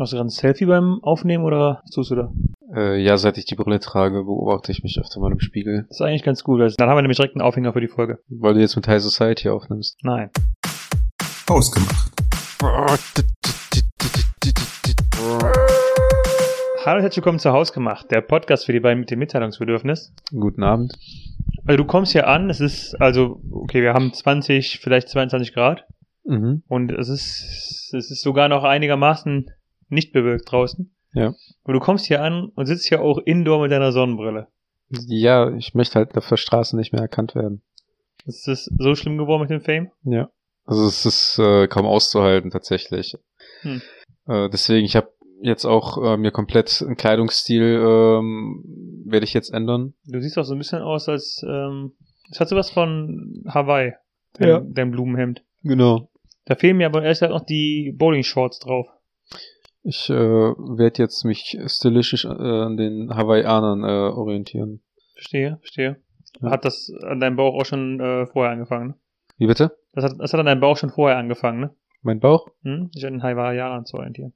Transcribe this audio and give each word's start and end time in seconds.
Machst 0.00 0.14
du 0.14 0.16
gerade 0.16 0.28
ein 0.28 0.30
Selfie 0.30 0.64
beim 0.64 1.00
Aufnehmen 1.02 1.44
oder 1.44 1.82
was 1.84 1.90
tust 1.90 2.10
du 2.10 2.14
da? 2.14 2.32
Äh, 2.74 3.02
ja, 3.02 3.18
seit 3.18 3.36
ich 3.36 3.44
die 3.44 3.54
Brille 3.54 3.80
trage, 3.80 4.24
beobachte 4.24 4.72
ich 4.72 4.82
mich 4.82 4.98
öfter 4.98 5.20
mal 5.20 5.30
im 5.30 5.40
Spiegel. 5.40 5.84
Das 5.88 5.98
ist 5.98 6.00
eigentlich 6.00 6.22
ganz 6.22 6.42
gut. 6.42 6.62
Also 6.62 6.76
dann 6.78 6.88
haben 6.88 6.96
wir 6.96 7.02
nämlich 7.02 7.18
direkt 7.18 7.34
einen 7.34 7.42
Aufhänger 7.42 7.74
für 7.74 7.82
die 7.82 7.88
Folge. 7.88 8.18
Weil 8.30 8.54
du 8.54 8.60
jetzt 8.60 8.76
mit 8.76 8.88
High 8.88 9.02
Society 9.02 9.50
aufnimmst. 9.50 9.98
Nein. 10.02 10.30
Ausgemacht. 11.50 12.12
Hallo 16.86 16.96
und 16.96 17.02
herzlich 17.02 17.16
willkommen 17.18 17.38
zu 17.38 17.52
Hausgemacht, 17.52 18.10
der 18.10 18.22
Podcast 18.22 18.64
für 18.64 18.72
die 18.72 18.80
beiden 18.80 19.00
mit 19.00 19.10
dem 19.10 19.18
Mitteilungsbedürfnis. 19.18 20.14
Guten 20.30 20.62
Abend. 20.62 20.94
Also 21.66 21.76
du 21.76 21.84
kommst 21.84 22.12
hier 22.12 22.26
an, 22.26 22.48
es 22.48 22.60
ist, 22.60 22.94
also, 23.02 23.42
okay, 23.50 23.82
wir 23.82 23.92
haben 23.92 24.14
20, 24.14 24.78
vielleicht 24.80 25.10
22 25.10 25.52
Grad 25.52 25.84
Mhm. 26.24 26.62
und 26.68 26.90
es 26.90 27.10
ist, 27.10 27.92
es 27.94 28.10
ist 28.10 28.22
sogar 28.22 28.48
noch 28.48 28.64
einigermaßen 28.64 29.50
nicht 29.90 30.12
bewölkt 30.12 30.50
draußen. 30.50 30.94
Ja. 31.12 31.34
Und 31.64 31.74
du 31.74 31.80
kommst 31.80 32.06
hier 32.06 32.22
an 32.22 32.50
und 32.54 32.66
sitzt 32.66 32.86
hier 32.86 33.02
auch 33.02 33.18
indoor 33.18 33.60
mit 33.62 33.72
deiner 33.72 33.92
Sonnenbrille. 33.92 34.48
Ja, 34.88 35.54
ich 35.56 35.74
möchte 35.74 35.96
halt 35.96 36.16
auf 36.16 36.28
der 36.28 36.36
Straße 36.36 36.76
nicht 36.76 36.92
mehr 36.92 37.02
erkannt 37.02 37.34
werden. 37.34 37.62
Ist 38.26 38.46
das 38.48 38.64
so 38.64 38.94
schlimm 38.94 39.18
geworden 39.18 39.42
mit 39.42 39.50
dem 39.50 39.60
Fame? 39.60 39.90
Ja. 40.02 40.30
Also 40.64 40.86
es 40.86 41.06
ist 41.06 41.38
äh, 41.38 41.68
kaum 41.68 41.86
auszuhalten 41.86 42.50
tatsächlich. 42.50 43.16
Hm. 43.62 43.82
Äh, 44.26 44.48
deswegen, 44.50 44.84
ich 44.84 44.94
habe 44.96 45.12
jetzt 45.42 45.64
auch 45.64 45.96
äh, 46.02 46.16
mir 46.16 46.30
komplett 46.30 46.82
einen 46.84 46.96
Kleidungsstil 46.96 47.62
ähm, 47.62 48.62
werde 49.06 49.24
ich 49.24 49.32
jetzt 49.34 49.52
ändern. 49.52 49.94
Du 50.04 50.20
siehst 50.20 50.38
auch 50.38 50.44
so 50.44 50.54
ein 50.54 50.58
bisschen 50.58 50.82
aus, 50.82 51.08
als, 51.08 51.42
ähm, 51.48 51.92
es 52.30 52.40
hat 52.40 52.48
sowas 52.48 52.70
von 52.70 53.42
Hawaii, 53.48 53.94
dein, 54.34 54.48
Ja. 54.48 54.60
dein 54.60 54.90
Blumenhemd. 54.90 55.42
Genau. 55.62 56.10
Da 56.44 56.54
fehlen 56.56 56.76
mir 56.76 56.86
aber 56.86 57.02
erst 57.02 57.22
halt 57.22 57.32
noch 57.32 57.44
die 57.44 57.94
Bowling-Shorts 57.96 58.58
drauf. 58.60 58.86
Ich 59.82 60.10
äh, 60.10 60.14
werde 60.14 61.02
jetzt 61.02 61.24
mich 61.24 61.58
stilistisch 61.66 62.24
äh, 62.24 62.28
an 62.28 62.76
den 62.76 63.14
Hawaiianern 63.14 63.82
äh, 63.82 64.12
orientieren. 64.12 64.82
Verstehe, 65.14 65.56
verstehe. 65.58 65.96
Ja. 66.40 66.50
Hat 66.50 66.64
das 66.64 66.92
an 67.02 67.20
deinem 67.20 67.36
Bauch 67.36 67.54
auch 67.54 67.64
schon 67.64 68.00
äh, 68.00 68.26
vorher 68.26 68.52
angefangen, 68.52 68.88
ne? 68.88 68.94
Wie 69.38 69.46
bitte? 69.46 69.76
Das 69.92 70.04
hat, 70.04 70.12
das 70.18 70.32
hat 70.32 70.40
an 70.40 70.46
deinem 70.46 70.60
Bauch 70.60 70.76
schon 70.76 70.90
vorher 70.90 71.18
angefangen, 71.18 71.60
ne? 71.60 71.74
Mein 72.02 72.20
Bauch? 72.20 72.48
Hm? 72.62 72.90
Sich 72.92 73.06
an 73.06 73.14
den 73.14 73.22
Hawaiianern 73.22 73.86
zu 73.86 73.96
orientieren. 73.96 74.32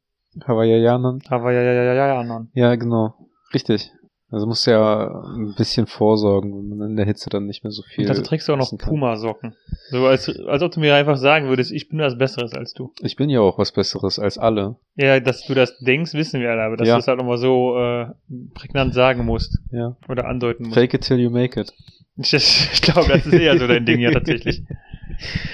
Hawaiianern? 0.47 1.21
Hawaiianern. 1.31 2.51
Ja, 2.55 2.75
genau. 2.75 3.15
Richtig. 3.53 3.93
Also 4.35 4.47
musst 4.49 4.67
du 4.67 4.73
ja 4.73 5.23
ein 5.37 5.55
bisschen 5.57 5.87
vorsorgen, 5.87 6.53
wenn 6.71 6.77
man 6.77 6.91
in 6.91 6.97
der 6.97 7.07
Hitze 7.07 7.31
dann 7.31 7.47
nicht 7.47 7.63
mehr 7.63 7.71
so 7.71 7.83
viel. 7.83 8.05
Dazu 8.07 8.23
trägst 8.23 8.49
du 8.49 8.53
auch 8.53 8.57
noch. 8.57 8.77
Puma-Socken. 8.77 9.55
So 9.91 10.07
als, 10.07 10.29
als 10.41 10.61
ob 10.63 10.73
du 10.73 10.81
mir 10.81 10.95
einfach 10.97 11.17
sagen 11.17 11.49
würdest, 11.49 11.71
ich 11.71 11.89
bin 11.89 12.01
was 12.01 12.19
Besseres 12.19 12.53
als 12.53 12.73
du. 12.75 12.93
Ich 13.01 13.15
bin 13.15 13.31
ja 13.31 13.41
auch 13.41 13.59
was 13.59 13.71
Besseres 13.71 14.19
als 14.19 14.37
alle. 14.37 14.75
Ja, 14.97 15.21
dass 15.21 15.47
du 15.47 15.55
das 15.55 15.79
denkst, 15.79 16.15
wissen 16.15 16.41
wir 16.41 16.51
alle, 16.51 16.63
aber 16.65 16.77
dass 16.77 16.89
Ja. 16.89 16.95
du 16.95 17.01
es 17.01 17.07
halt 17.07 17.19
nochmal 17.19 17.39
so 17.39 17.79
äh, 17.79 18.07
prägnant 18.55 18.93
sagen 18.93 19.25
musst 19.25 19.61
Ja. 19.71 19.97
oder 20.09 20.27
andeuten 20.27 20.65
musst. 20.65 20.75
Fake 20.75 20.95
it 20.95 21.03
till 21.03 21.21
you 21.21 21.31
make 21.31 21.61
it. 21.61 21.73
Ich, 22.17 22.33
ich 22.73 22.83
glaube, 22.83 23.09
das 23.09 23.25
ist 23.27 23.33
eher 23.35 23.57
so 23.57 23.69
dein 23.69 23.87
Ding 23.87 24.01
ja 24.01 24.11
tatsächlich. 24.11 24.63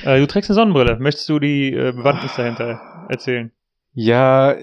Äh, 0.05 0.21
du 0.21 0.27
trägst 0.27 0.49
eine 0.49 0.55
Sonnenbrille. 0.55 0.97
Möchtest 1.01 1.29
du 1.29 1.39
die 1.39 1.71
äh, 1.75 1.93
Bewandtnis 1.93 2.35
dahinter 2.35 2.81
erzählen? 3.11 3.51
Ja, 3.93 4.55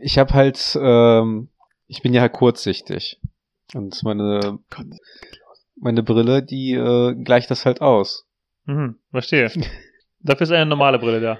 ich 0.00 0.18
habe 0.18 0.32
halt, 0.32 0.78
ähm, 0.80 1.48
ich 1.88 2.00
bin 2.00 2.14
ja 2.14 2.22
halt 2.22 2.32
kurzsichtig. 2.32 3.20
Und 3.74 4.02
meine, 4.04 4.58
meine 5.76 6.02
Brille, 6.02 6.42
die 6.42 6.72
äh, 6.72 7.14
gleicht 7.22 7.50
das 7.50 7.66
halt 7.66 7.80
aus. 7.80 8.26
Mhm, 8.66 8.98
verstehe. 9.10 9.50
Dafür 10.20 10.44
ist 10.44 10.52
eine 10.52 10.66
normale 10.66 10.98
Brille 10.98 11.20
da. 11.20 11.38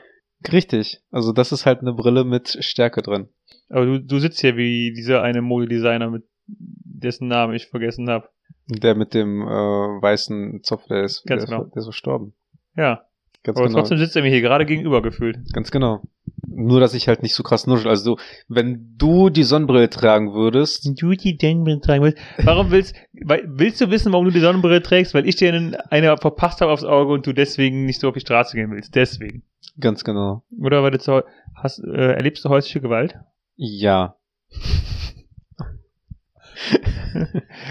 Richtig. 0.52 1.00
Also 1.10 1.32
das 1.32 1.52
ist 1.52 1.64
halt 1.64 1.80
eine 1.80 1.94
Brille 1.94 2.24
mit 2.24 2.58
Stärke 2.60 3.02
drin. 3.02 3.28
Aber 3.70 3.86
du, 3.86 4.00
du 4.00 4.18
sitzt 4.18 4.40
hier 4.40 4.56
wie 4.56 4.92
dieser 4.92 5.22
eine 5.22 5.40
Modedesigner, 5.40 6.10
mit 6.10 6.24
dessen 6.46 7.28
Namen 7.28 7.54
ich 7.54 7.68
vergessen 7.68 8.10
habe. 8.10 8.28
Der 8.66 8.94
mit 8.94 9.14
dem 9.14 9.42
äh, 9.42 9.46
weißen 9.46 10.62
Zopf, 10.62 10.86
der 10.86 11.04
ist, 11.04 11.24
Ganz 11.24 11.44
der, 11.44 11.50
genau. 11.50 11.64
ist 11.66 11.74
der 11.74 11.80
ist 11.80 11.86
verstorben. 11.86 12.34
Ja, 12.76 13.06
Ganz 13.44 13.58
aber 13.58 13.66
genau. 13.68 13.78
trotzdem 13.80 13.98
sitzt 13.98 14.16
er 14.16 14.22
mir 14.22 14.30
hier 14.30 14.40
gerade 14.40 14.64
gegenüber 14.66 15.02
gefühlt. 15.02 15.38
Ganz 15.52 15.70
genau. 15.70 16.02
Nur, 16.46 16.80
dass 16.80 16.94
ich 16.94 17.08
halt 17.08 17.22
nicht 17.22 17.34
so 17.34 17.42
krass 17.42 17.66
nuschel. 17.66 17.88
Also, 17.90 18.16
wenn 18.48 18.94
du 18.96 19.28
die 19.28 19.42
Sonnenbrille 19.42 19.90
tragen 19.90 20.32
würdest, 20.34 20.86
Du 21.00 21.12
die 21.12 21.36
Sonnenbrille 21.40 21.80
tragen 21.80 22.02
willst. 22.04 22.18
Warum 22.42 22.70
willst, 22.70 22.94
willst 23.12 23.80
du 23.80 23.90
wissen, 23.90 24.12
warum 24.12 24.24
du 24.26 24.30
die 24.32 24.40
Sonnenbrille 24.40 24.82
trägst? 24.82 25.12
Weil 25.14 25.28
ich 25.28 25.36
dir 25.36 25.52
einen- 25.52 25.74
eine 25.74 26.16
verpasst 26.16 26.60
habe 26.62 26.72
aufs 26.72 26.84
Auge 26.84 27.12
und 27.12 27.26
du 27.26 27.32
deswegen 27.32 27.84
nicht 27.86 28.00
so 28.00 28.08
auf 28.08 28.14
die 28.14 28.20
Straße 28.20 28.56
gehen 28.56 28.70
willst. 28.70 28.94
Deswegen. 28.94 29.42
ganz 29.80 30.04
genau. 30.04 30.42
Oder 30.60 30.82
weil 30.82 30.92
du 30.92 30.98
zu, 30.98 31.22
hast, 31.54 31.80
äh, 31.80 32.12
erlebst 32.14 32.44
du 32.44 32.48
häusliche 32.48 32.80
Gewalt? 32.80 33.16
Ja. 33.56 34.16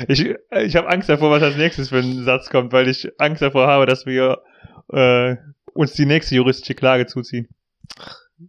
Ich, 0.08 0.26
ich 0.26 0.76
habe 0.76 0.90
Angst 0.90 1.10
davor, 1.10 1.32
was 1.32 1.44
als 1.44 1.58
nächstes 1.58 1.90
für 1.90 1.98
ein 1.98 2.24
Satz 2.24 2.50
kommt, 2.50 2.72
weil 2.74 2.88
ich 2.88 3.10
Angst 3.18 3.42
davor 3.42 3.68
habe, 3.68 3.86
dass 3.86 4.06
wir 4.06 4.40
äh, 4.92 5.36
uns 5.74 5.94
die 5.94 6.06
nächste 6.06 6.36
juristische 6.36 6.76
Klage 6.76 7.06
zuziehen. 7.06 7.48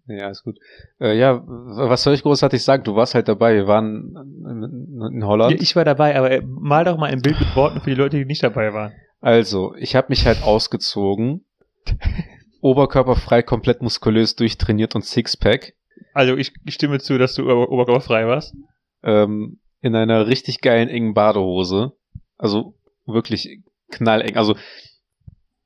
Ja, 0.06 0.30
ist 0.30 0.42
gut. 0.42 0.58
Äh, 1.00 1.16
ja, 1.18 1.42
was 1.46 2.02
soll 2.02 2.14
ich 2.14 2.22
großartig 2.22 2.62
sagen? 2.62 2.84
Du 2.84 2.96
warst 2.96 3.14
halt 3.14 3.28
dabei. 3.28 3.54
Wir 3.54 3.66
waren 3.66 4.16
in, 5.12 5.24
Holland. 5.24 5.60
Ich 5.62 5.76
war 5.76 5.84
dabei, 5.84 6.16
aber 6.16 6.30
äh, 6.30 6.42
mal 6.44 6.84
doch 6.84 6.96
mal 6.96 7.10
ein 7.10 7.22
Bild 7.22 7.38
mit 7.38 7.54
Worten 7.54 7.80
für 7.80 7.90
die 7.90 7.96
Leute, 7.96 8.16
die 8.18 8.24
nicht 8.24 8.42
dabei 8.42 8.72
waren. 8.72 8.92
also, 9.20 9.74
ich 9.76 9.94
habe 9.94 10.06
mich 10.08 10.26
halt 10.26 10.42
ausgezogen. 10.42 11.44
Oberkörperfrei, 12.60 13.42
komplett 13.42 13.82
muskulös, 13.82 14.36
durchtrainiert 14.36 14.94
und 14.94 15.04
Sixpack. 15.04 15.74
Also 16.14 16.36
ich, 16.36 16.52
ich 16.64 16.74
stimme 16.74 16.98
zu, 16.98 17.18
dass 17.18 17.34
du 17.34 17.42
ober- 17.44 17.70
oberkörperfrei 17.70 18.26
warst. 18.26 18.54
Ähm, 19.02 19.58
in 19.80 19.94
einer 19.94 20.26
richtig 20.26 20.60
geilen, 20.62 20.88
engen 20.88 21.12
Badehose. 21.14 21.92
Also, 22.38 22.74
wirklich 23.06 23.60
knalleng. 23.90 24.36
Also, 24.36 24.56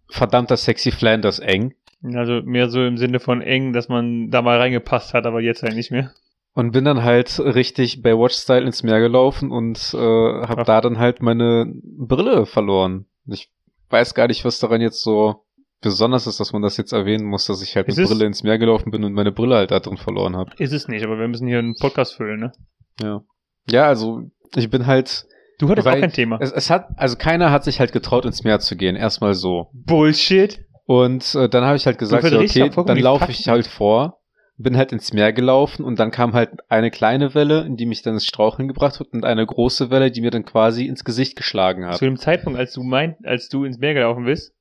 verdammter 0.09 0.57
sexy 0.57 0.91
Flanders 0.91 1.39
eng. 1.39 1.75
Also 2.15 2.41
mehr 2.45 2.69
so 2.71 2.85
im 2.85 2.97
Sinne 2.97 3.19
von 3.21 3.43
eng, 3.43 3.73
dass 3.73 3.89
man 3.89 4.31
da 4.31 4.41
mal 4.43 4.59
reingepasst 4.59 5.15
hat, 5.15 5.27
aber 5.27 5.41
jetzt 5.41 5.63
halt 5.63 5.75
nicht 5.75 5.91
mehr. 5.91 6.13
Und 6.55 6.73
bin 6.73 6.85
dann 6.85 7.03
halt 7.03 7.39
richtig 7.41 8.03
Baywatch-Style 8.03 8.65
ins 8.67 8.83
Meer 8.83 9.01
gelaufen 9.01 9.51
und 9.51 9.79
äh, 9.95 9.99
habe 9.99 10.65
da 10.65 10.81
dann 10.81 10.99
halt 10.99 11.23
meine 11.23 11.73
Brille 11.83 12.47
verloren. 12.47 13.07
Ich 13.27 13.51
weiß 13.91 14.15
gar 14.15 14.27
nicht, 14.29 14.45
was 14.45 14.59
daran 14.59 14.81
jetzt 14.81 15.03
so 15.03 15.45
besonders 15.81 16.27
ist, 16.27 16.41
dass 16.41 16.53
man 16.53 16.63
das 16.63 16.77
jetzt 16.77 16.93
erwähnen 16.93 17.25
muss, 17.25 17.47
dass 17.47 17.63
ich 17.63 17.77
halt 17.77 17.89
Es 17.89 17.97
mit 17.97 18.05
ist- 18.05 18.11
Brille 18.11 18.27
ins 18.27 18.43
Meer 18.43 18.59
gelaufen 18.59 18.91
bin 18.91 19.05
und 19.05 19.13
meine 19.13 19.31
Brille 19.33 19.57
halt 19.57 19.71
da 19.71 19.79
drin 19.81 19.97
verloren 19.97 20.37
habe. 20.37 20.51
Ist 20.59 20.73
es 20.73 20.89
nicht, 20.89 21.05
aber 21.05 21.19
wir 21.19 21.29
müssen 21.29 21.47
hier 21.47 21.59
einen 21.61 21.77
Podcast 21.77 22.15
füllen, 22.15 22.41
ne? 22.41 22.53
Ja. 23.01 23.23
Ja, 23.71 23.85
also 23.87 24.23
ich 24.57 24.71
bin 24.71 24.87
halt. 24.87 25.27
Du 25.59 25.69
hattest 25.69 25.87
Weil 25.87 25.97
auch 25.97 26.01
kein 26.01 26.13
Thema. 26.13 26.39
Es, 26.41 26.53
es 26.53 26.71
hat, 26.71 26.89
also 26.97 27.17
keiner 27.17 27.51
hat 27.51 27.65
sich 27.65 27.81
halt 27.81 27.93
getraut, 27.93 28.25
ins 28.25 28.45
Meer 28.45 28.61
zu 28.61 28.77
gehen. 28.77 28.97
Erstmal 28.97 29.35
so. 29.35 29.71
Bullshit. 29.73 30.65
Und 30.87 31.35
äh, 31.35 31.49
dann 31.49 31.65
habe 31.65 31.77
ich 31.77 31.87
halt 31.87 31.99
gesagt, 31.99 32.27
so, 32.27 32.39
okay, 32.39 32.71
dann 32.87 32.99
laufe 32.99 33.31
ich 33.31 33.49
halt 33.49 33.67
vor, 33.67 34.23
bin 34.57 34.77
halt 34.77 34.93
ins 34.93 35.13
Meer 35.13 35.33
gelaufen 35.33 35.85
und 35.85 35.99
dann 35.99 36.11
kam 36.11 36.33
halt 36.33 36.51
eine 36.69 36.91
kleine 36.91 37.35
Welle, 37.35 37.61
in 37.63 37.77
die 37.77 37.87
mich 37.87 38.03
dann 38.03 38.15
ins 38.15 38.25
Straucheln 38.25 38.69
gebracht 38.69 38.99
hat 38.99 39.09
und 39.13 39.25
eine 39.25 39.45
große 39.45 39.91
Welle, 39.91 40.11
die 40.11 40.23
mir 40.23 40.31
dann 40.31 40.45
quasi 40.45 40.87
ins 40.87 41.05
Gesicht 41.05 41.37
geschlagen 41.37 41.85
hat. 41.85 41.97
Zu 41.97 42.07
dem 42.07 42.17
Zeitpunkt, 42.17 42.59
als 42.59 42.73
du 42.73 42.83
meint, 42.83 43.17
als 43.27 43.49
du 43.49 43.65
ins 43.65 43.79
Meer 43.79 43.95
gelaufen 43.95 44.25
bist, 44.25 44.55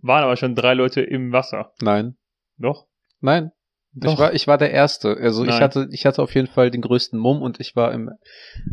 waren 0.00 0.22
aber 0.22 0.36
schon 0.36 0.54
drei 0.54 0.74
Leute 0.74 1.00
im 1.00 1.32
Wasser. 1.32 1.72
Nein, 1.80 2.16
Doch? 2.58 2.86
nein. 3.20 3.50
Doch. 3.96 4.12
Ich 4.12 4.18
war, 4.18 4.34
ich 4.34 4.46
war 4.48 4.58
der 4.58 4.72
Erste. 4.72 5.16
Also 5.20 5.44
ich 5.44 5.50
Nein. 5.50 5.60
hatte, 5.60 5.88
ich 5.90 6.04
hatte 6.04 6.22
auf 6.22 6.34
jeden 6.34 6.48
Fall 6.48 6.70
den 6.70 6.80
größten 6.80 7.18
Mumm 7.18 7.42
und 7.42 7.60
ich 7.60 7.76
war 7.76 7.92
im 7.92 8.08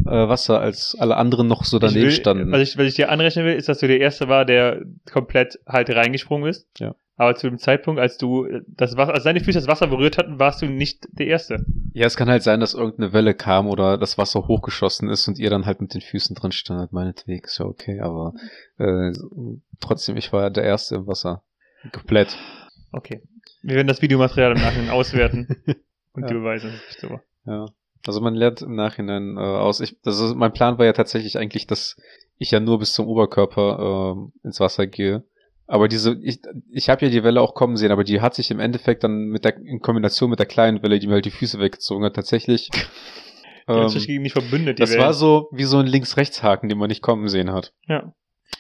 äh, 0.06 0.10
Wasser, 0.10 0.60
als 0.60 0.96
alle 0.98 1.16
anderen 1.16 1.48
noch 1.48 1.64
so 1.64 1.78
daneben 1.78 2.00
ich 2.00 2.06
will, 2.06 2.12
standen. 2.12 2.52
Was 2.52 2.62
ich, 2.62 2.78
was 2.78 2.88
ich 2.88 2.96
dir 2.96 3.10
anrechnen 3.10 3.46
will, 3.46 3.54
ist, 3.54 3.70
dass 3.70 3.80
du 3.80 3.88
der 3.88 4.00
Erste 4.00 4.28
war, 4.30 4.46
der 4.46 4.82
komplett 5.12 5.60
halt 5.68 5.90
reingesprungen 5.92 6.50
ist. 6.50 6.68
Ja. 6.80 6.96
Aber 7.18 7.36
zu 7.36 7.48
dem 7.48 7.60
Zeitpunkt, 7.60 8.02
als 8.02 8.18
du 8.18 8.48
das 8.66 8.98
Wasser, 8.98 9.14
als 9.14 9.26
deine 9.26 9.42
Füße 9.42 9.60
das 9.60 9.68
Wasser 9.68 9.86
berührt 9.86 10.18
hatten, 10.18 10.40
warst 10.40 10.64
du 10.64 10.66
nicht 10.66 11.08
der 11.12 11.28
Erste. 11.28 11.64
ja, 11.94 12.08
es 12.08 12.18
kann 12.18 12.30
halt 12.30 12.42
sein, 12.42 12.60
dass 12.60 12.74
irgendeine 12.74 13.14
Welle 13.14 13.36
kam 13.36 13.68
oder 13.68 14.00
das 14.00 14.18
Wasser 14.18 14.48
hochgeschossen 14.48 15.08
ist 15.08 15.28
und 15.28 15.38
ihr 15.38 15.52
dann 15.52 15.68
halt 15.68 15.82
mit 15.82 15.94
den 15.94 16.02
Füßen 16.02 16.36
drin 16.36 16.52
standet. 16.52 16.94
Meinetwegen 16.94 17.44
ist 17.44 17.60
ja 17.60 17.66
okay, 17.66 18.00
aber 18.00 18.34
äh, 18.80 19.12
trotzdem, 19.80 20.18
ich 20.18 20.34
war 20.34 20.50
der 20.50 20.64
Erste 20.64 20.96
im 20.96 21.06
Wasser. 21.06 21.44
Komplett. 21.92 22.36
Okay. 22.92 23.22
Wir 23.62 23.76
werden 23.76 23.88
das 23.88 24.02
Videomaterial 24.02 24.54
im 24.54 24.62
Nachhinein 24.62 24.90
auswerten 24.92 25.48
und 26.14 26.30
Ja. 26.30 26.54
Das 26.54 26.64
ist 26.64 27.00
super. 27.00 27.22
Ja. 27.46 27.66
Also 28.06 28.22
man 28.22 28.34
lernt 28.34 28.62
im 28.62 28.76
Nachhinein 28.76 29.38
äh, 29.38 29.42
aus. 29.42 29.80
Ich, 29.80 29.96
ist, 30.04 30.36
mein 30.36 30.54
Plan 30.54 30.78
war 30.78 30.86
ja 30.86 30.94
tatsächlich 30.94 31.38
eigentlich, 31.38 31.68
dass 31.68 31.98
ich 32.38 32.52
ja 32.52 32.60
nur 32.60 32.80
bis 32.80 32.94
zum 32.94 33.08
Oberkörper 33.08 34.16
ähm, 34.16 34.34
ins 34.44 34.60
Wasser 34.60 34.88
gehe. 34.88 35.24
Aber 35.68 35.88
diese, 35.88 36.20
ich, 36.22 36.42
ich 36.72 36.90
habe 36.90 37.06
ja 37.06 37.12
die 37.12 37.24
Welle 37.24 37.40
auch 37.40 37.54
kommen 37.54 37.78
sehen, 37.78 37.92
aber 37.92 38.04
die 38.04 38.20
hat 38.20 38.34
sich 38.34 38.52
im 38.52 38.60
Endeffekt 38.60 39.04
dann 39.04 39.28
mit 39.28 39.46
der 39.46 39.56
in 39.58 39.80
Kombination 39.80 40.30
mit 40.30 40.40
der 40.40 40.48
kleinen 40.48 40.82
Welle, 40.84 41.00
die 41.00 41.08
mir 41.08 41.14
halt 41.14 41.26
die 41.26 41.32
Füße 41.32 41.60
weggezogen 41.60 42.04
hat, 42.04 42.16
tatsächlich. 42.16 42.70
Die 43.68 43.74
ähm, 43.74 43.90
sich 43.90 44.08
gegen 44.08 44.24
mich 44.24 44.34
verbündet, 44.34 44.80
die 44.80 44.82
das 44.82 44.90
Wellen. 44.90 45.04
war 45.04 45.14
so 45.14 45.48
wie 45.52 45.66
so 45.66 45.78
ein 45.78 45.86
Links-Rechts-Haken, 45.86 46.68
den 46.68 46.80
man 46.80 46.90
nicht 46.90 47.04
kommen 47.04 47.28
sehen 47.30 47.52
hat. 47.52 47.74
Ja. 47.88 48.12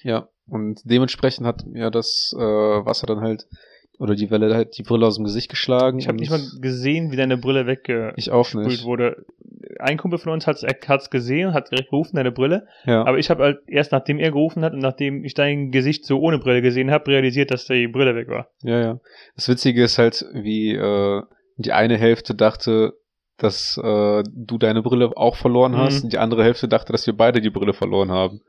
Ja. 0.04 0.30
Und 0.48 0.82
dementsprechend 0.86 1.46
hat 1.46 1.66
mir 1.66 1.90
das 1.90 2.34
äh, 2.38 2.40
Wasser 2.40 3.08
dann 3.08 3.20
halt 3.20 3.48
oder 4.02 4.16
die 4.16 4.32
Welle 4.32 4.54
halt 4.56 4.78
die 4.78 4.84
Brille 4.84 5.06
aus 5.06 5.16
dem 5.18 5.26
Gesicht 5.26 5.50
geschlagen. 5.50 6.00
Ich 6.00 6.08
habe 6.08 6.18
nicht 6.18 6.32
mal 6.32 6.42
gesehen, 6.60 7.12
wie 7.12 7.16
deine 7.18 7.38
Brille 7.38 7.68
weggespült 7.68 8.84
wurde. 8.84 9.26
Ein 9.80 9.98
Kumpel 9.98 10.18
von 10.20 10.34
uns 10.34 10.48
hat's 10.48 10.64
hat's 10.88 11.10
gesehen, 11.12 11.54
hat 11.54 11.70
direkt 11.72 11.92
gerufen, 11.92 12.16
deine 12.16 12.32
Brille. 12.32 12.68
Ja. 12.86 13.04
Aber 13.06 13.20
ich 13.20 13.30
habe 13.30 13.44
halt 13.44 13.60
erst 13.68 13.92
nachdem 13.92 14.18
er 14.18 14.32
gerufen 14.32 14.64
hat 14.66 14.74
und 14.74 14.80
nachdem 14.80 15.24
ich 15.24 15.36
dein 15.36 15.72
Gesicht 15.72 16.06
so 16.06 16.20
ohne 16.20 16.40
Brille 16.40 16.62
gesehen 16.64 16.90
habe, 16.90 17.12
realisiert, 17.12 17.52
dass 17.52 17.66
die 17.66 17.88
Brille 17.88 18.16
weg 18.16 18.28
war. 18.28 18.48
Ja, 18.64 18.80
ja. 18.82 19.00
Das 19.36 19.48
Witzige 19.48 19.84
ist 19.84 19.98
halt, 20.00 20.26
wie 20.34 20.74
äh, 20.74 21.22
die 21.58 21.72
eine 21.72 21.98
Hälfte 21.98 22.34
dachte, 22.34 22.94
dass 23.38 23.78
äh, 23.78 24.24
du 24.34 24.58
deine 24.58 24.82
Brille 24.82 25.12
auch 25.16 25.36
verloren 25.36 25.78
hast, 25.78 26.00
Mhm. 26.00 26.04
und 26.06 26.14
die 26.14 26.18
andere 26.18 26.44
Hälfte 26.44 26.68
dachte, 26.68 26.92
dass 26.92 27.06
wir 27.06 27.16
beide 27.16 27.40
die 27.40 27.50
Brille 27.52 27.74
verloren 27.74 28.12
haben. 28.12 28.42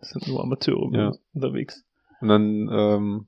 Das 0.00 0.10
sind 0.10 0.26
nur 0.28 0.42
Amateure 0.42 0.90
Ja. 0.94 1.12
unterwegs. 1.34 1.84
Und 2.22 2.28
dann, 2.28 2.68
ähm, 2.72 3.26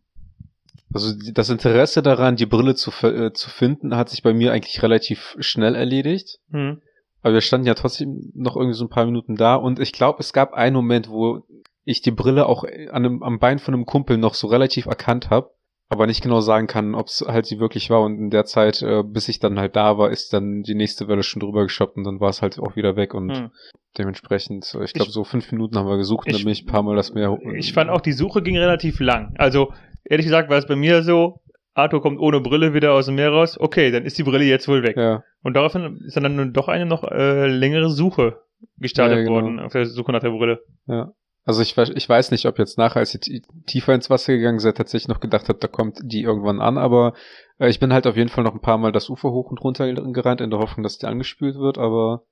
also 0.95 1.13
das 1.33 1.51
Interesse 1.51 2.03
daran, 2.03 2.37
die 2.37 2.47
Brille 2.47 2.75
zu, 2.75 2.91
äh, 3.07 3.33
zu 3.33 3.51
finden, 3.51 3.97
hat 3.97 4.09
sich 4.09 4.23
bei 4.23 4.33
mir 4.33 4.53
eigentlich 4.53 4.83
relativ 4.83 5.37
schnell 5.41 5.75
erledigt. 5.75 6.39
Hm. 6.51 6.81
Aber 7.23 7.35
wir 7.35 7.41
standen 7.41 7.67
ja 7.67 7.75
trotzdem 7.75 8.31
noch 8.35 8.57
irgendwie 8.57 8.77
so 8.77 8.85
ein 8.85 8.91
paar 8.91 9.07
Minuten 9.07 9.37
da 9.37 9.55
und 9.57 9.81
ich 9.81 9.93
glaube, 9.93 10.21
es 10.21 10.33
gab 10.33 10.53
einen 10.53 10.77
Moment, 10.77 11.09
wo 11.09 11.43
ich 11.85 12.01
die 12.03 12.11
Brille 12.11 12.47
auch 12.47 12.65
an 12.65 12.89
einem, 13.05 13.23
am 13.23 13.39
Bein 13.39 13.59
von 13.59 13.75
einem 13.75 13.87
Kumpel 13.87 14.17
noch 14.19 14.35
so 14.35 14.47
relativ 14.47 14.87
erkannt 14.87 15.31
habe, 15.31 15.51
aber 15.89 16.07
nicht 16.07 16.23
genau 16.23 16.41
sagen 16.41 16.67
kann, 16.67 16.95
ob 16.95 17.07
es 17.09 17.25
halt 17.27 17.47
sie 17.47 17.59
wirklich 17.61 17.89
war. 17.91 18.03
Und 18.03 18.19
in 18.19 18.31
der 18.31 18.45
Zeit, 18.45 18.83
äh, 18.83 19.03
bis 19.03 19.29
ich 19.29 19.39
dann 19.39 19.59
halt 19.59 19.77
da 19.77 19.97
war, 19.99 20.11
ist 20.11 20.33
dann 20.33 20.63
die 20.63 20.75
nächste 20.75 21.09
Welle 21.09 21.23
schon 21.23 21.41
drüber 21.41 21.63
geschoppt 21.63 21.97
und 21.97 22.05
dann 22.05 22.21
war 22.21 22.31
es 22.31 22.41
halt 22.43 22.59
auch 22.59 22.77
wieder 22.77 22.97
weg 22.97 23.15
und 23.15 23.31
Hm. 23.37 23.51
dementsprechend, 23.99 24.75
äh, 24.75 24.85
ich 24.85 24.93
glaube, 24.93 25.11
so 25.11 25.25
fünf 25.25 25.51
Minuten 25.53 25.77
haben 25.77 25.89
wir 25.89 25.97
gesucht 25.97 26.27
ich- 26.29 26.35
dann 26.35 26.45
bin 26.45 26.53
ich 26.53 26.65
ein 26.65 26.67
paar 26.73 26.83
Mal 26.83 26.97
das 26.97 27.13
Meer. 27.15 27.39
Ich 27.57 27.73
fand 27.73 27.91
auch, 27.91 28.01
die 28.01 28.13
Suche 28.13 28.43
ging 28.43 28.57
relativ 28.59 29.01
lang. 29.01 29.35
Also, 29.39 29.73
ehrlich 30.05 30.27
gesagt, 30.27 30.51
war 30.51 30.59
es 30.59 30.67
bei 30.67 30.77
mir 30.77 31.03
so, 31.03 31.41
Arthur 31.75 32.01
kommt 32.03 32.21
ohne 32.21 32.41
Brille 32.41 32.73
wieder 32.75 32.93
aus 32.93 33.07
dem 33.07 33.17
Meer 33.17 33.31
raus. 33.31 33.59
Okay, 33.59 33.91
dann 33.91 34.05
ist 34.05 34.17
die 34.19 34.23
Brille 34.23 34.45
jetzt 34.45 34.69
wohl 34.69 34.83
weg. 34.83 34.97
Ja, 34.97 35.25
Und 35.43 35.55
daraufhin 35.55 36.01
ist 36.07 36.17
dann 36.17 36.53
doch 36.53 36.69
eine 36.69 36.87
noch 36.87 37.03
äh, 37.05 37.49
längere 37.49 37.91
Suche 37.91 38.41
gestartet 38.79 39.19
Ja, 39.19 39.25
genau. 39.25 39.35
worden, 39.35 39.61
auf 39.61 39.73
der 39.73 39.87
Suche 39.87 40.13
nach 40.13 40.21
der 40.21 40.31
Brille. 40.31 40.61
ja. 40.87 41.13
Also 41.47 41.61
ich, 41.61 41.75
weiß- 41.75 41.93
ich 41.95 42.09
weiß 42.09 42.31
nicht, 42.31 42.47
ob 42.47 42.59
jetzt 42.59 42.79
nachher, 42.79 43.01
als 43.01 43.15
ihr 43.15 43.43
tiefer 43.67 43.93
ins 43.93 44.09
Wasser 44.09 44.33
gegangen 44.33 44.61
seid, 44.61 44.79
tatsächlich 44.79 45.09
noch 45.09 45.21
gedacht 45.21 45.51
habt, 45.51 45.63
da 45.63 45.69
kommt 45.69 45.99
die 46.03 46.23
irgendwann 46.23 46.59
an, 46.63 46.79
aber 46.79 47.13
äh, 47.59 47.69
ich 47.69 47.81
bin 47.81 47.93
halt 47.93 48.07
auf 48.07 48.17
jeden 48.17 48.31
Fall 48.31 48.45
noch 48.45 48.55
ein 48.55 48.63
paar 48.63 48.79
Mal 48.79 48.93
das 48.93 49.11
Ufer 49.11 49.31
hoch 49.31 49.51
und 49.51 49.61
runter 49.63 49.93
gerannt, 49.93 50.41
in 50.41 50.49
der 50.49 50.59
Hoffnung, 50.59 50.83
dass 50.85 50.97
die 50.97 51.05
angespült 51.05 51.57
wird, 51.57 51.77
aber 51.77 52.23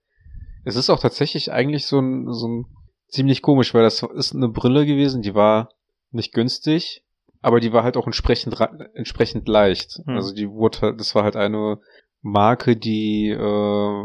es 0.65 0.77
ist 0.77 0.89
auch 0.89 0.99
tatsächlich 0.99 1.53
eigentlich 1.53 1.85
so 1.85 1.99
ein, 2.01 2.33
so 2.33 2.49
ein 2.49 2.65
ziemlich 3.09 3.43
komisch, 3.43 3.75
weil 3.75 3.83
das 3.83 4.03
ist 4.03 4.35
eine 4.35 4.49
Brille 4.49 4.87
gewesen, 4.87 5.21
die 5.21 5.35
war 5.35 5.69
nicht 6.11 6.33
günstig, 6.33 7.03
aber 7.43 7.61
die 7.61 7.73
war 7.73 7.83
halt 7.83 7.97
auch 7.97 8.07
entsprechend, 8.07 8.57
entsprechend 8.95 9.49
leicht. 9.49 10.01
Hm. 10.07 10.15
Also 10.17 10.35
die 10.35 10.49
wurde 10.49 10.81
halt, 10.81 11.01
das 11.01 11.15
war 11.15 11.25
halt 11.25 11.37
eine 11.37 11.79
Marke, 12.23 12.77
die 12.77 13.31
äh, 13.31 14.05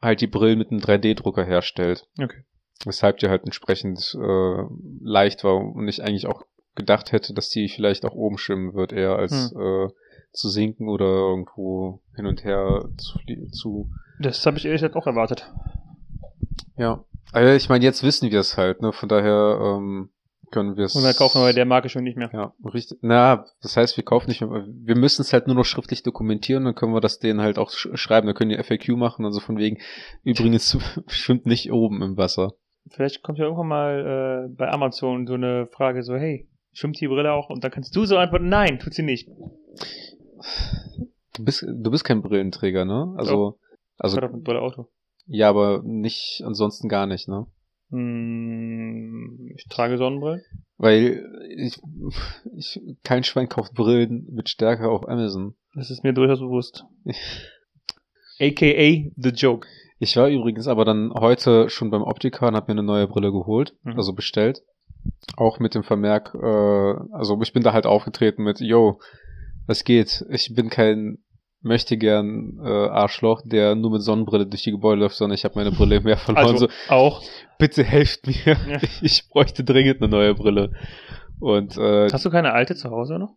halt 0.00 0.20
die 0.20 0.26
Brillen 0.26 0.58
mit 0.58 0.70
einem 0.70 0.80
3D-Drucker 0.80 1.44
herstellt. 1.44 2.08
Okay. 2.20 2.44
Weshalb 2.84 3.18
die 3.18 3.28
halt 3.28 3.44
entsprechend 3.44 4.16
äh, 4.20 4.62
leicht 5.00 5.44
war 5.44 5.56
und 5.56 5.86
ich 5.86 6.02
eigentlich 6.02 6.26
auch 6.26 6.42
gedacht 6.74 7.12
hätte, 7.12 7.34
dass 7.34 7.50
die 7.50 7.68
vielleicht 7.68 8.04
auch 8.04 8.14
oben 8.14 8.38
schwimmen 8.38 8.74
wird, 8.74 8.92
eher 8.92 9.16
als 9.16 9.52
äh, 9.52 9.88
zu 10.32 10.48
sinken 10.48 10.88
oder 10.88 11.04
irgendwo 11.04 12.00
hin 12.16 12.26
und 12.26 12.42
her 12.42 12.88
zu, 12.96 13.18
zu 13.52 13.90
Das 14.18 14.44
habe 14.44 14.56
ich 14.56 14.64
ehrlich 14.64 14.80
gesagt 14.80 14.96
auch 14.96 15.06
erwartet. 15.06 15.52
ja. 16.76 17.04
Also 17.32 17.52
ich 17.52 17.68
meine, 17.68 17.84
jetzt 17.84 18.04
wissen 18.04 18.30
wir 18.30 18.38
es 18.38 18.56
halt, 18.56 18.80
ne? 18.80 18.92
Von 18.92 19.08
daher 19.08 19.58
ähm, 19.60 20.10
können 20.54 20.76
wir 20.76 20.84
es. 20.84 20.94
Und 20.94 21.02
dann 21.02 21.14
kaufen 21.14 21.40
wir 21.40 21.46
bei 21.46 21.52
der 21.52 21.66
Marke 21.66 21.88
schon 21.88 22.04
nicht 22.04 22.16
mehr. 22.16 22.30
Ja, 22.32 22.54
richtig. 22.72 22.98
Na, 23.02 23.44
das 23.60 23.76
heißt, 23.76 23.96
wir 23.96 24.04
kaufen 24.04 24.28
nicht 24.28 24.40
mehr. 24.40 24.66
Wir 24.66 24.96
müssen 24.96 25.22
es 25.22 25.32
halt 25.32 25.46
nur 25.46 25.56
noch 25.56 25.64
schriftlich 25.64 26.02
dokumentieren, 26.02 26.64
dann 26.64 26.74
können 26.74 26.94
wir 26.94 27.00
das 27.00 27.18
denen 27.18 27.40
halt 27.40 27.58
auch 27.58 27.70
sch 27.70 27.88
schreiben. 27.94 28.26
Dann 28.26 28.36
können 28.36 28.50
die 28.50 28.62
FAQ 28.62 28.96
machen, 28.96 29.24
also 29.24 29.40
von 29.40 29.58
wegen, 29.58 29.78
übrigens 30.22 30.78
schwimmt 31.08 31.44
nicht 31.46 31.70
oben 31.72 32.00
im 32.02 32.16
Wasser. 32.16 32.52
Vielleicht 32.88 33.22
kommt 33.22 33.38
ja 33.38 33.44
irgendwann 33.44 33.68
mal 33.68 34.46
äh, 34.46 34.54
bei 34.54 34.70
Amazon 34.70 35.26
so 35.26 35.34
eine 35.34 35.66
Frage 35.72 36.02
so, 36.02 36.14
hey, 36.14 36.48
schwimmt 36.72 37.00
die 37.00 37.08
Brille 37.08 37.32
auch? 37.32 37.50
Und 37.50 37.64
dann 37.64 37.70
kannst 37.70 37.94
du 37.96 38.04
so 38.04 38.16
antworten, 38.16 38.48
nein, 38.48 38.78
tut 38.78 38.94
sie 38.94 39.02
nicht. 39.02 39.28
Du 41.36 41.44
bist, 41.44 41.62
du 41.62 41.90
bist 41.90 42.04
kein 42.04 42.22
Brillenträger, 42.22 42.84
ne? 42.84 43.14
Also, 43.16 43.58
also, 43.98 44.18
Also, 44.20 44.34
mit 44.36 44.44
Brille 44.44 44.60
Auto. 44.60 44.88
ja, 45.26 45.48
aber 45.48 45.82
nicht, 45.84 46.42
ansonsten 46.44 46.88
gar 46.88 47.06
nicht, 47.06 47.26
ne? 47.28 47.46
Hm, 47.94 49.52
ich 49.56 49.66
trage 49.68 49.98
Sonnenbrillen. 49.98 50.42
Weil 50.76 51.24
ich, 51.56 51.78
ich, 52.56 52.80
kein 53.04 53.22
Schwein 53.24 53.48
kauft 53.48 53.74
Brillen 53.74 54.26
mit 54.32 54.48
Stärke 54.48 54.88
auf 54.88 55.08
Amazon. 55.08 55.54
Das 55.74 55.90
ist 55.90 56.02
mir 56.02 56.12
durchaus 56.12 56.40
bewusst. 56.40 56.84
AKA 58.40 59.10
The 59.16 59.30
Joke. 59.30 59.68
Ich 60.00 60.16
war 60.16 60.28
übrigens 60.28 60.66
aber 60.66 60.84
dann 60.84 61.12
heute 61.14 61.70
schon 61.70 61.90
beim 61.90 62.02
Optiker 62.02 62.48
und 62.48 62.56
habe 62.56 62.72
mir 62.72 62.80
eine 62.80 62.86
neue 62.86 63.06
Brille 63.06 63.30
geholt, 63.30 63.76
Mhm. 63.84 63.96
also 63.96 64.12
bestellt. 64.12 64.62
Auch 65.36 65.60
mit 65.60 65.74
dem 65.74 65.84
Vermerk, 65.84 66.34
äh, 66.34 67.14
also 67.14 67.40
ich 67.42 67.52
bin 67.52 67.62
da 67.62 67.72
halt 67.72 67.86
aufgetreten 67.86 68.42
mit, 68.42 68.60
yo, 68.60 68.98
was 69.66 69.84
geht? 69.84 70.24
Ich 70.30 70.52
bin 70.54 70.68
kein 70.68 71.18
möchte 71.64 71.96
gern 71.96 72.60
äh, 72.62 72.68
Arschloch, 72.68 73.42
der 73.44 73.74
nur 73.74 73.90
mit 73.90 74.02
Sonnenbrille 74.02 74.46
durch 74.46 74.62
die 74.62 74.70
Gebäude 74.70 75.00
läuft, 75.00 75.16
sondern 75.16 75.34
ich 75.34 75.44
habe 75.44 75.54
meine 75.56 75.72
Brille 75.72 75.96
im 75.96 76.04
Meer 76.04 76.16
verloren. 76.16 76.46
Also 76.46 76.66
so, 76.66 76.72
auch. 76.88 77.22
bitte 77.58 77.82
helft 77.82 78.26
mir. 78.26 78.56
Ja. 78.68 78.78
Ich 79.02 79.28
bräuchte 79.28 79.64
dringend 79.64 80.00
eine 80.00 80.08
neue 80.10 80.34
Brille. 80.34 80.72
Und 81.40 81.76
äh, 81.76 82.08
Hast 82.10 82.24
du 82.24 82.30
keine 82.30 82.52
alte 82.52 82.74
zu 82.76 82.90
Hause 82.90 83.18
noch? 83.18 83.34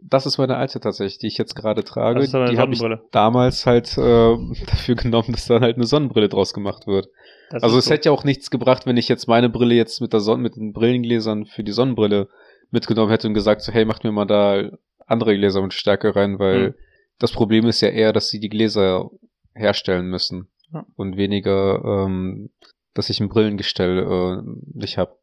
das 0.00 0.26
ist 0.26 0.38
meine 0.38 0.56
alte 0.56 0.78
tatsächlich, 0.78 1.18
die 1.18 1.26
ich 1.26 1.38
jetzt 1.38 1.54
gerade 1.56 1.82
trage. 1.82 2.20
Das 2.20 2.28
ist 2.28 2.34
aber 2.34 2.46
die 2.46 2.58
habe 2.58 2.72
ich 2.72 2.82
damals 3.10 3.66
halt 3.66 3.96
äh, 3.98 4.00
dafür 4.66 4.94
genommen, 4.94 5.32
dass 5.32 5.46
dann 5.46 5.62
halt 5.62 5.76
eine 5.76 5.86
Sonnenbrille 5.86 6.28
draus 6.28 6.54
gemacht 6.54 6.86
wird. 6.86 7.08
Das 7.50 7.62
also 7.62 7.78
es 7.78 7.86
so. 7.86 7.90
hätte 7.90 8.08
ja 8.08 8.12
auch 8.12 8.24
nichts 8.24 8.50
gebracht, 8.50 8.86
wenn 8.86 8.96
ich 8.96 9.08
jetzt 9.08 9.26
meine 9.26 9.48
Brille 9.48 9.74
jetzt 9.74 10.00
mit 10.00 10.12
der 10.12 10.20
Sonne, 10.20 10.42
mit 10.42 10.56
den 10.56 10.72
Brillengläsern 10.72 11.46
für 11.46 11.64
die 11.64 11.72
Sonnenbrille 11.72 12.28
mitgenommen 12.70 13.10
hätte 13.10 13.26
und 13.28 13.34
gesagt 13.34 13.62
so, 13.62 13.72
hey, 13.72 13.84
macht 13.84 14.04
mir 14.04 14.12
mal 14.12 14.24
da 14.26 14.70
andere 15.06 15.36
Gläser 15.36 15.62
mit 15.62 15.72
Stärke 15.72 16.14
rein, 16.14 16.38
weil 16.38 16.68
Mhm. 16.68 16.74
Das 17.18 17.32
Problem 17.32 17.66
ist 17.66 17.80
ja 17.80 17.88
eher, 17.88 18.12
dass 18.12 18.28
sie 18.28 18.40
die 18.40 18.48
Gläser 18.48 19.10
herstellen 19.54 20.06
müssen 20.08 20.48
Ja. 20.72 20.84
und 20.96 21.16
weniger, 21.16 21.82
ähm, 21.84 22.50
dass 22.94 23.10
ich 23.10 23.20
ein 23.20 23.28
Brillengestell 23.28 23.98
äh, 23.98 24.42
nicht 24.78 24.98
habe. 24.98 25.16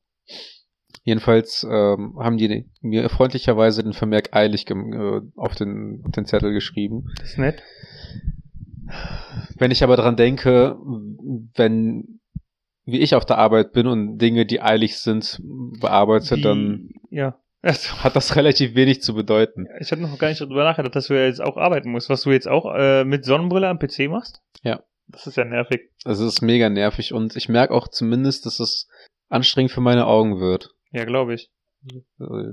Jedenfalls 1.03 1.67
ähm, 1.69 2.15
haben 2.17 2.37
die 2.37 2.69
mir 2.81 3.09
freundlicherweise 3.09 3.83
den 3.83 3.93
Vermerk 3.93 4.29
eilig 4.33 4.69
äh, 4.69 5.21
auf, 5.35 5.55
den, 5.55 6.01
auf 6.05 6.11
den 6.11 6.25
Zettel 6.25 6.53
geschrieben. 6.53 7.07
Das 7.19 7.31
ist 7.31 7.37
nett. 7.39 7.61
Wenn 9.57 9.71
ich 9.71 9.83
aber 9.83 9.95
dran 9.97 10.15
denke, 10.15 10.77
wenn 11.55 12.19
wie 12.85 12.99
ich 12.99 13.15
auf 13.15 13.25
der 13.25 13.37
Arbeit 13.37 13.71
bin 13.71 13.87
und 13.87 14.17
Dinge, 14.17 14.45
die 14.45 14.61
eilig 14.61 14.97
sind, 14.97 15.41
bearbeite, 15.79 16.35
Die- 16.35 16.41
dann 16.41 16.89
Ja. 17.09 17.39
Also, 17.63 18.03
hat 18.03 18.15
das 18.17 18.35
relativ 18.35 18.75
wenig 18.75 19.01
zu 19.01 19.15
bedeuten. 19.15 19.67
ich 19.79 19.91
habe 19.91 20.01
noch 20.01 20.17
gar 20.19 20.27
nicht 20.27 20.41
darüber 20.41 20.65
nachgedacht, 20.65 20.95
dass 20.95 21.07
du 21.07 21.13
ja 21.13 21.25
jetzt 21.25 21.41
auch 21.41 21.55
arbeiten 21.55 21.91
musst. 21.91 22.09
Was 22.09 22.23
du 22.23 22.31
jetzt 22.31 22.47
auch 22.47 22.65
äh, 22.75 23.05
mit 23.05 23.23
Sonnenbrille 23.23 23.69
am 23.69 23.79
PC 23.79 24.09
machst? 24.09 24.41
Ja. 24.63 24.83
Das 25.07 25.27
ist 25.27 25.37
ja 25.37 25.45
nervig. 25.45 25.89
Es 26.05 26.19
ist 26.19 26.41
mega 26.41 26.69
nervig 26.69 27.13
und 27.13 27.35
ich 27.35 27.49
merke 27.49 27.73
auch 27.73 27.87
zumindest, 27.87 28.45
dass 28.45 28.59
es 28.59 28.89
anstrengend 29.29 29.71
für 29.71 29.81
meine 29.81 30.07
Augen 30.07 30.39
wird. 30.39 30.71
Ja, 30.91 31.05
glaube 31.05 31.33
ich. 31.33 31.51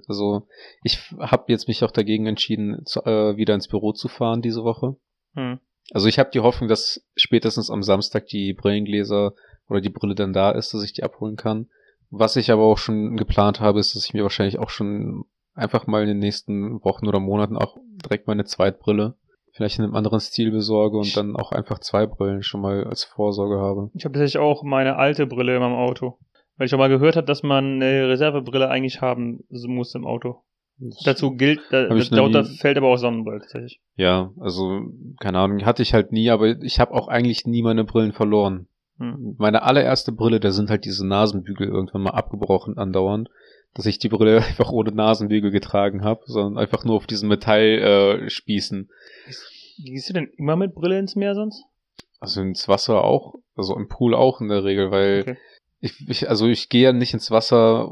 Also 0.06 0.48
ich 0.82 0.98
habe 1.18 1.44
jetzt 1.48 1.68
mich 1.68 1.84
auch 1.84 1.90
dagegen 1.90 2.26
entschieden, 2.26 2.84
zu, 2.84 3.00
äh, 3.04 3.36
wieder 3.36 3.54
ins 3.54 3.68
Büro 3.68 3.92
zu 3.92 4.08
fahren 4.08 4.42
diese 4.42 4.64
Woche. 4.64 4.96
Hm. 5.34 5.60
Also 5.92 6.08
ich 6.08 6.18
habe 6.18 6.30
die 6.32 6.40
Hoffnung, 6.40 6.68
dass 6.68 7.04
spätestens 7.16 7.70
am 7.70 7.82
Samstag 7.82 8.26
die 8.26 8.52
Brillengläser 8.52 9.34
oder 9.68 9.80
die 9.80 9.90
Brille 9.90 10.14
dann 10.14 10.32
da 10.32 10.50
ist, 10.50 10.74
dass 10.74 10.82
ich 10.82 10.92
die 10.92 11.04
abholen 11.04 11.36
kann. 11.36 11.68
Was 12.10 12.36
ich 12.36 12.50
aber 12.50 12.62
auch 12.64 12.78
schon 12.78 13.16
geplant 13.16 13.60
habe, 13.60 13.78
ist, 13.80 13.94
dass 13.94 14.04
ich 14.04 14.14
mir 14.14 14.22
wahrscheinlich 14.22 14.58
auch 14.58 14.70
schon 14.70 15.24
einfach 15.54 15.86
mal 15.86 16.02
in 16.02 16.08
den 16.08 16.18
nächsten 16.18 16.82
Wochen 16.84 17.06
oder 17.06 17.20
Monaten 17.20 17.56
auch 17.56 17.76
direkt 18.04 18.26
meine 18.26 18.44
Zweitbrille 18.44 19.14
vielleicht 19.52 19.78
in 19.78 19.84
einem 19.84 19.96
anderen 19.96 20.20
Stil 20.20 20.52
besorge 20.52 20.96
und 20.98 21.16
dann 21.16 21.36
auch 21.36 21.52
einfach 21.52 21.80
zwei 21.80 22.06
Brillen 22.06 22.42
schon 22.42 22.60
mal 22.60 22.84
als 22.84 23.04
Vorsorge 23.04 23.58
habe. 23.60 23.90
Ich 23.94 24.04
habe 24.04 24.12
tatsächlich 24.14 24.38
auch 24.40 24.62
meine 24.62 24.96
alte 24.96 25.26
Brille 25.26 25.54
in 25.54 25.60
meinem 25.60 25.74
Auto. 25.74 26.18
Weil 26.56 26.66
ich 26.66 26.74
auch 26.74 26.78
mal 26.78 26.88
gehört 26.88 27.16
habe, 27.16 27.26
dass 27.26 27.42
man 27.42 27.76
eine 27.82 28.08
Reservebrille 28.08 28.68
eigentlich 28.68 29.00
haben 29.00 29.44
muss 29.50 29.94
im 29.94 30.06
Auto. 30.06 30.42
Dazu 31.04 31.34
gilt, 31.36 31.60
da, 31.70 31.88
nie- 31.88 32.56
fällt 32.58 32.76
aber 32.78 32.88
auch 32.88 32.96
Sonnenbrille 32.96 33.40
tatsächlich. 33.40 33.80
Ja, 33.96 34.30
also 34.38 34.80
keine 35.20 35.38
Ahnung, 35.38 35.64
hatte 35.64 35.82
ich 35.82 35.94
halt 35.94 36.12
nie, 36.12 36.30
aber 36.30 36.48
ich 36.62 36.78
habe 36.78 36.92
auch 36.94 37.08
eigentlich 37.08 37.46
nie 37.46 37.62
meine 37.62 37.84
Brillen 37.84 38.12
verloren. 38.12 38.66
Hm. 39.00 39.34
Meine 39.38 39.62
allererste 39.62 40.12
Brille, 40.12 40.38
da 40.38 40.52
sind 40.52 40.70
halt 40.70 40.84
diese 40.84 41.06
Nasenbügel 41.06 41.66
irgendwann 41.66 42.02
mal 42.02 42.10
abgebrochen 42.10 42.78
andauernd, 42.78 43.30
dass 43.74 43.86
ich 43.86 43.98
die 43.98 44.08
Brille 44.08 44.36
einfach 44.46 44.70
ohne 44.70 44.92
Nasenbügel 44.92 45.50
getragen 45.50 46.04
habe, 46.04 46.20
sondern 46.26 46.62
einfach 46.62 46.84
nur 46.84 46.94
auf 46.96 47.06
diesen 47.06 47.28
Metallspießen. 47.28 48.22
Äh, 48.26 48.30
Spießen. 48.30 48.90
Gehst 49.82 50.08
du 50.10 50.12
denn 50.12 50.28
immer 50.36 50.56
mit 50.56 50.74
Brille 50.74 50.98
ins 50.98 51.16
Meer 51.16 51.34
sonst? 51.34 51.64
also 52.20 52.42
ins 52.42 52.68
Wasser 52.68 53.02
auch, 53.02 53.36
also 53.56 53.74
im 53.74 53.88
Pool 53.88 54.14
auch 54.14 54.42
in 54.42 54.48
der 54.48 54.62
Regel, 54.62 54.90
weil 54.90 55.22
Okay. 55.22 55.36
ich, 55.80 56.06
ich, 56.06 56.28
also 56.28 56.46
ich 56.46 56.68
gehe 56.68 56.82
ja 56.82 56.92
nicht 56.92 57.14
ins 57.14 57.30
Wasser, 57.30 57.90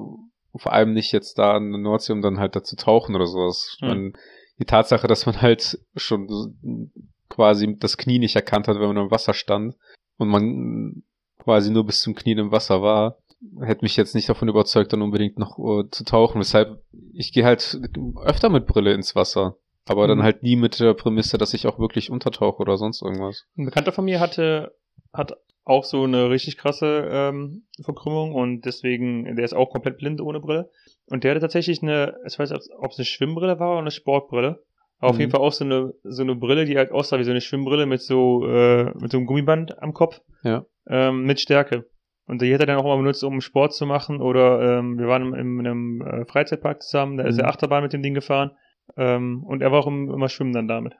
vor 0.54 0.72
allem 0.72 0.92
nicht 0.92 1.12
jetzt 1.12 1.38
da 1.38 1.56
an 1.56 1.72
der 1.72 1.80
Nordsee, 1.80 2.12
um 2.12 2.20
dann 2.20 2.38
halt 2.38 2.54
da 2.54 2.62
zu 2.62 2.76
tauchen 2.76 3.16
oder 3.16 3.26
sowas. 3.26 3.78
Hm. 3.80 3.88
mein, 3.88 4.12
die 4.58 4.66
Tatsache, 4.66 5.06
dass 5.06 5.24
man 5.24 5.40
halt 5.40 5.78
schon 5.96 6.92
quasi 7.30 7.74
das 7.78 7.96
Knie 7.96 8.18
nicht 8.18 8.36
erkannt 8.36 8.68
hat, 8.68 8.78
wenn 8.78 8.88
man 8.88 9.04
im 9.04 9.10
Wasser 9.10 9.32
stand 9.32 9.76
und 10.18 10.28
man 10.28 11.02
quasi 11.38 11.70
nur 11.70 11.86
bis 11.86 12.02
zum 12.02 12.14
Knie 12.14 12.32
im 12.32 12.52
Wasser 12.52 12.82
war, 12.82 13.18
hätte 13.60 13.84
mich 13.84 13.96
jetzt 13.96 14.14
nicht 14.14 14.28
davon 14.28 14.48
überzeugt, 14.48 14.92
dann 14.92 15.02
unbedingt 15.02 15.38
noch 15.38 15.58
uh, 15.58 15.84
zu 15.84 16.04
tauchen. 16.04 16.40
Weshalb 16.40 16.82
ich 17.12 17.32
gehe 17.32 17.44
halt 17.44 17.80
öfter 18.22 18.50
mit 18.50 18.66
Brille 18.66 18.92
ins 18.92 19.14
Wasser. 19.14 19.56
Aber 19.86 20.04
mhm. 20.04 20.08
dann 20.08 20.22
halt 20.22 20.42
nie 20.42 20.56
mit 20.56 20.80
der 20.80 20.94
Prämisse, 20.94 21.38
dass 21.38 21.54
ich 21.54 21.66
auch 21.66 21.78
wirklich 21.78 22.10
untertauche 22.10 22.60
oder 22.60 22.76
sonst 22.76 23.00
irgendwas. 23.00 23.46
Ein 23.56 23.64
Bekannter 23.64 23.92
von 23.92 24.04
mir 24.04 24.20
hatte, 24.20 24.76
hat 25.12 25.38
auch 25.64 25.84
so 25.84 26.04
eine 26.04 26.30
richtig 26.30 26.56
krasse 26.56 27.08
ähm, 27.10 27.64
Verkrümmung 27.80 28.34
und 28.34 28.62
deswegen, 28.62 29.36
der 29.36 29.44
ist 29.44 29.54
auch 29.54 29.70
komplett 29.70 29.98
blind 29.98 30.20
ohne 30.20 30.40
Brille. 30.40 30.70
Und 31.06 31.24
der 31.24 31.30
hatte 31.30 31.40
tatsächlich 31.40 31.82
eine, 31.82 32.16
ich 32.26 32.38
weiß 32.38 32.50
nicht, 32.50 32.70
ob 32.78 32.90
es 32.90 32.98
eine 32.98 33.04
Schwimmbrille 33.04 33.58
war 33.58 33.72
oder 33.72 33.80
eine 33.80 33.90
Sportbrille. 33.90 34.62
Aber 34.98 35.10
mhm. 35.10 35.14
auf 35.14 35.18
jeden 35.20 35.30
Fall 35.30 35.40
auch 35.40 35.52
so 35.52 35.64
eine, 35.64 35.94
so 36.04 36.22
eine 36.22 36.34
Brille, 36.34 36.64
die 36.64 36.76
halt 36.76 36.90
aussah 36.90 37.18
wie 37.18 37.24
so 37.24 37.30
eine 37.30 37.40
Schwimmbrille 37.40 37.86
mit 37.86 38.02
so, 38.02 38.46
äh, 38.46 38.84
mit 38.98 39.10
so 39.10 39.18
einem 39.18 39.26
Gummiband 39.26 39.80
am 39.82 39.92
Kopf. 39.92 40.20
Ja. 40.42 40.64
Ähm, 40.88 41.24
mit 41.24 41.40
Stärke. 41.40 41.86
Und 42.26 42.42
die 42.42 42.52
hat 42.52 42.60
er 42.60 42.66
dann 42.66 42.76
auch 42.76 42.84
mal 42.84 42.96
benutzt, 42.96 43.24
um 43.24 43.40
Sport 43.40 43.74
zu 43.74 43.86
machen. 43.86 44.20
Oder 44.20 44.78
ähm, 44.78 44.98
wir 44.98 45.06
waren 45.08 45.34
in, 45.34 45.60
in 45.60 45.66
einem 45.66 46.02
äh, 46.02 46.24
Freizeitpark 46.26 46.82
zusammen, 46.82 47.16
da 47.16 47.24
ist 47.24 47.36
mhm. 47.36 47.42
er 47.42 47.48
Achterbahn 47.48 47.82
mit 47.82 47.92
dem 47.92 48.02
Ding 48.02 48.14
gefahren. 48.14 48.50
Ähm, 48.96 49.42
und 49.44 49.62
er 49.62 49.72
war 49.72 49.80
auch 49.80 49.86
immer 49.86 50.28
schwimmen 50.28 50.52
dann 50.52 50.68
damit. 50.68 50.94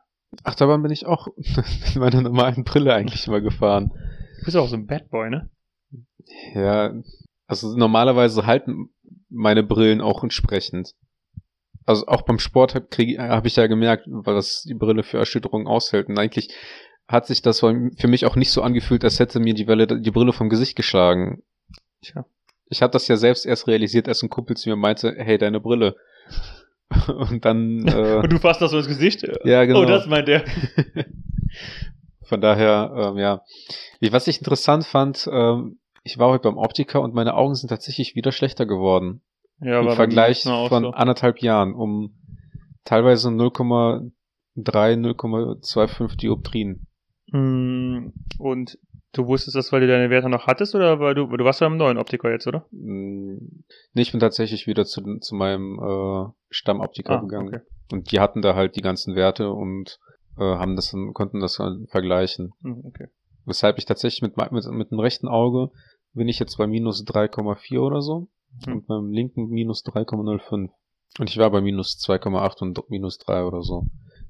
Achterbahn 0.45 0.83
bin 0.83 0.93
ich 0.93 1.07
auch 1.07 1.28
mit 1.37 1.97
meiner 1.97 2.23
normalen 2.23 2.64
Brille 2.64 2.95
eigentlich 2.95 3.26
immer 3.26 3.40
gefahren. 3.40 3.90
Du 4.38 4.45
bist 4.45 4.57
auch 4.57 4.69
so 4.69 4.76
ein 4.76 4.87
Bad 4.87 5.11
Boy, 5.11 5.31
ne? 5.31 5.50
Ja, 6.55 6.93
also 7.47 7.76
normalerweise 7.76 8.47
halten 8.47 8.90
meine 9.31 9.62
Brillen 9.62 10.00
auch 10.00 10.23
entsprechend. 10.23 10.95
Also 11.88 12.07
auch 12.07 12.21
beim 12.21 12.38
Sport 12.38 12.75
habe 12.75 12.87
hab 12.90 13.47
ich 13.47 13.57
ja 13.57 13.66
gemerkt, 13.66 14.04
was 14.09 14.64
die 14.64 14.75
Brille 14.75 15.02
für 15.02 15.16
Erschütterungen 15.16 15.66
aushält. 15.66 16.11
Und 16.11 16.18
eigentlich 16.18 16.50
hat 17.09 17.26
sich 17.26 17.40
das 17.40 17.61
für 17.61 18.09
mich 18.09 18.26
auch 18.26 18.37
nicht 18.37 18.50
so 18.50 18.61
angefühlt, 18.61 19.04
als 19.04 19.18
hätte 19.18 19.40
mir 19.40 19.54
die 19.54 19.66
Welle 19.66 19.87
die 19.87 20.11
Brille 20.11 20.35
vom 20.35 20.50
Gesicht 20.50 20.76
geschlagen. 20.76 21.42
Tja. 22.02 22.26
Ich 22.66 22.83
habe 22.83 22.92
das 22.92 23.09
ja 23.09 23.16
selbst 23.16 23.47
erst 23.47 23.68
realisiert, 23.68 24.07
als 24.07 24.23
ein 24.23 24.28
Kumpel 24.28 24.54
zu 24.54 24.68
mir 24.68 24.76
meinte, 24.76 25.14
hey, 25.16 25.38
deine 25.38 25.61
Brille. 25.61 25.97
Und 27.07 27.47
dann. 27.47 27.88
Äh, 27.88 28.16
Und 28.23 28.30
du 28.30 28.38
fasst 28.38 28.61
das 28.61 28.71
so 28.71 28.76
ins 28.76 28.88
Gesicht? 28.88 29.26
Ja, 29.45 29.64
genau. 29.64 29.80
Oh, 29.80 29.85
das 29.87 30.07
meint 30.07 30.28
er. 30.28 30.45
Von 32.23 32.42
daher, 32.42 32.92
ähm, 32.95 33.16
ja. 33.16 33.42
Was 34.11 34.26
ich 34.26 34.37
interessant 34.37 34.85
fand, 34.85 35.26
ähm, 35.33 35.78
ich 36.02 36.18
war 36.18 36.28
heute 36.28 36.42
beim 36.42 36.59
Optiker 36.59 37.00
und 37.00 37.14
meine 37.14 37.33
Augen 37.33 37.54
sind 37.54 37.71
tatsächlich 37.71 38.14
wieder 38.14 38.30
schlechter 38.30 38.66
geworden. 38.66 39.23
Ja, 39.61 39.81
Im 39.81 39.91
Vergleich 39.91 40.43
von 40.43 40.83
so. 40.83 40.91
anderthalb 40.91 41.41
Jahren 41.41 41.75
um 41.75 42.15
teilweise 42.85 43.29
0,3, 43.29 44.12
0,25 44.57 46.17
Dioptrien. 46.17 46.87
Mm, 47.33 48.12
und 48.38 48.79
du 49.12 49.27
wusstest 49.27 49.57
das, 49.57 49.73
weil 49.73 49.81
du 49.81 49.88
deine 49.88 50.11
Werte 50.11 50.29
noch 50.29 50.47
hattest 50.47 50.75
oder 50.75 51.00
weil 51.00 51.15
du, 51.15 51.27
du 51.27 51.45
warst 51.45 51.61
ja 51.61 51.67
im 51.67 51.77
neuen 51.77 51.99
Optiker 51.99 52.31
jetzt, 52.31 52.47
oder? 52.47 52.67
Mm, 52.71 53.65
nee, 53.93 54.03
ich 54.03 54.12
bin 54.12 54.21
tatsächlich 54.21 54.67
wieder 54.67 54.85
zu, 54.85 55.19
zu 55.19 55.35
meinem 55.35 55.79
äh, 55.79 56.31
Stammoptiker 56.50 57.19
ah, 57.19 57.21
gegangen. 57.21 57.49
Okay. 57.49 57.61
Und 57.91 58.12
die 58.12 58.21
hatten 58.21 58.43
da 58.43 58.55
halt 58.55 58.77
die 58.77 58.83
ganzen 58.83 59.17
Werte 59.17 59.50
und 59.50 59.99
äh, 60.38 60.43
haben 60.43 60.77
das 60.77 60.93
dann, 60.93 61.12
konnten 61.15 61.41
das 61.41 61.57
dann 61.57 61.87
vergleichen. 61.88 62.53
Hm, 62.62 62.83
okay. 62.85 63.09
Weshalb 63.45 63.79
ich 63.79 63.87
tatsächlich 63.87 64.23
mit, 64.23 64.37
mit, 64.53 64.67
mit 64.67 64.91
dem 64.91 65.00
rechten 65.00 65.27
Auge 65.27 65.71
bin 66.12 66.29
ich 66.29 66.38
jetzt 66.38 66.57
bei 66.59 66.67
minus 66.67 67.05
3,4 67.05 67.81
oder 67.81 68.00
so 68.00 68.29
hm. 68.64 68.73
und 68.73 68.87
beim 68.87 69.11
linken 69.11 69.49
minus 69.49 69.85
3,05. 69.85 70.71
Und 71.19 71.31
ich 71.31 71.38
war 71.38 71.50
bei 71.50 71.61
minus 71.61 71.99
2,8 71.99 72.62
und 72.62 72.90
minus 72.90 73.19
3 73.19 73.45
oder 73.45 73.62
so 73.62 73.87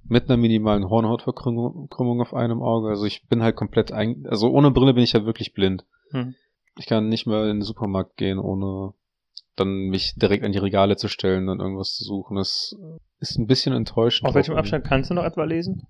mit 0.09 0.29
einer 0.29 0.37
minimalen 0.37 0.89
Hornhautverkrümmung 0.89 2.21
auf 2.21 2.35
einem 2.35 2.63
Auge. 2.63 2.89
Also 2.89 3.05
ich 3.05 3.27
bin 3.29 3.43
halt 3.43 3.57
komplett 3.57 3.93
ein, 3.93 4.27
also 4.27 4.51
ohne 4.51 4.71
Brille 4.71 4.95
bin 4.95 5.05
ich 5.05 5.13
ja 5.13 5.25
wirklich 5.25 5.53
blind. 5.53 5.85
Hm. 6.11 6.35
Ich 6.79 6.87
kann 6.87 7.09
nicht 7.09 7.27
mehr 7.27 7.43
in 7.43 7.59
den 7.59 7.63
Supermarkt 7.63 8.17
gehen, 8.17 8.39
ohne 8.39 8.95
dann 9.57 9.89
mich 9.89 10.15
direkt 10.15 10.45
an 10.45 10.53
die 10.53 10.59
Regale 10.59 10.97
zu 10.97 11.09
stellen 11.09 11.49
und 11.49 11.61
irgendwas 11.61 11.95
zu 11.95 12.05
suchen. 12.05 12.37
Das 12.37 12.77
ist 13.19 13.39
ein 13.39 13.47
bisschen 13.47 13.75
enttäuschend. 13.75 14.29
Auf 14.29 14.35
welchem 14.35 14.57
Abstand 14.57 14.85
kannst 14.85 15.11
du 15.11 15.15
noch 15.15 15.25
etwa 15.25 15.45
lesen? 15.45 15.87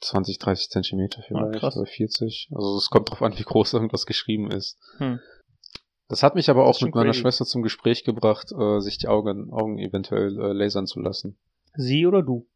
20, 0.00 0.38
30 0.38 0.68
Zentimeter 0.70 1.22
vielleicht, 1.26 1.64
ah, 1.64 1.72
oder 1.74 1.84
40. 1.84 2.50
Also 2.52 2.76
es 2.76 2.88
kommt 2.88 3.10
drauf 3.10 3.20
an, 3.20 3.36
wie 3.36 3.42
groß 3.42 3.74
irgendwas 3.74 4.06
geschrieben 4.06 4.50
ist. 4.50 4.78
Hm. 4.98 5.18
Das 6.08 6.22
hat 6.22 6.34
mich 6.34 6.48
aber 6.48 6.66
auch 6.66 6.80
mit 6.80 6.94
meiner 6.94 7.10
crazy. 7.10 7.20
Schwester 7.20 7.44
zum 7.44 7.62
Gespräch 7.62 8.04
gebracht, 8.04 8.50
äh, 8.52 8.80
sich 8.80 8.98
die 8.98 9.08
Augen, 9.08 9.52
Augen 9.52 9.78
eventuell 9.78 10.38
äh, 10.38 10.52
lasern 10.52 10.86
zu 10.86 11.00
lassen. 11.00 11.36
Sie 11.74 12.06
oder 12.06 12.22
du? 12.22 12.46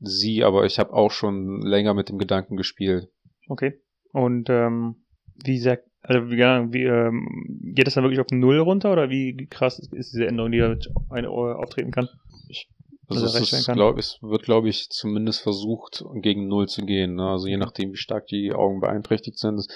sie, 0.00 0.44
aber 0.44 0.64
ich 0.64 0.78
habe 0.78 0.92
auch 0.92 1.10
schon 1.10 1.60
länger 1.62 1.94
mit 1.94 2.08
dem 2.08 2.18
Gedanken 2.18 2.56
gespielt. 2.56 3.08
Okay. 3.48 3.80
Und 4.12 4.48
ähm, 4.50 4.96
wie 5.44 5.58
sehr, 5.58 5.82
also 6.02 6.30
wie, 6.30 6.38
wie 6.38 6.84
ähm, 6.84 7.72
geht 7.74 7.86
das 7.86 7.94
dann 7.94 8.04
wirklich 8.04 8.20
auf 8.20 8.30
Null 8.30 8.58
runter 8.58 8.92
oder 8.92 9.10
wie 9.10 9.46
krass 9.50 9.78
ist 9.78 10.12
diese 10.12 10.26
Änderung, 10.26 10.52
die 10.52 10.58
da 10.58 10.68
mit 10.68 10.88
eine 11.10 11.28
auftreten 11.28 11.90
kann? 11.90 12.08
Ich, 12.48 12.68
also 13.08 13.24
es, 13.24 13.52
ist, 13.52 13.72
glaub, 13.72 13.98
es 13.98 14.18
wird, 14.22 14.42
glaube 14.42 14.68
ich, 14.68 14.90
zumindest 14.90 15.42
versucht, 15.42 16.04
gegen 16.14 16.48
Null 16.48 16.68
zu 16.68 16.84
gehen. 16.84 17.16
Ne? 17.16 17.28
Also 17.28 17.48
je 17.48 17.56
nachdem, 17.56 17.92
wie 17.92 17.96
stark 17.96 18.26
die 18.26 18.52
Augen 18.52 18.80
beeinträchtigt 18.80 19.38
sind. 19.38 19.56
Das 19.56 19.68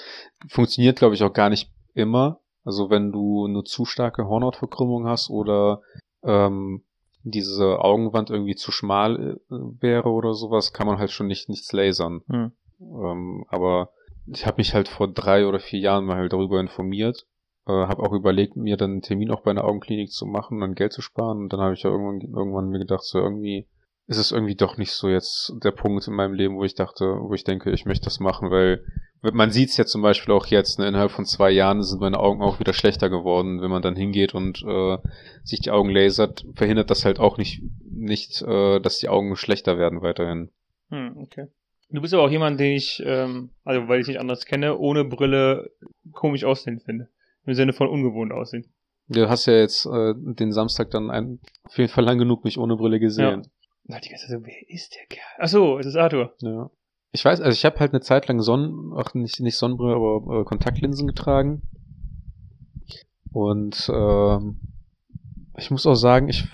funktioniert, 0.47 0.97
glaube 0.97 1.15
ich, 1.15 1.23
auch 1.23 1.33
gar 1.33 1.49
nicht 1.49 1.71
immer. 1.93 2.39
Also 2.63 2.89
wenn 2.89 3.11
du 3.11 3.45
eine 3.45 3.63
zu 3.63 3.85
starke 3.85 4.27
Hornhautverkrümmung 4.27 5.07
hast 5.07 5.29
oder 5.29 5.81
ähm, 6.23 6.83
diese 7.23 7.79
Augenwand 7.79 8.29
irgendwie 8.29 8.55
zu 8.55 8.71
schmal 8.71 9.39
äh, 9.49 9.55
wäre 9.79 10.09
oder 10.09 10.33
sowas, 10.33 10.73
kann 10.73 10.87
man 10.87 10.97
halt 10.97 11.11
schon 11.11 11.27
nicht 11.27 11.49
nichts 11.49 11.71
lasern. 11.71 12.21
Hm. 12.27 12.51
Ähm, 12.79 13.45
aber 13.49 13.89
ich 14.27 14.45
habe 14.45 14.57
mich 14.57 14.73
halt 14.73 14.87
vor 14.87 15.07
drei 15.07 15.47
oder 15.47 15.59
vier 15.59 15.79
Jahren 15.79 16.05
mal 16.05 16.17
halt 16.17 16.33
darüber 16.33 16.59
informiert, 16.59 17.25
äh, 17.67 17.71
habe 17.71 18.03
auch 18.03 18.13
überlegt, 18.13 18.55
mir 18.55 18.77
dann 18.77 18.91
einen 18.91 19.01
Termin 19.01 19.31
auch 19.31 19.41
bei 19.41 19.51
einer 19.51 19.63
Augenklinik 19.63 20.11
zu 20.11 20.25
machen 20.25 20.55
und 20.55 20.61
dann 20.61 20.75
Geld 20.75 20.93
zu 20.93 21.01
sparen. 21.01 21.39
Und 21.39 21.53
dann 21.53 21.61
habe 21.61 21.73
ich 21.73 21.83
ja 21.83 21.89
irgendwann, 21.89 22.21
irgendwann 22.21 22.69
mir 22.69 22.79
gedacht, 22.79 23.03
so 23.03 23.19
irgendwie 23.19 23.67
ist 24.07 24.17
es 24.17 24.31
irgendwie 24.31 24.55
doch 24.55 24.77
nicht 24.77 24.91
so 24.91 25.07
jetzt 25.07 25.53
der 25.63 25.71
Punkt 25.71 26.07
in 26.07 26.13
meinem 26.13 26.33
Leben, 26.33 26.57
wo 26.57 26.63
ich 26.63 26.75
dachte, 26.75 27.05
wo 27.21 27.33
ich 27.33 27.45
denke, 27.45 27.71
ich 27.71 27.85
möchte 27.85 28.05
das 28.05 28.19
machen, 28.19 28.51
weil 28.51 28.83
man 29.31 29.51
sieht 29.51 29.69
es 29.69 29.77
ja 29.77 29.85
zum 29.85 30.01
Beispiel 30.01 30.33
auch 30.33 30.47
jetzt, 30.47 30.79
ne, 30.79 30.87
innerhalb 30.87 31.11
von 31.11 31.25
zwei 31.25 31.49
Jahren 31.49 31.81
sind 31.81 32.01
meine 32.01 32.19
Augen 32.19 32.41
auch 32.41 32.59
wieder 32.59 32.73
schlechter 32.73 33.09
geworden. 33.09 33.61
Wenn 33.61 33.71
man 33.71 33.81
dann 33.81 33.95
hingeht 33.95 34.35
und 34.35 34.63
äh, 34.67 34.97
sich 35.43 35.61
die 35.61 35.71
Augen 35.71 35.89
lasert, 35.89 36.45
verhindert 36.55 36.89
das 36.89 37.05
halt 37.05 37.19
auch 37.19 37.37
nicht, 37.37 37.61
nicht 37.89 38.41
äh, 38.41 38.79
dass 38.79 38.99
die 38.99 39.09
Augen 39.09 39.35
schlechter 39.35 39.77
werden 39.77 40.01
weiterhin. 40.01 40.49
Hm, 40.89 41.17
okay. 41.17 41.47
Du 41.89 42.01
bist 42.01 42.13
aber 42.13 42.23
auch 42.23 42.31
jemand, 42.31 42.59
den 42.59 42.75
ich, 42.75 43.01
ähm, 43.05 43.51
also 43.63 43.87
weil 43.87 44.01
ich 44.01 44.07
nicht 44.07 44.19
anders 44.19 44.45
kenne, 44.45 44.77
ohne 44.77 45.05
Brille 45.05 45.69
komisch 46.11 46.43
aussehen 46.43 46.79
finde. 46.79 47.07
Im 47.45 47.53
Sinne 47.53 47.73
von 47.73 47.87
ungewohnt 47.87 48.31
aussehen. 48.31 48.65
Du 49.09 49.29
hast 49.29 49.45
ja 49.45 49.53
jetzt 49.53 49.85
äh, 49.85 50.13
den 50.15 50.51
Samstag 50.51 50.91
dann 50.91 51.11
ein, 51.11 51.39
auf 51.63 51.77
jeden 51.77 51.91
Fall 51.91 52.03
lang 52.03 52.17
genug 52.17 52.43
mich 52.43 52.57
ohne 52.57 52.75
Brille 52.77 52.99
gesehen. 52.99 53.43
Ja. 53.87 53.99
Die 53.99 54.09
ganze 54.09 54.27
Zeit 54.27 54.39
so, 54.39 54.45
wer 54.45 54.69
ist 54.69 54.95
der 54.95 55.05
Kerl? 55.07 55.25
Ach 55.37 55.47
so, 55.47 55.77
es 55.77 55.85
ist 55.85 55.95
Arthur. 55.95 56.33
Ja. 56.39 56.71
Ich 57.13 57.23
weiß, 57.23 57.41
also 57.41 57.55
ich 57.55 57.63
habe 57.63 57.79
halt 57.79 57.93
eine 57.93 58.01
Zeit 58.01 58.27
lang 58.27 58.41
Sonnen, 58.41 58.91
ach 58.97 59.13
nicht, 59.13 59.39
nicht 59.39 59.55
Sonnenbrille, 59.55 59.95
aber 59.95 60.41
äh, 60.41 60.43
Kontaktlinsen 60.43 61.07
getragen. 61.07 61.61
Und 63.31 63.87
äh, 63.87 64.37
ich 65.57 65.69
muss 65.69 65.85
auch 65.85 65.95
sagen, 65.95 66.27
ich 66.27 66.45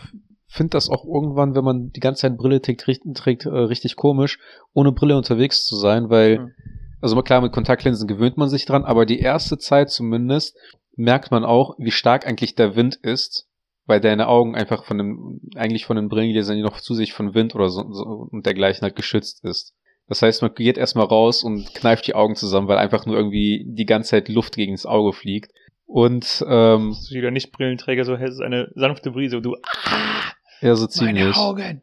finde 0.48 0.72
das 0.72 0.89
auch 0.89 1.06
irgendwann, 1.06 1.56
wenn 1.56 1.63
man 1.63 1.92
die 1.92 2.01
ganze 2.01 2.22
Zeit 2.22 2.38
Brille 2.38 2.62
trägt, 2.62 3.04
trägt 3.16 3.46
äh, 3.46 3.50
richtig 3.50 3.96
komisch, 3.96 4.38
ohne 4.74 4.92
Brille 4.92 5.16
unterwegs 5.16 5.63
zu 5.63 5.78
sein, 5.78 6.10
weil, 6.10 6.39
mhm. 6.39 6.51
also 7.00 7.22
klar, 7.22 7.39
mit 7.39 7.54
Kontaktlinsen 7.54 8.08
gewöhnt 8.08 8.36
man 8.36 8.50
sich 8.50 8.66
dran, 8.66 8.84
aber 8.84 9.06
die 9.06 9.20
erste 9.20 9.58
Zeit 9.58 9.89
zumindest 9.89 10.58
merkt 10.96 11.32
man 11.32 11.46
auch, 11.46 11.75
wie 11.78 11.92
stark 11.92 12.28
eigentlich 12.28 12.56
der 12.56 12.75
Wind 12.75 12.96
ist, 12.96 13.48
weil 13.86 14.01
deine 14.01 14.28
Augen 14.28 14.56
einfach 14.56 14.84
von 14.84 14.98
dem, 14.98 15.39
eigentlich 15.56 15.86
von 15.86 15.96
den 15.96 16.10
Brillengläsern 16.10 16.60
noch 16.60 16.82
zusätzlich 16.82 17.13
von 17.13 17.34
Wind 17.34 17.56
oder 17.56 17.70
so, 17.70 17.89
so 17.94 18.28
und 18.30 18.46
dergleichen 18.46 18.82
halt 18.82 18.98
geschützt 18.98 19.46
ist. 19.46 19.74
Das 20.10 20.24
heißt, 20.24 20.42
man 20.42 20.54
geht 20.56 20.78
erstmal 20.78 21.06
raus 21.06 21.44
und 21.44 21.74
kneift 21.75 22.08
die 22.08 22.16
Augen 22.16 22.36
zusammen, 22.36 22.68
weil 22.68 22.80
einfach 22.80 23.06
nur 23.06 23.16
irgendwie 23.16 23.63
die 23.68 23.86
ganze 23.86 24.10
Zeit 24.10 24.28
Luft 24.28 24.56
gegen 24.56 24.74
das 24.74 24.88
Auge 24.88 25.13
fliegt. 25.13 25.54
Und 25.86 26.44
ähm, 26.48 26.89
das 26.89 27.04
ist 27.04 27.12
wieder 27.12 27.32
nicht 27.32 27.51
Brillenträger, 27.51 28.04
so 28.06 28.16
es 28.16 28.34
ist 28.36 28.42
eine 28.42 28.72
sanfte 28.75 29.12
Brise 29.12 29.42
du 29.42 29.56
ah, 29.56 30.34
ja 30.62 30.75
so 30.75 30.88
ziemlich. 30.88 31.36
Meine 31.36 31.38
Augen. 31.38 31.82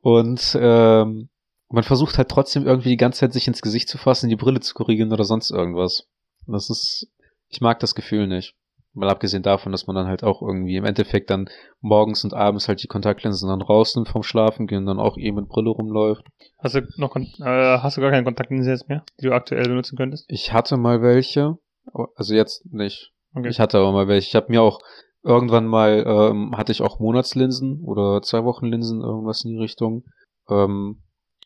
Und 0.00 0.56
ähm, 0.60 1.28
man 1.68 1.84
versucht 1.84 2.18
halt 2.18 2.28
trotzdem 2.28 2.66
irgendwie 2.66 2.88
die 2.88 2.96
ganze 2.96 3.20
Zeit 3.20 3.32
sich 3.32 3.46
ins 3.46 3.62
Gesicht 3.62 3.88
zu 3.88 3.98
fassen, 3.98 4.28
die 4.28 4.36
Brille 4.36 4.60
zu 4.60 4.74
korrigieren 4.74 5.12
oder 5.12 5.24
sonst 5.24 5.50
irgendwas. 5.50 6.08
Das 6.46 6.70
ist, 6.70 7.08
ich 7.48 7.60
mag 7.60 7.80
das 7.80 7.94
Gefühl 7.94 8.26
nicht. 8.26 8.54
Mal 8.92 9.08
abgesehen 9.08 9.44
davon, 9.44 9.70
dass 9.70 9.86
man 9.86 9.94
dann 9.94 10.08
halt 10.08 10.24
auch 10.24 10.42
irgendwie 10.42 10.76
im 10.76 10.84
Endeffekt 10.84 11.30
dann 11.30 11.48
morgens 11.80 12.24
und 12.24 12.34
abends 12.34 12.66
halt 12.66 12.82
die 12.82 12.88
Kontaktlinsen 12.88 13.48
dann 13.48 13.62
rausnimmt 13.62 14.08
vom 14.08 14.24
Schlafen 14.24 14.66
gehen 14.66 14.78
und 14.78 14.86
dann 14.86 14.98
auch 14.98 15.16
eh 15.16 15.30
mit 15.30 15.48
Brille 15.48 15.70
rumläuft. 15.70 16.26
Hast 16.58 16.74
du 16.74 16.82
noch 16.96 17.14
äh, 17.14 17.22
hast 17.44 17.96
du 17.96 18.00
gar 18.00 18.10
keine 18.10 18.24
Kontaktlinsen 18.24 18.72
jetzt 18.72 18.88
mehr, 18.88 19.04
die 19.20 19.26
du 19.26 19.32
aktuell 19.32 19.64
benutzen 19.64 19.96
könntest? 19.96 20.24
Ich 20.28 20.52
hatte 20.52 20.76
mal 20.76 21.02
welche, 21.02 21.58
also 22.16 22.34
jetzt 22.34 22.66
nicht. 22.72 23.12
Okay. 23.32 23.48
Ich 23.48 23.60
hatte 23.60 23.78
aber 23.78 23.92
mal 23.92 24.08
welche. 24.08 24.28
Ich 24.28 24.34
habe 24.34 24.50
mir 24.50 24.60
auch 24.60 24.80
Irgendwann 25.22 25.66
mal 25.66 26.04
ähm, 26.06 26.56
hatte 26.56 26.72
ich 26.72 26.80
auch 26.80 26.98
Monatslinsen 26.98 27.84
oder 27.84 28.22
zwei 28.22 28.44
Wochen 28.44 28.66
Linsen, 28.66 29.02
irgendwas 29.02 29.44
in 29.44 29.50
die 29.50 29.58
Richtung. 29.58 30.04
Ähm, 30.48 31.02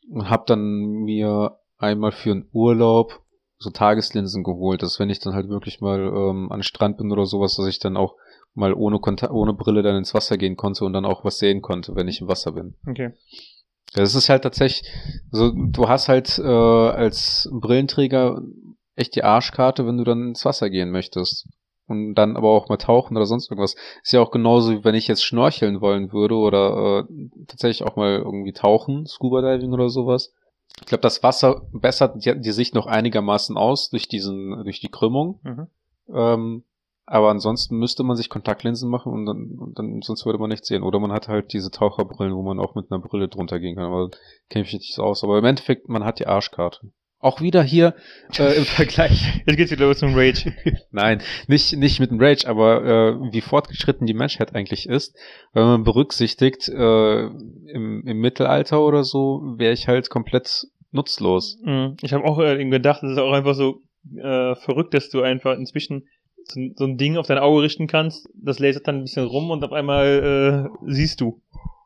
und 0.09 0.31
habe 0.31 0.45
dann 0.47 0.61
mir 1.03 1.59
einmal 1.79 2.13
für 2.13 2.31
einen 2.31 2.49
Urlaub 2.53 3.24
so 3.59 3.71
Tageslinsen 3.71 4.43
geholt, 4.43 4.83
dass 4.83 4.99
wenn 4.99 5.11
ich 5.11 5.21
dann 5.21 5.35
halt 5.35 5.49
wirklich 5.49 5.81
mal 5.81 6.01
ähm, 6.01 6.51
an 6.51 6.63
Strand 6.63 6.99
bin 6.99 7.13
oder 7.13 7.27
sowas, 7.27 7.57
dass 7.57 7.67
ich 7.67 7.79
dann 7.79 7.97
auch 7.97 8.17
mal 8.55 8.73
ohne 8.73 9.01
Konta 9.01 9.31
ohne 9.31 9.55
Brille 9.55 9.83
dann 9.83 9.97
ins 9.97 10.15
Wasser 10.15 10.37
gehen 10.37 10.57
konnte 10.57 10.85
und 10.85 10.93
dann 10.93 11.05
auch 11.05 11.25
was 11.25 11.39
sehen 11.39 11.63
konnte, 11.63 11.95
wenn 11.97 12.09
ich 12.09 12.21
im 12.21 12.29
Wasser 12.29 12.53
bin. 12.53 12.75
Okay. 12.89 13.13
Das 13.95 14.15
ist 14.15 14.29
halt 14.29 14.43
tatsächlich, 14.43 14.91
so 15.31 15.53
du 15.55 15.89
hast 15.89 16.09
halt 16.09 16.39
äh, 16.39 16.43
als 16.43 17.49
Brillenträger 17.53 18.41
echt 18.97 19.15
die 19.15 19.25
Arschkarte, 19.25 19.87
wenn 19.87 19.99
du 19.99 20.05
dann 20.05 20.29
ins 20.29 20.45
Wasser 20.45 20.71
gehen 20.71 20.91
möchtest. 20.91 21.49
Und 21.87 22.15
dann 22.15 22.39
aber 22.39 22.49
auch 22.49 22.71
mal 22.71 22.79
tauchen 22.79 23.15
oder 23.15 23.27
sonst 23.27 23.51
irgendwas. 23.51 23.77
Ist 24.03 24.13
ja 24.13 24.23
auch 24.23 24.31
genauso, 24.31 24.73
wie 24.73 24.85
wenn 24.85 24.95
ich 24.95 25.07
jetzt 25.07 25.23
schnorcheln 25.23 25.83
wollen 25.83 26.13
würde 26.13 26.35
oder 26.35 27.05
äh, 27.07 27.45
tatsächlich 27.47 27.87
auch 27.87 27.97
mal 27.97 28.17
irgendwie 28.17 28.55
tauchen, 28.55 29.07
Scuba 29.07 29.43
Diving 29.43 29.73
oder 29.73 29.91
sowas. 29.91 30.33
Ich 30.81 30.87
glaube, 30.87 31.03
das 31.03 31.23
Wasser 31.23 31.67
bessert 31.73 32.25
die, 32.25 32.41
die 32.41 32.53
Sicht 32.53 32.75
noch 32.75 32.87
einigermaßen 32.87 33.57
aus 33.57 33.91
durch 33.91 34.09
diesen, 34.09 34.65
durch 34.65 34.81
die 34.81 34.91
Krümmung. 34.91 35.41
Mhm. 35.43 35.67
Ähm, 36.09 36.65
aber 37.07 37.31
ansonsten 37.31 37.77
müsste 37.79 38.03
man 38.03 38.17
sich 38.17 38.31
Kontaktlinsen 38.31 38.89
machen 38.89 39.13
und 39.13 39.27
dann, 39.27 39.59
und 39.59 39.79
dann 39.79 40.01
sonst 40.03 40.25
würde 40.25 40.39
man 40.39 40.49
nichts 40.49 40.69
sehen. 40.69 40.83
Oder 40.83 40.99
man 41.01 41.13
hat 41.13 41.29
halt 41.29 41.53
diese 41.53 41.71
Taucherbrillen, 41.71 42.35
wo 42.35 42.43
man 42.43 42.59
auch 42.59 42.75
mit 42.75 42.91
einer 42.91 43.01
Brille 43.01 43.29
drunter 43.29 43.61
gehen 43.61 43.77
kann. 43.77 43.85
Aber 43.85 44.11
kenne 44.49 44.65
ich 44.65 44.73
nicht 44.73 44.95
so 44.95 45.03
aus. 45.03 45.23
Aber 45.23 45.39
im 45.39 45.45
Endeffekt, 45.45 45.89
man 45.89 46.05
hat 46.05 46.19
die 46.19 46.27
Arschkarte. 46.27 46.91
Auch 47.25 47.41
wieder 47.41 47.63
hier 47.63 47.95
äh, 48.39 48.55
im 48.59 48.65
Vergleich. 48.65 49.41
Jetzt 49.47 49.57
geht's 49.57 49.71
wieder 49.73 49.87
los 49.87 49.99
zum 49.99 50.15
Rage. 50.15 50.53
Nein, 50.91 51.23
nicht, 51.49 51.75
nicht 51.77 51.99
mit 51.99 52.11
dem 52.11 52.21
Rage, 52.21 52.47
aber 52.47 52.85
äh, 52.85 53.33
wie 53.33 53.41
fortgeschritten 53.41 54.07
die 54.07 54.13
Menschheit 54.13 54.55
eigentlich 54.55 54.87
ist. 54.89 55.17
Wenn 55.55 55.65
man 55.65 55.85
berücksichtigt, 55.85 56.69
äh, 56.69 57.23
im, 57.25 58.03
im 58.07 58.19
Mittelalter 58.21 58.83
oder 58.83 59.05
so, 59.05 59.43
wäre 59.57 59.73
ich 59.73 59.89
halt 59.89 60.11
komplett 60.11 60.67
nutzlos. 60.93 61.59
Mhm. 61.65 61.97
Ich 62.03 62.13
habe 62.13 62.25
auch 62.25 62.39
äh, 62.41 62.63
gedacht, 62.69 63.03
es 63.03 63.13
ist 63.13 63.19
auch 63.19 63.33
einfach 63.33 63.55
so 63.55 63.81
äh, 64.17 64.55
verrückt, 64.57 64.93
dass 64.93 65.09
du 65.09 65.23
einfach 65.23 65.57
inzwischen 65.57 66.07
so, 66.45 66.61
ein- 66.61 66.75
so 66.77 66.85
ein 66.85 66.99
Ding 66.99 67.17
auf 67.17 67.27
dein 67.27 67.39
Auge 67.39 67.63
richten 67.63 67.87
kannst, 67.87 68.29
das 68.35 68.59
lasert 68.59 68.87
dann 68.87 68.97
ein 68.97 69.03
bisschen 69.05 69.25
rum 69.27 69.51
und 69.51 69.65
auf 69.65 69.73
einmal 69.73 70.69
äh, 70.85 70.91
siehst 70.93 71.23
du. 71.23 71.41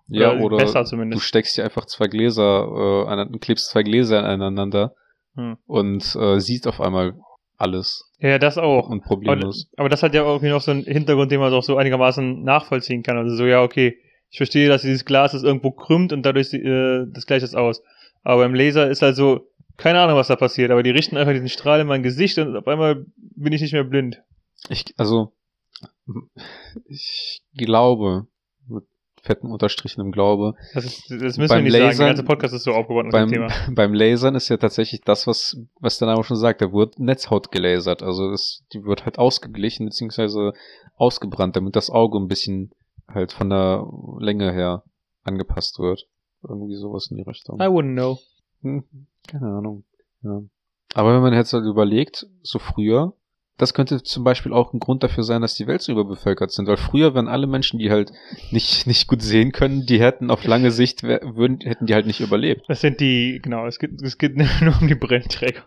Ja, 0.09 0.33
Oder 0.33 0.57
oder 0.65 1.05
du 1.11 1.21
steckst 1.21 1.57
dir 1.59 1.65
einfach 1.65 1.85
zwei 1.85 2.07
Gläser, 2.09 2.67
äh, 3.07 3.09
an, 3.09 3.39
klebst 3.41 3.69
zwei 3.69 3.83
Gläser 3.85 4.25
aneinander 4.25 4.95
Hm. 5.39 5.57
und 5.67 6.17
äh, 6.21 6.41
siehst 6.41 6.67
auf 6.67 6.81
einmal 6.81 7.15
alles 7.57 8.11
Ja, 8.19 8.39
das 8.41 8.59
auch. 8.59 8.89
und 8.89 8.99
Aber, 9.01 9.07
problemlos. 9.07 9.69
aber 9.77 9.89
das 9.89 10.03
hat 10.03 10.13
ja 10.15 10.23
irgendwie 10.25 10.49
noch 10.51 10.61
so 10.63 10.73
einen 10.73 10.83
Hintergrund, 10.83 11.31
den 11.31 11.39
man 11.39 11.53
doch 11.53 11.63
so 11.63 11.77
einigermaßen 11.77 12.43
nachvollziehen 12.43 13.05
kann. 13.05 13.17
Also 13.17 13.37
so, 13.37 13.47
ja, 13.47 13.63
okay, 13.63 13.99
ich 14.31 14.37
verstehe, 14.37 14.69
dass 14.69 14.83
dieses 14.83 15.05
Glas 15.05 15.35
ist 15.35 15.45
irgendwo 15.45 15.71
krümmt 15.71 16.13
und 16.13 16.23
dadurch 16.25 16.53
äh, 16.53 17.05
das 17.13 17.27
gleicht 17.27 17.45
es 17.45 17.55
aus. 17.55 17.83
Aber 18.25 18.43
beim 18.43 18.55
Laser 18.55 18.91
ist 18.91 19.01
halt 19.03 19.15
so, 19.15 19.47
keine 19.77 20.01
Ahnung, 20.01 20.17
was 20.17 20.27
da 20.27 20.35
passiert, 20.35 20.73
aber 20.73 20.83
die 20.83 20.91
richten 20.91 21.17
einfach 21.17 21.33
diesen 21.33 21.49
Strahl 21.49 21.79
in 21.81 21.87
mein 21.87 22.03
Gesicht 22.03 22.37
und 22.39 22.57
auf 22.57 22.67
einmal 22.67 23.07
bin 23.17 23.53
ich 23.53 23.63
nicht 23.63 23.73
mehr 23.73 23.85
blind. 23.85 24.21
Ich, 24.69 24.85
also, 24.97 25.33
ich 26.89 27.43
glaube, 27.57 28.27
fetten 29.23 29.51
Unterstrichen 29.51 30.01
im 30.01 30.13
Glaube, 30.13 30.55
Das, 30.75 30.85
ist, 30.85 31.11
das 31.11 31.37
müssen 31.39 31.49
Beim 31.49 31.65
wir 31.65 31.71
nicht 31.71 31.73
sagen. 31.73 31.73
Der 31.73 31.89
Lasern- 31.91 32.07
ganze 32.09 32.25
Podcast 32.25 32.55
ist 32.55 32.65
so 32.65 32.73
aufgebaut 32.73 33.05
mit 33.07 33.13
dem 33.13 33.21
beim, 33.21 33.29
Thema. 33.31 33.49
beim 33.75 33.95
Lasern 33.95 34.35
ist 34.35 34.49
ja 34.49 34.57
tatsächlich 34.57 35.01
das, 35.03 35.27
was, 35.27 35.57
was 35.81 35.99
der 35.99 36.09
Name 36.09 36.23
schon 36.25 36.37
sagt, 36.37 36.63
da 36.63 36.73
wird 36.73 36.99
Netzhaut 36.99 37.51
gelasert. 37.51 38.03
Also 38.03 38.31
es, 38.31 38.65
die 38.73 38.85
wird 38.85 39.05
halt 39.05 39.19
ausgeglichen 39.19 39.87
beziehungsweise 39.87 40.53
ausgebrannt, 40.97 41.57
damit 41.57 41.77
das 41.77 41.91
Auge 41.91 42.19
ein 42.19 42.29
bisschen 42.29 42.73
halt 43.09 43.33
von 43.33 43.51
der 43.51 43.87
Länge 44.19 44.53
her 44.53 44.83
angepasst 45.25 45.79
wird. 45.79 46.07
Irgendwie 46.47 46.77
sowas 46.77 47.09
in 47.11 47.17
die 47.17 47.23
Richtung. 47.25 47.57
I 47.61 47.65
wouldn't 47.65 47.95
know. 47.95 48.19
Hm, 48.63 48.85
keine 49.27 49.47
Ahnung. 49.47 49.85
Ja. 50.23 50.41
Aber 50.95 51.15
wenn 51.15 51.23
man 51.23 51.33
jetzt 51.35 51.53
halt 51.53 51.65
überlegt, 51.65 52.27
so 52.43 52.59
früher, 52.59 53.13
das 53.59 53.75
könnte 53.75 54.03
zum 54.03 54.25
Beispiel 54.25 54.53
auch 54.53 54.73
ein 54.73 54.79
Grund 54.81 55.03
dafür 55.03 55.25
sein, 55.25 55.43
dass 55.43 55.55
die 55.55 55.67
Welt 55.67 55.83
so 55.83 55.93
überbevölkert 55.93 56.51
sind, 56.53 56.67
weil 56.69 56.77
früher 56.77 57.15
wären 57.15 57.29
alle 57.29 57.47
Menschen, 57.47 57.79
die 57.79 57.91
halt 57.91 58.13
nicht, 58.51 58.87
nicht 58.87 59.07
gut 59.09 59.21
sehen 59.21 59.53
können, 59.53 59.85
die 59.85 60.01
hätten 60.01 60.31
auf 60.31 60.45
lange 60.45 60.71
Sicht, 60.71 61.03
würden, 61.03 61.61
hätten 61.61 61.87
die 61.87 61.95
halt 61.95 62.07
nicht 62.07 62.21
überlebt. 62.21 62.63
Das 62.69 62.81
sind 62.81 63.01
die, 63.01 63.41
genau, 63.43 63.67
es 63.67 63.79
geht, 63.79 64.01
es 64.01 64.17
geht 64.17 64.37
nur 64.63 64.81
um 64.81 64.89
die 64.89 64.95
Brillenträger. 64.95 65.63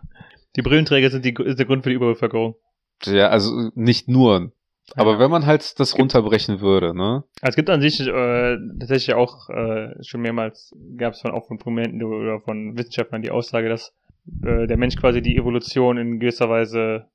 Die 0.56 0.62
Brillenträger 0.62 1.10
sind 1.10 1.24
die, 1.24 1.34
ist 1.44 1.58
der 1.58 1.66
Grund 1.66 1.82
für 1.84 1.90
die 1.90 1.96
Überbevölkerung. 1.96 2.56
Ja, 3.04 3.28
also 3.28 3.70
nicht 3.74 4.08
nur. 4.08 4.52
Aber 4.96 5.12
Ja. 5.12 5.18
wenn 5.20 5.30
man 5.30 5.46
halt 5.46 5.78
das 5.80 5.96
runterbrechen 5.96 6.60
würde, 6.60 6.94
ne? 6.94 7.24
Also 7.40 7.50
es 7.50 7.56
gibt 7.56 7.70
an 7.70 7.80
sich 7.80 8.00
äh, 8.00 8.56
tatsächlich 8.80 9.14
auch 9.14 9.48
äh, 9.48 9.94
schon 10.02 10.20
mehrmals 10.22 10.74
gab 10.96 11.14
es 11.14 11.20
von 11.20 11.30
auch 11.30 11.46
von 11.46 11.58
Prominenten 11.58 12.02
oder 12.02 12.40
von 12.40 12.76
Wissenschaftlern 12.76 13.22
die 13.22 13.30
Aussage, 13.30 13.68
dass 13.68 13.94
äh, 14.44 14.66
der 14.66 14.76
Mensch 14.76 14.96
quasi 14.96 15.22
die 15.22 15.36
Evolution 15.36 15.98
in 15.98 16.18
gewisser 16.20 16.48
Weise 16.50 17.06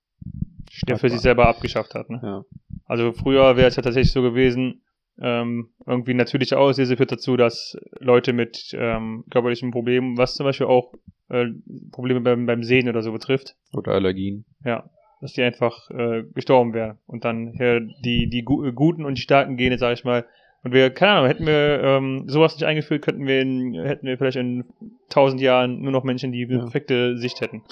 der 0.87 0.97
für 0.97 1.09
sich 1.09 1.19
selber 1.21 1.47
abgeschafft 1.47 1.93
hat. 1.95 2.09
Ne? 2.09 2.19
Ja. 2.23 2.43
Also 2.85 3.11
früher 3.13 3.57
wäre 3.57 3.67
es 3.67 3.75
ja 3.75 3.81
tatsächlich 3.83 4.11
so 4.13 4.21
gewesen, 4.21 4.81
ähm, 5.19 5.69
irgendwie 5.85 6.13
natürliche 6.13 6.59
Auslese 6.59 6.95
führt 6.97 7.11
dazu, 7.11 7.37
dass 7.37 7.75
Leute 7.99 8.33
mit 8.33 8.69
ähm, 8.77 9.23
körperlichen 9.31 9.71
Problemen, 9.71 10.17
was 10.17 10.35
zum 10.35 10.43
Beispiel 10.45 10.67
auch 10.67 10.93
äh, 11.29 11.45
Probleme 11.91 12.21
beim, 12.21 12.45
beim 12.45 12.63
Sehen 12.63 12.87
oder 12.87 13.01
so 13.01 13.11
betrifft, 13.11 13.55
Oder 13.73 13.93
Allergien. 13.93 14.45
ja, 14.63 14.89
dass 15.21 15.33
die 15.33 15.41
einfach 15.41 15.89
äh, 15.89 16.23
gestorben 16.35 16.73
wären. 16.75 16.99
Und 17.07 17.25
dann 17.25 17.53
ja, 17.57 17.79
die, 17.79 18.29
die 18.29 18.43
gu 18.43 18.71
guten 18.73 19.05
und 19.05 19.17
die 19.17 19.21
starken 19.23 19.57
Gene, 19.57 19.79
sag 19.79 19.93
ich 19.93 20.03
mal. 20.03 20.25
Und 20.63 20.73
wir, 20.73 20.91
keine 20.91 21.13
Ahnung, 21.13 21.27
hätten 21.27 21.45
wir 21.47 21.81
ähm, 21.83 22.23
sowas 22.27 22.53
nicht 22.55 22.65
eingeführt, 22.65 23.01
könnten 23.03 23.25
wir 23.25 23.41
in, 23.41 23.73
hätten 23.73 24.05
wir 24.05 24.17
vielleicht 24.17 24.37
in 24.37 24.65
tausend 25.09 25.41
Jahren 25.41 25.81
nur 25.81 25.91
noch 25.91 26.03
Menschen, 26.03 26.31
die 26.31 26.43
Ja. 26.43 26.59
perfekte 26.59 27.17
Sicht 27.17 27.41
hätten. 27.41 27.63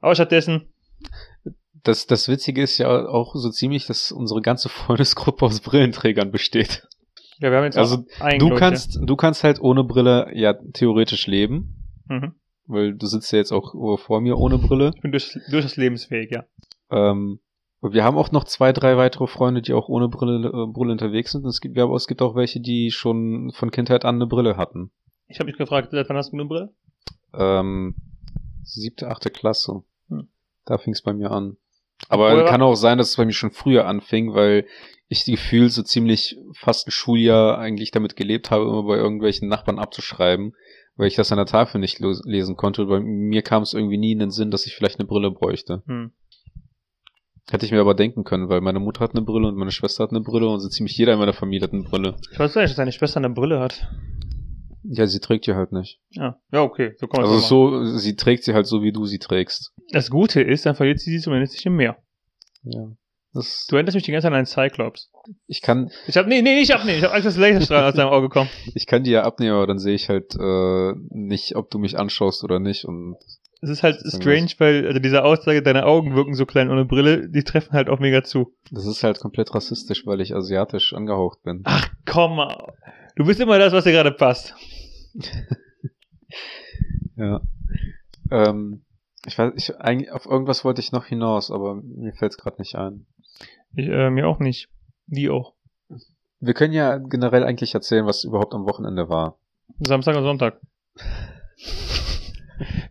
Aber 0.00 0.14
stattdessen, 0.14 0.68
Das, 1.88 2.06
das 2.06 2.28
Witzige 2.28 2.62
ist 2.62 2.76
ja 2.76 3.06
auch 3.08 3.34
so 3.34 3.48
ziemlich, 3.50 3.86
dass 3.86 4.12
unsere 4.12 4.42
ganze 4.42 4.68
Freundesgruppe 4.78 5.46
aus 5.46 5.60
Brillenträgern 5.60 6.30
besteht. 6.30 6.86
ja, 7.38 7.50
wir 7.50 7.56
haben 7.56 7.64
jetzt 7.64 7.78
Also, 7.78 8.04
Du 8.38 8.52
ich, 8.52 8.58
kannst, 8.58 8.98
du 9.02 9.16
kannst 9.16 9.42
halt 9.42 9.60
ohne 9.60 9.84
Brille 9.84 10.30
ja 10.34 10.52
theoretisch 10.74 11.26
leben, 11.26 11.86
Ja. 12.10 12.16
Mhm. 12.20 12.34
weil 12.66 12.94
du 12.94 13.06
sitzt 13.06 13.32
ja 13.32 13.38
jetzt 13.38 13.52
auch 13.52 13.98
vor 13.98 14.20
mir 14.20 14.36
ohne 14.36 14.58
Brille. 14.58 14.92
Ich 14.96 15.00
bin 15.00 15.12
durch, 15.12 15.38
durchaus 15.50 15.76
lebensfähig, 15.76 16.30
ja. 16.30 16.44
Ähm, 16.90 17.40
wir 17.80 18.04
haben 18.04 18.18
auch 18.18 18.32
noch 18.32 18.44
zwei, 18.44 18.72
drei 18.72 18.96
weitere 18.96 19.26
Freunde, 19.28 19.62
die 19.62 19.72
auch 19.72 19.88
ohne 19.88 20.08
Brille, 20.08 20.48
äh, 20.48 20.66
Brille 20.72 20.92
unterwegs 20.92 21.30
sind. 21.32 21.46
Es 21.46 21.60
gibt, 21.60 21.76
ja, 21.76 21.84
aber 21.84 21.94
es 21.94 22.06
gibt 22.06 22.20
auch 22.22 22.34
welche, 22.34 22.60
die 22.60 22.90
schon 22.90 23.50
von 23.52 23.70
Kindheit 23.70 24.04
an 24.04 24.16
eine 24.16 24.26
Brille 24.26 24.56
hatten. 24.58 24.90
Ich 25.28 25.38
habe 25.38 25.46
mich 25.46 25.56
gefragt, 25.56 25.90
seit 25.92 26.08
wann 26.08 26.16
hast 26.16 26.32
du 26.32 26.36
eine 26.36 26.44
Brille? 26.46 26.74
Ähm, 27.34 27.94
siebte, 28.64 29.08
achte 29.08 29.30
Klasse. 29.30 29.84
Hm. 30.08 30.28
Da 30.66 30.76
fing 30.76 30.92
es 30.92 31.02
bei 31.02 31.12
mir 31.14 31.30
an. 31.30 31.56
Aber 32.08 32.32
Obwohl- 32.32 32.44
kann 32.46 32.62
auch 32.62 32.74
sein, 32.74 32.98
dass 32.98 33.10
es 33.10 33.16
bei 33.16 33.24
mir 33.24 33.32
schon 33.32 33.50
früher 33.50 33.86
anfing, 33.86 34.34
weil 34.34 34.66
ich 35.08 35.24
die 35.24 35.32
Gefühl 35.32 35.70
so 35.70 35.82
ziemlich 35.82 36.36
fast 36.52 36.86
ein 36.86 36.90
Schuljahr 36.90 37.58
eigentlich 37.58 37.90
damit 37.90 38.14
gelebt 38.16 38.50
habe, 38.50 38.64
immer 38.64 38.82
bei 38.82 38.96
irgendwelchen 38.96 39.48
Nachbarn 39.48 39.78
abzuschreiben, 39.78 40.54
weil 40.96 41.08
ich 41.08 41.16
das 41.16 41.32
an 41.32 41.38
der 41.38 41.46
Tafel 41.46 41.80
nicht 41.80 41.98
lesen 42.00 42.56
konnte. 42.56 42.84
Bei 42.86 43.00
mir 43.00 43.42
kam 43.42 43.62
es 43.62 43.72
irgendwie 43.72 43.96
nie 43.96 44.12
in 44.12 44.18
den 44.18 44.30
Sinn, 44.30 44.50
dass 44.50 44.66
ich 44.66 44.74
vielleicht 44.74 44.98
eine 44.98 45.08
Brille 45.08 45.30
bräuchte. 45.30 45.82
Hm. 45.86 46.12
Hätte 47.50 47.64
ich 47.64 47.72
mir 47.72 47.80
aber 47.80 47.94
denken 47.94 48.24
können, 48.24 48.50
weil 48.50 48.60
meine 48.60 48.80
Mutter 48.80 49.00
hat 49.00 49.12
eine 49.14 49.22
Brille 49.22 49.48
und 49.48 49.56
meine 49.56 49.70
Schwester 49.70 50.04
hat 50.04 50.10
eine 50.10 50.20
Brille 50.20 50.46
und 50.46 50.60
so 50.60 50.68
ziemlich 50.68 50.96
jeder 50.98 51.14
in 51.14 51.18
meiner 51.18 51.32
Familie 51.32 51.66
hat 51.66 51.72
eine 51.72 51.84
Brille. 51.84 52.16
Ich 52.30 52.38
weiß 52.38 52.54
nicht, 52.54 52.64
dass 52.68 52.76
deine 52.76 52.92
Schwester 52.92 53.16
eine 53.16 53.30
Brille 53.30 53.58
hat. 53.60 53.88
Ja, 54.84 55.06
sie 55.06 55.20
trägt 55.20 55.46
die 55.46 55.54
halt 55.54 55.72
nicht. 55.72 56.00
Ja, 56.10 56.38
ja 56.52 56.62
okay, 56.62 56.94
so 56.98 57.06
kann 57.06 57.24
Also 57.24 57.38
so, 57.38 57.84
sie 57.96 58.16
trägt 58.16 58.44
sie 58.44 58.54
halt 58.54 58.66
so, 58.66 58.82
wie 58.82 58.92
du 58.92 59.06
sie 59.06 59.18
trägst. 59.18 59.72
Das 59.92 60.10
Gute 60.10 60.40
ist, 60.40 60.66
dann 60.66 60.74
verliert 60.74 61.00
sie 61.00 61.10
sie 61.10 61.20
zumindest 61.20 61.54
nicht 61.54 61.66
im 61.66 61.76
Meer. 61.76 61.96
Ja. 62.62 62.88
Das, 63.34 63.66
Du 63.68 63.76
erinnerst 63.76 63.94
mich 63.94 64.04
die 64.04 64.12
ganze 64.12 64.24
Zeit 64.24 64.32
an 64.32 64.38
einen 64.38 64.46
Cyclops. 64.46 65.10
ich 65.46 65.60
kann, 65.60 65.90
Ich 66.06 66.16
hab, 66.16 66.26
nee, 66.26 66.40
nee, 66.40 66.58
nicht 66.60 66.74
abnehmen. 66.74 66.98
Ich 66.98 67.04
hab 67.04 67.12
Angst, 67.12 67.26
dass 67.26 67.36
Laserstrahlen 67.36 67.88
aus 67.88 67.94
deinem 67.94 68.08
Auge 68.08 68.28
kommen. 68.28 68.48
ich 68.74 68.86
kann 68.86 69.04
die 69.04 69.10
ja 69.10 69.22
abnehmen, 69.22 69.54
aber 69.54 69.66
dann 69.66 69.78
sehe 69.78 69.94
ich 69.94 70.08
halt 70.08 70.34
äh, 70.34 70.92
nicht, 71.10 71.54
ob 71.54 71.70
du 71.70 71.78
mich 71.78 71.98
anschaust 71.98 72.42
oder 72.42 72.58
nicht. 72.58 72.86
Und 72.86 73.16
Es 73.60 73.68
ist 73.68 73.82
halt 73.82 74.00
strange, 74.06 74.48
weil, 74.58 74.86
also 74.86 74.98
diese 74.98 75.24
Aussage, 75.24 75.62
deine 75.62 75.84
Augen 75.84 76.14
wirken 76.14 76.34
so 76.34 76.46
klein 76.46 76.70
ohne 76.70 76.86
Brille, 76.86 77.28
die 77.28 77.44
treffen 77.44 77.72
halt 77.72 77.90
auch 77.90 77.98
mega 77.98 78.24
zu. 78.24 78.54
das 78.70 78.86
ist 78.86 79.02
halt 79.02 79.20
komplett 79.20 79.54
rassistisch, 79.54 80.06
weil 80.06 80.22
ich 80.22 80.34
asiatisch 80.34 80.94
angehaucht 80.94 81.42
bin. 81.42 81.60
Ach, 81.64 81.86
komm 82.06 82.36
mal. 82.36 82.72
Du 83.18 83.24
bist 83.24 83.40
immer 83.40 83.58
das, 83.58 83.72
was 83.72 83.82
dir 83.84 83.92
gerade 83.92 84.12
passt. 84.12 84.54
Ja. 87.16 87.40
Ähm, 88.30 88.84
ich 89.26 89.36
weiß, 89.36 89.52
ich 89.56 89.76
eigentlich 89.80 90.12
auf 90.12 90.24
irgendwas 90.24 90.64
wollte 90.64 90.80
ich 90.80 90.92
noch 90.92 91.04
hinaus, 91.06 91.50
aber 91.50 91.74
mir 91.74 92.12
fällt 92.12 92.30
es 92.30 92.38
gerade 92.38 92.60
nicht 92.60 92.76
ein. 92.76 93.08
Ich, 93.74 93.88
äh, 93.88 94.08
mir 94.10 94.28
auch 94.28 94.38
nicht. 94.38 94.68
Die 95.06 95.28
auch. 95.28 95.56
Wir 96.38 96.54
können 96.54 96.72
ja 96.72 96.98
generell 96.98 97.42
eigentlich 97.42 97.74
erzählen, 97.74 98.06
was 98.06 98.22
überhaupt 98.22 98.54
am 98.54 98.66
Wochenende 98.66 99.08
war. 99.08 99.40
Samstag 99.80 100.14
und 100.14 100.22
Sonntag. 100.22 100.60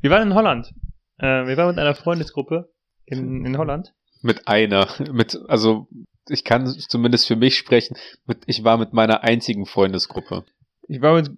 Wir 0.02 0.12
waren 0.12 0.28
in 0.28 0.34
Holland. 0.34 0.74
Äh, 1.20 1.48
wir 1.48 1.56
waren 1.56 1.70
mit 1.70 1.80
einer 1.80 1.96
Freundesgruppe 1.96 2.70
in, 3.06 3.46
in 3.46 3.58
Holland. 3.58 3.94
Mit 4.24 4.50
einer, 4.50 4.90
mit, 5.10 5.40
also 5.48 5.88
ich 6.30 6.44
kann 6.44 6.68
zumindest 6.68 7.28
für 7.28 7.36
mich 7.36 7.58
sprechen. 7.58 7.96
Mit, 8.26 8.44
ich 8.48 8.64
war 8.64 8.78
mit 8.78 8.94
meiner 8.94 9.24
einzigen 9.24 9.66
Freundesgruppe. 9.66 10.44
Ich 10.88 11.02
war 11.02 11.16
mit 11.16 11.30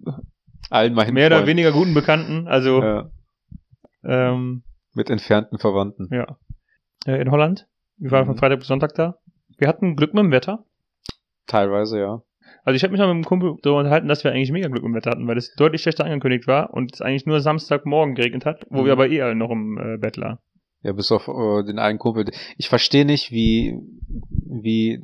Allen 0.70 0.94
meinen 0.94 1.14
mehr 1.14 1.26
oder 1.26 1.36
Freunden. 1.36 1.48
weniger 1.50 1.72
guten 1.72 1.94
Bekannten, 1.94 2.46
also 2.48 2.82
Ja, 2.82 3.10
ähm, 4.04 4.62
mit 4.94 5.10
entfernten 5.10 5.58
Verwandten. 5.58 6.08
ja. 6.12 6.36
Äh, 7.06 7.20
in 7.20 7.30
Holland. 7.30 7.66
Wir 7.96 8.10
waren 8.10 8.22
Mhm. 8.24 8.26
von 8.32 8.36
Freitag 8.38 8.58
bis 8.60 8.68
Sonntag 8.68 8.94
da. 8.94 9.16
Wir 9.58 9.68
hatten 9.68 9.96
Glück 9.96 10.14
mit 10.14 10.22
dem 10.22 10.30
Wetter. 10.32 10.64
Teilweise, 11.46 11.98
ja. 11.98 12.22
Also 12.64 12.76
ich 12.76 12.82
habe 12.82 12.92
mich 12.92 12.98
mal 13.00 13.06
mit 13.06 13.14
einem 13.14 13.24
Kumpel 13.24 13.56
darüber 13.62 13.78
unterhalten, 13.80 14.08
dass 14.08 14.22
wir 14.24 14.32
eigentlich 14.32 14.52
mega 14.52 14.68
Glück 14.68 14.82
mit 14.82 14.90
dem 14.92 14.94
Wetter 14.96 15.10
hatten, 15.10 15.26
weil 15.26 15.36
es 15.38 15.54
deutlich 15.54 15.82
schlechter 15.82 16.04
angekündigt 16.04 16.46
war 16.46 16.72
und 16.74 16.94
es 16.94 17.00
eigentlich 17.00 17.26
nur 17.26 17.40
Samstagmorgen 17.40 18.14
geregnet 18.14 18.44
hat, 18.44 18.66
wo 18.70 18.82
Mhm. 18.82 18.84
wir 18.86 18.92
aber 18.92 19.08
eh 19.08 19.22
alle 19.22 19.34
noch 19.34 19.50
im 19.50 19.78
äh, 19.78 19.96
Bett 19.98 20.16
lagen. 20.16 20.38
Ja, 20.82 20.92
bis 20.92 21.12
auf 21.12 21.28
äh, 21.28 21.62
den 21.64 21.78
einen 21.78 21.98
Kumpel. 21.98 22.30
Ich 22.56 22.68
verstehe 22.68 23.04
nicht, 23.04 23.30
wie, 23.30 23.78
wie 24.30 25.02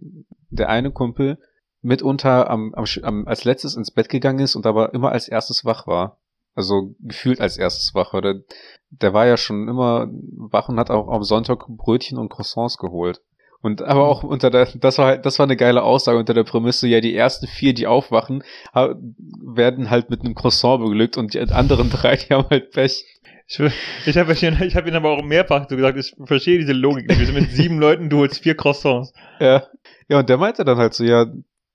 der 0.51 0.69
eine 0.69 0.91
Kumpel 0.91 1.39
mitunter 1.83 2.51
am, 2.51 2.75
am, 2.75 3.27
als 3.27 3.45
letztes 3.45 3.77
ins 3.77 3.91
Bett 3.91 4.09
gegangen 4.09 4.41
ist 4.41 4.57
und 4.57 4.67
aber 4.67 4.95
immer 4.95 5.13
als 5.13 5.29
erstes 5.29 5.65
wach 5.65 5.87
war. 5.87 6.19
Also 6.55 6.95
gefühlt 7.01 7.41
als 7.41 7.59
erstes 7.59 7.95
wach 7.95 8.15
war. 8.15 8.23
Der, 8.23 9.13
war 9.13 9.27
ja 9.27 9.37
schon 9.37 9.69
immer 9.69 10.09
wach 10.11 10.69
und 10.69 10.79
hat 10.81 10.91
auch 10.91 11.09
am 11.09 11.23
Sonntag 11.23 11.67
Brötchen 11.69 12.19
und 12.19 12.31
Croissants 12.31 12.79
geholt. 12.79 13.21
Und 13.61 13.83
aber 13.83 14.07
auch 14.07 14.23
unter 14.23 14.51
der, 14.51 14.67
das 14.77 14.99
war 14.99 15.07
halt, 15.07 15.27
das 15.27 15.39
war 15.39 15.45
eine 15.45 15.57
geile 15.57 15.83
Aussage 15.83 16.19
unter 16.19 16.35
der 16.35 16.45
Prämisse, 16.45 16.89
ja, 16.89 17.01
die 17.01 17.15
ersten 17.15 17.47
vier, 17.47 17.75
die 17.75 17.87
aufwachen, 17.87 18.43
werden 18.73 19.91
halt 19.91 20.09
mit 20.09 20.21
einem 20.21 20.35
Croissant 20.35 20.83
beglückt 20.83 21.17
und 21.17 21.35
die 21.35 21.41
anderen 21.41 21.91
drei, 21.91 22.17
die 22.17 22.35
haben 22.35 22.49
halt 22.49 22.71
Pech. 22.71 23.05
Ich, 23.49 23.61
ich 24.07 24.17
habe 24.17 24.35
hab 24.35 24.87
ihn 24.87 24.95
aber 24.95 25.11
auch 25.11 25.23
mehrfach 25.23 25.69
so 25.69 25.77
gesagt, 25.77 25.99
ich 25.99 26.15
verstehe 26.25 26.59
diese 26.59 26.73
Logik 26.73 27.09
nicht. 27.09 27.19
Wir 27.19 27.27
sind 27.27 27.37
mit 27.37 27.51
sieben 27.53 27.79
Leuten, 27.79 28.11
du 28.11 28.19
holst 28.19 28.43
vier 28.43 28.57
Croissants. 28.57 29.13
Ja. 29.39 29.65
Ja, 30.09 30.19
und 30.19 30.29
der 30.29 30.37
meinte 30.37 30.65
dann 30.65 30.79
halt 30.79 30.95
so, 30.95 31.05
ja, 31.05 31.27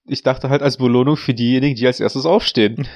ich 0.05 0.23
dachte 0.23 0.49
halt 0.49 0.61
als 0.61 0.77
Belohnung 0.77 1.15
für 1.15 1.33
diejenigen, 1.33 1.75
die 1.75 1.87
als 1.87 1.99
erstes 1.99 2.25
aufstehen. 2.25 2.87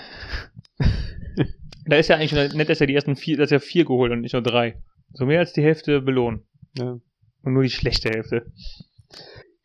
Da 1.86 1.98
ist 1.98 2.10
ja 2.10 2.18
eigentlich 2.18 2.54
nett, 2.54 2.68
dass 2.68 2.82
er 2.82 2.88
die 2.88 2.96
ersten 2.96 3.16
vier, 3.16 3.38
dass 3.38 3.52
er 3.52 3.60
vier 3.60 3.86
geholt 3.86 4.12
und 4.12 4.22
nicht 4.22 4.34
nur 4.34 4.42
drei. 4.42 4.82
So 5.14 5.26
mehr 5.26 5.40
als 5.40 5.54
die 5.54 5.62
Hälfte 5.62 6.02
belohnen. 6.02 6.42
Ja. 6.78 7.00
Und 7.44 7.54
nur 7.54 7.64
die 7.64 7.70
schlechte 7.70 8.10
Hälfte. 8.10 8.52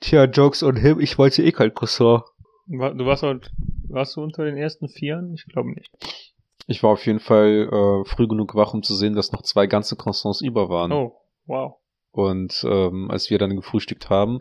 Tja, 0.01 0.25
Jokes 0.25 0.63
on 0.63 0.77
him, 0.77 1.01
ich 1.01 1.19
wollte 1.19 1.43
eh 1.43 1.51
kein 1.51 1.75
Croissant. 1.75 2.23
Du 2.67 2.79
warst 2.79 3.23
halt, 3.23 3.51
warst 3.89 4.17
du 4.17 4.23
unter 4.23 4.45
den 4.45 4.57
ersten 4.57 4.89
Vieren? 4.89 5.33
Ich 5.35 5.47
glaube 5.47 5.71
nicht. 5.71 5.91
Ich 6.71 6.85
war 6.85 6.91
auf 6.91 7.05
jeden 7.05 7.19
Fall 7.19 7.69
äh, 7.69 8.09
früh 8.09 8.29
genug 8.29 8.55
wach, 8.55 8.75
um 8.75 8.85
zu 8.85 8.95
sehen, 8.95 9.17
dass 9.17 9.33
noch 9.33 9.43
zwei 9.43 9.67
ganze 9.67 9.97
Croissants 9.97 10.41
über 10.41 10.69
waren. 10.69 10.93
Oh, 10.93 11.17
wow. 11.47 11.75
Und 12.13 12.65
ähm, 12.65 13.11
als 13.11 13.29
wir 13.29 13.39
dann 13.39 13.57
gefrühstückt 13.57 14.09
haben, 14.09 14.39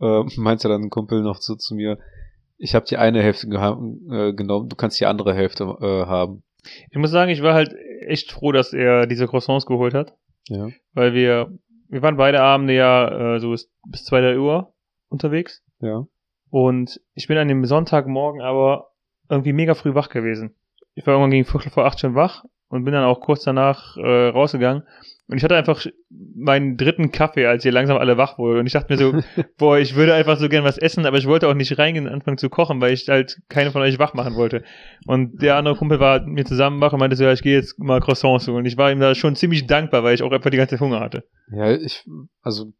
äh, 0.00 0.22
meinte 0.36 0.68
dann 0.68 0.82
ein 0.82 0.90
Kumpel 0.90 1.20
noch 1.20 1.40
so 1.40 1.56
zu 1.56 1.74
mir, 1.74 1.98
ich 2.58 2.76
habe 2.76 2.86
die 2.86 2.96
eine 2.96 3.24
Hälfte 3.24 3.48
äh, 3.48 4.32
genommen, 4.34 4.68
du 4.68 4.76
kannst 4.76 5.00
die 5.00 5.06
andere 5.06 5.34
Hälfte 5.34 5.64
äh, 5.80 6.06
haben. 6.06 6.44
Ich 6.90 6.96
muss 6.96 7.10
sagen, 7.10 7.32
ich 7.32 7.42
war 7.42 7.54
halt 7.54 7.74
echt 8.06 8.30
froh, 8.30 8.52
dass 8.52 8.72
er 8.72 9.08
diese 9.08 9.26
Croissants 9.26 9.66
geholt 9.66 9.94
hat. 9.94 10.14
Ja. 10.46 10.68
Weil 10.92 11.12
wir, 11.12 11.58
wir 11.88 12.02
waren 12.02 12.16
beide 12.16 12.40
Abende 12.40 12.74
ja 12.74 13.34
äh, 13.34 13.40
so 13.40 13.50
bis, 13.50 13.68
bis 13.84 14.04
2 14.04 14.20
drei 14.20 14.38
Uhr 14.38 14.74
unterwegs. 15.08 15.64
Ja. 15.80 16.06
Und 16.50 17.00
ich 17.14 17.26
bin 17.26 17.36
an 17.36 17.48
dem 17.48 17.64
Sonntagmorgen 17.64 18.42
aber 18.42 18.92
irgendwie 19.28 19.52
mega 19.52 19.74
früh 19.74 19.94
vach 19.94 20.08
gewesen. 20.08 20.54
Ich 20.98 21.06
war 21.06 21.14
irgendwann 21.14 21.30
gegen 21.30 21.44
Viertel 21.44 21.70
vor 21.70 21.86
acht 21.86 22.00
schon 22.00 22.16
wach 22.16 22.44
und 22.68 22.84
bin 22.84 22.92
dann 22.92 23.04
auch 23.04 23.20
kurz 23.20 23.44
danach 23.44 23.96
äh, 23.96 24.28
rausgegangen. 24.28 24.82
Und 25.28 25.36
ich 25.36 25.44
hatte 25.44 25.56
einfach 25.56 25.86
meinen 26.10 26.76
dritten 26.76 27.12
Kaffee, 27.12 27.46
als 27.46 27.64
ihr 27.64 27.70
langsam 27.70 27.98
alle 27.98 28.16
wach 28.16 28.36
wurden. 28.36 28.58
Und 28.58 28.66
ich 28.66 28.72
dachte 28.72 28.92
mir 28.92 28.98
so, 28.98 29.12
boah, 29.58 29.78
ich 29.78 29.94
würde 29.94 30.14
einfach 30.14 30.38
so 30.38 30.48
gern 30.48 30.64
was 30.64 30.76
essen, 30.76 31.06
aber 31.06 31.18
ich 31.18 31.26
wollte 31.26 31.46
auch 31.46 31.54
nicht 31.54 31.78
reingehen 31.78 32.08
und 32.08 32.12
anfangen 32.12 32.36
zu 32.36 32.50
kochen, 32.50 32.80
weil 32.80 32.94
ich 32.94 33.08
halt 33.08 33.40
keine 33.48 33.70
von 33.70 33.82
euch 33.82 34.00
wach 34.00 34.12
machen 34.14 34.34
wollte. 34.34 34.64
Und 35.06 35.40
der 35.40 35.54
andere 35.54 35.76
Kumpel 35.76 36.00
war 36.00 36.20
mit 36.20 36.34
mir 36.34 36.44
zusammen 36.46 36.80
wach 36.80 36.92
und 36.92 36.98
meinte 36.98 37.14
so, 37.14 37.22
ja, 37.22 37.32
ich 37.32 37.42
gehe 37.42 37.56
jetzt 37.56 37.78
mal 37.78 38.00
Croissants 38.00 38.48
holen. 38.48 38.58
Und 38.58 38.66
ich 38.66 38.76
war 38.76 38.90
ihm 38.90 38.98
da 38.98 39.14
schon 39.14 39.36
ziemlich 39.36 39.68
dankbar, 39.68 40.02
weil 40.02 40.16
ich 40.16 40.22
auch 40.24 40.32
einfach 40.32 40.50
die 40.50 40.56
ganze 40.56 40.74
Zeit 40.74 40.80
Hunger 40.80 40.98
hatte. 40.98 41.24
Ja, 41.52 41.70
ich, 41.70 42.04
also, 42.42 42.72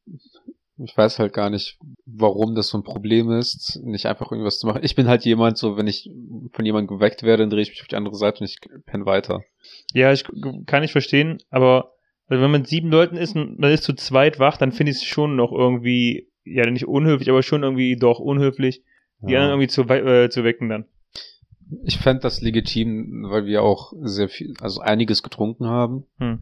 ich 0.78 0.96
weiß 0.96 1.18
halt 1.18 1.32
gar 1.32 1.50
nicht, 1.50 1.78
warum 2.06 2.54
das 2.54 2.68
so 2.68 2.78
ein 2.78 2.84
Problem 2.84 3.30
ist, 3.30 3.80
nicht 3.82 4.06
einfach 4.06 4.30
irgendwas 4.30 4.58
zu 4.58 4.66
machen. 4.66 4.80
Ich 4.84 4.94
bin 4.94 5.08
halt 5.08 5.24
jemand, 5.24 5.58
so, 5.58 5.76
wenn 5.76 5.86
ich 5.86 6.10
von 6.52 6.64
jemandem 6.64 6.96
geweckt 6.96 7.22
werde, 7.22 7.42
dann 7.42 7.50
drehe 7.50 7.62
ich 7.62 7.70
mich 7.70 7.80
auf 7.82 7.88
die 7.88 7.96
andere 7.96 8.14
Seite 8.16 8.40
und 8.40 8.46
ich 8.46 8.58
penne 8.86 9.06
weiter. 9.06 9.42
Ja, 9.92 10.12
ich 10.12 10.24
kann 10.66 10.82
ich 10.82 10.92
verstehen, 10.92 11.38
aber 11.50 11.92
also 12.28 12.42
wenn 12.42 12.50
man 12.50 12.60
mit 12.60 12.68
sieben 12.68 12.90
Leuten 12.90 13.16
ist 13.16 13.34
und 13.36 13.58
man 13.58 13.72
ist 13.72 13.84
zu 13.84 13.94
zweit 13.94 14.38
wach, 14.38 14.56
dann 14.56 14.72
finde 14.72 14.92
ich 14.92 14.98
es 14.98 15.04
schon 15.04 15.34
noch 15.36 15.50
irgendwie, 15.52 16.28
ja, 16.44 16.68
nicht 16.70 16.86
unhöflich, 16.86 17.30
aber 17.30 17.42
schon 17.42 17.62
irgendwie 17.62 17.96
doch 17.96 18.18
unhöflich, 18.20 18.82
die 19.22 19.32
Ja. 19.32 19.40
anderen 19.40 19.60
irgendwie 19.60 19.68
zu, 19.68 19.82
äh, 19.82 20.28
zu 20.30 20.44
wecken 20.44 20.68
dann. 20.68 20.84
Ich 21.84 21.98
fände 21.98 22.22
das 22.22 22.40
legitim, 22.40 23.26
weil 23.28 23.44
wir 23.44 23.62
auch 23.62 23.92
sehr 24.00 24.28
viel, 24.28 24.54
also 24.60 24.80
einiges 24.80 25.22
getrunken 25.22 25.66
haben, 25.66 26.04
Hm. 26.18 26.40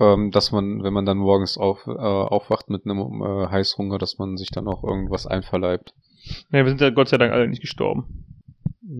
Ähm, 0.00 0.30
dass 0.30 0.50
man, 0.52 0.82
wenn 0.82 0.92
man 0.92 1.04
dann 1.06 1.18
morgens 1.18 1.56
auf, 1.58 1.86
äh, 1.86 1.90
aufwacht 1.90 2.70
mit 2.70 2.84
einem 2.84 2.98
äh, 3.22 3.46
Heißhunger, 3.48 3.98
dass 3.98 4.18
man 4.18 4.36
sich 4.36 4.50
dann 4.50 4.66
auch 4.66 4.82
irgendwas 4.82 5.26
einverleibt. 5.26 5.94
Ja, 6.50 6.64
wir 6.64 6.68
sind 6.68 6.80
ja 6.80 6.90
Gott 6.90 7.08
sei 7.08 7.18
Dank 7.18 7.32
alle 7.32 7.48
nicht 7.48 7.60
gestorben. 7.60 8.24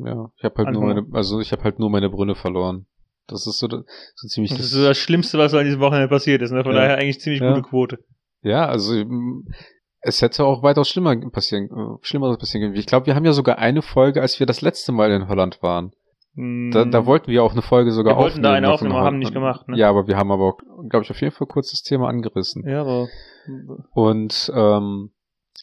Ja, 0.05 0.31
ich 0.37 0.45
habe 0.45 0.55
halt 0.65 0.73
nur 0.73 0.83
Einfach- 0.89 1.03
meine, 1.03 1.17
also 1.17 1.41
ich 1.41 1.53
habe 1.53 1.65
halt 1.65 1.79
nur 1.79 1.91
meine 1.91 2.11
Brünne 2.11 2.35
verloren. 2.35 2.87
Das 3.27 3.47
ist 3.47 3.59
so, 3.59 3.69
so 3.69 4.29
ziemlich 4.29 4.51
Das 4.51 4.61
ist 4.61 4.71
so 4.73 4.83
das 4.85 4.99
Schlimmste, 4.99 5.39
was 5.39 5.55
an 5.55 5.65
diesem 5.65 5.81
Wochenende 5.81 6.09
passiert 6.09 6.43
ist. 6.43 6.51
Ne? 6.53 6.63
Von 6.65 6.73
Ja. 6.75 6.81
daher 6.81 6.99
eigentlich 6.99 7.21
ziemlich 7.21 7.41
Ja. 7.41 7.51
gute 7.55 7.69
Quote. 7.69 7.99
Ja, 8.43 8.67
also 8.67 8.95
es 10.01 10.23
hätte 10.23 10.45
auch 10.45 10.63
weitaus 10.63 10.89
schlimmer 10.89 11.15
passieren, 11.31 11.67
äh, 11.67 11.99
schlimmeres 12.03 12.39
passieren 12.39 12.63
können. 12.69 12.77
Ich 12.79 12.87
glaube, 12.87 13.07
wir 13.07 13.15
haben 13.15 13.25
ja 13.25 13.33
sogar 13.33 13.59
eine 13.59 13.83
Folge, 13.83 14.21
als 14.23 14.41
wir 14.41 14.47
das 14.47 14.63
letzte 14.63 14.93
Mal 14.93 15.11
in 15.13 15.29
Holland 15.29 15.63
waren. 15.63 15.93
Da, 16.37 16.85
da 16.85 17.07
wollten 17.07 17.31
wir 17.31 17.43
auch 17.43 17.53
eine 17.53 17.63
Folge 17.63 17.91
sogar 17.91 18.15
Mhm. 18.15 18.19
Wir 18.19 18.23
wollten 18.25 18.43
da 18.43 18.53
eine 18.53 18.71
aufnehmen, 18.73 18.93
aber 18.93 19.01
haben 19.01 19.07
Holland. 19.07 19.19
nicht 19.19 19.35
gemacht, 19.35 19.69
ne? 19.69 19.77
Ja, 19.77 19.89
aber 19.91 20.07
wir 20.07 20.17
haben 20.17 20.31
aber 20.31 20.45
auch, 20.45 20.59
glaube 20.89 21.05
ich, 21.05 21.11
auf 21.11 21.21
jeden 21.21 21.35
Fall 21.35 21.47
kurz 21.49 21.71
das 21.73 21.83
Thema 21.83 22.09
angerissen. 22.09 22.67
Ja, 22.69 22.83
aber. 22.83 23.09
Und 23.93 24.51
ähm, 24.55 25.11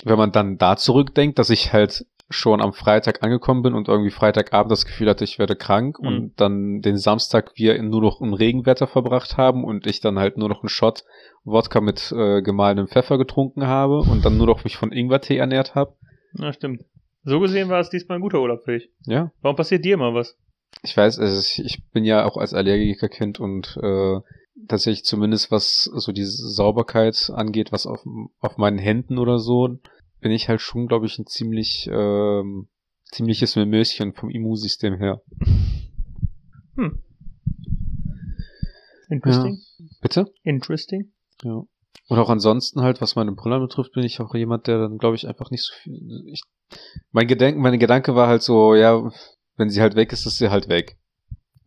wenn 0.03 0.17
man 0.17 0.31
dann 0.31 0.57
da 0.57 0.75
zurückdenkt, 0.75 1.39
dass 1.39 1.49
ich 1.49 1.73
halt 1.73 2.05
schon 2.29 2.61
am 2.61 2.73
Freitag 2.73 3.23
angekommen 3.23 3.61
bin 3.63 3.73
und 3.73 3.87
irgendwie 3.87 4.11
Freitagabend 4.11 4.69
das 4.69 4.85
Gefühl 4.85 5.09
hatte, 5.09 5.23
ich 5.23 5.39
werde 5.39 5.55
krank 5.55 5.97
Mhm. 6.01 6.07
und 6.07 6.33
dann 6.41 6.81
den 6.81 6.97
Samstag 6.97 7.51
wir 7.55 7.81
nur 7.81 8.01
noch 8.01 8.19
im 8.19 8.33
Regenwetter 8.33 8.85
verbracht 8.87 9.37
haben 9.37 9.63
und 9.63 9.87
ich 9.87 10.01
dann 10.01 10.19
halt 10.19 10.37
nur 10.37 10.49
noch 10.49 10.61
einen 10.61 10.69
Shot 10.69 11.05
Wodka 11.45 11.79
mit 11.79 12.11
äh, 12.11 12.41
gemahlenem 12.41 12.89
Pfeffer 12.89 13.17
getrunken 13.17 13.65
habe 13.67 13.99
und 13.99 14.25
dann 14.25 14.37
nur 14.37 14.47
noch 14.47 14.65
mich 14.65 14.75
von 14.75 14.91
Ingwertee 14.91 15.37
ernährt 15.37 15.75
habe. 15.75 15.93
Na, 16.33 16.51
stimmt. 16.51 16.83
So 17.23 17.39
gesehen 17.39 17.69
war 17.69 17.79
es 17.79 17.89
diesmal 17.89 18.17
ein 18.17 18.21
guter 18.21 18.41
Urlaub 18.41 18.63
für 18.65 18.73
dich. 18.73 18.89
Ja, 19.05 19.31
Warum 19.41 19.55
passiert 19.55 19.85
dir 19.85 19.93
immer 19.93 20.13
was? 20.13 20.37
Ich 20.83 20.95
weiß, 20.95 21.19
also 21.19 21.39
ich- 21.63 21.81
bin 21.91 22.05
ja 22.05 22.25
auch 22.25 22.37
als 22.37 22.53
Allergikerkind 22.53 23.39
und 23.39 23.77
äh, 23.81 24.19
tatsächlich 24.67 25.03
zumindest 25.05 25.51
was 25.51 25.83
so 25.83 26.11
diese 26.11 26.49
Sauberkeit 26.49 27.31
angeht, 27.33 27.71
was 27.71 27.85
auf, 27.85 28.03
auf 28.39 28.57
meinen 28.57 28.77
Händen 28.77 29.17
oder 29.17 29.39
so, 29.39 29.79
bin 30.19 30.31
ich 30.31 30.49
halt 30.49 30.61
schon, 30.61 30.87
glaube 30.87 31.05
ich, 31.05 31.17
ein 31.19 31.25
ziemlich 31.27 31.89
ähm, 31.91 32.67
ziemliches 33.05 33.55
Mimöschen 33.55 34.13
vom 34.13 34.29
Immunsystem 34.29 34.97
her. 34.97 35.21
Hm. 36.75 37.01
Interesting. 39.09 39.61
Bitte? 40.01 40.25
Interesting. 40.43 41.13
Ja. 41.43 41.63
Und 42.09 42.19
auch 42.19 42.29
ansonsten 42.29 42.81
halt, 42.81 43.01
was 43.01 43.15
meine 43.15 43.31
Brille 43.31 43.59
betrifft, 43.59 43.93
bin 43.93 44.03
ich 44.03 44.19
auch 44.19 44.33
jemand, 44.35 44.67
der 44.67 44.79
dann, 44.79 44.97
glaube 44.97 45.15
ich, 45.15 45.27
einfach 45.27 45.51
nicht 45.51 45.63
so 45.63 45.73
viel. 45.81 46.23
Ich, 46.31 46.41
mein 47.11 47.27
Gedanke, 47.27 47.59
mein 47.59 47.79
Gedanke 47.79 48.15
war 48.15 48.27
halt 48.27 48.41
so, 48.43 48.75
ja, 48.75 49.09
wenn 49.57 49.69
sie 49.69 49.81
halt 49.81 49.95
weg 49.95 50.11
ist, 50.13 50.25
ist 50.25 50.37
sie 50.37 50.49
halt 50.49 50.69
weg. 50.69 50.97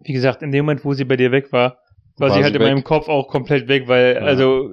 Wie 0.03 0.13
gesagt, 0.13 0.43
in 0.43 0.51
dem 0.53 0.65
Moment, 0.65 0.85
wo 0.85 0.95
sie 0.95 1.05
bei 1.05 1.17
dir 1.17 1.31
weg 1.33 1.53
war, 1.53 1.79
war, 2.17 2.29
War 2.29 2.31
sie 2.31 2.39
sie 2.39 2.45
halt 2.45 2.55
in 2.55 2.61
weg? 2.61 2.69
meinem 2.69 2.85
Kopf 2.85 3.09
auch 3.09 3.29
komplett 3.29 3.69
weg, 3.69 3.87
weil, 3.89 4.15
Ja. 4.15 4.21
also, 4.23 4.71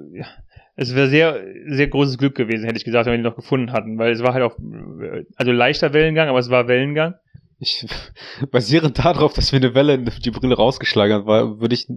es 0.76 0.94
wäre 0.96 1.10
sehr, 1.10 1.44
sehr 1.68 1.88
großes 1.88 2.18
Glück 2.18 2.36
gewesen, 2.36 2.66
hätte 2.66 2.78
ich 2.78 2.86
gesagt, 2.86 3.06
wenn 3.06 3.14
wir 3.14 3.18
die 3.18 3.24
noch 3.24 3.36
gefunden 3.36 3.72
hatten, 3.74 3.98
weil 3.98 4.12
es 4.12 4.22
war 4.24 4.34
halt 4.34 4.44
auch, 4.44 4.58
also 5.36 5.52
leichter 5.52 5.94
Wellengang, 5.94 6.30
aber 6.30 6.40
es 6.40 6.50
war 6.50 6.68
Wellengang. 6.68 7.16
Ich, 7.60 7.88
basierend 8.52 9.00
darauf, 9.04 9.34
dass 9.34 9.52
mir 9.52 9.58
eine 9.58 9.74
Welle 9.74 9.96
in 9.96 10.06
die 10.24 10.30
Brille 10.32 10.56
rausgeschlagen 10.56 11.26
war, 11.26 11.60
würde 11.60 11.74
ich 11.74 11.88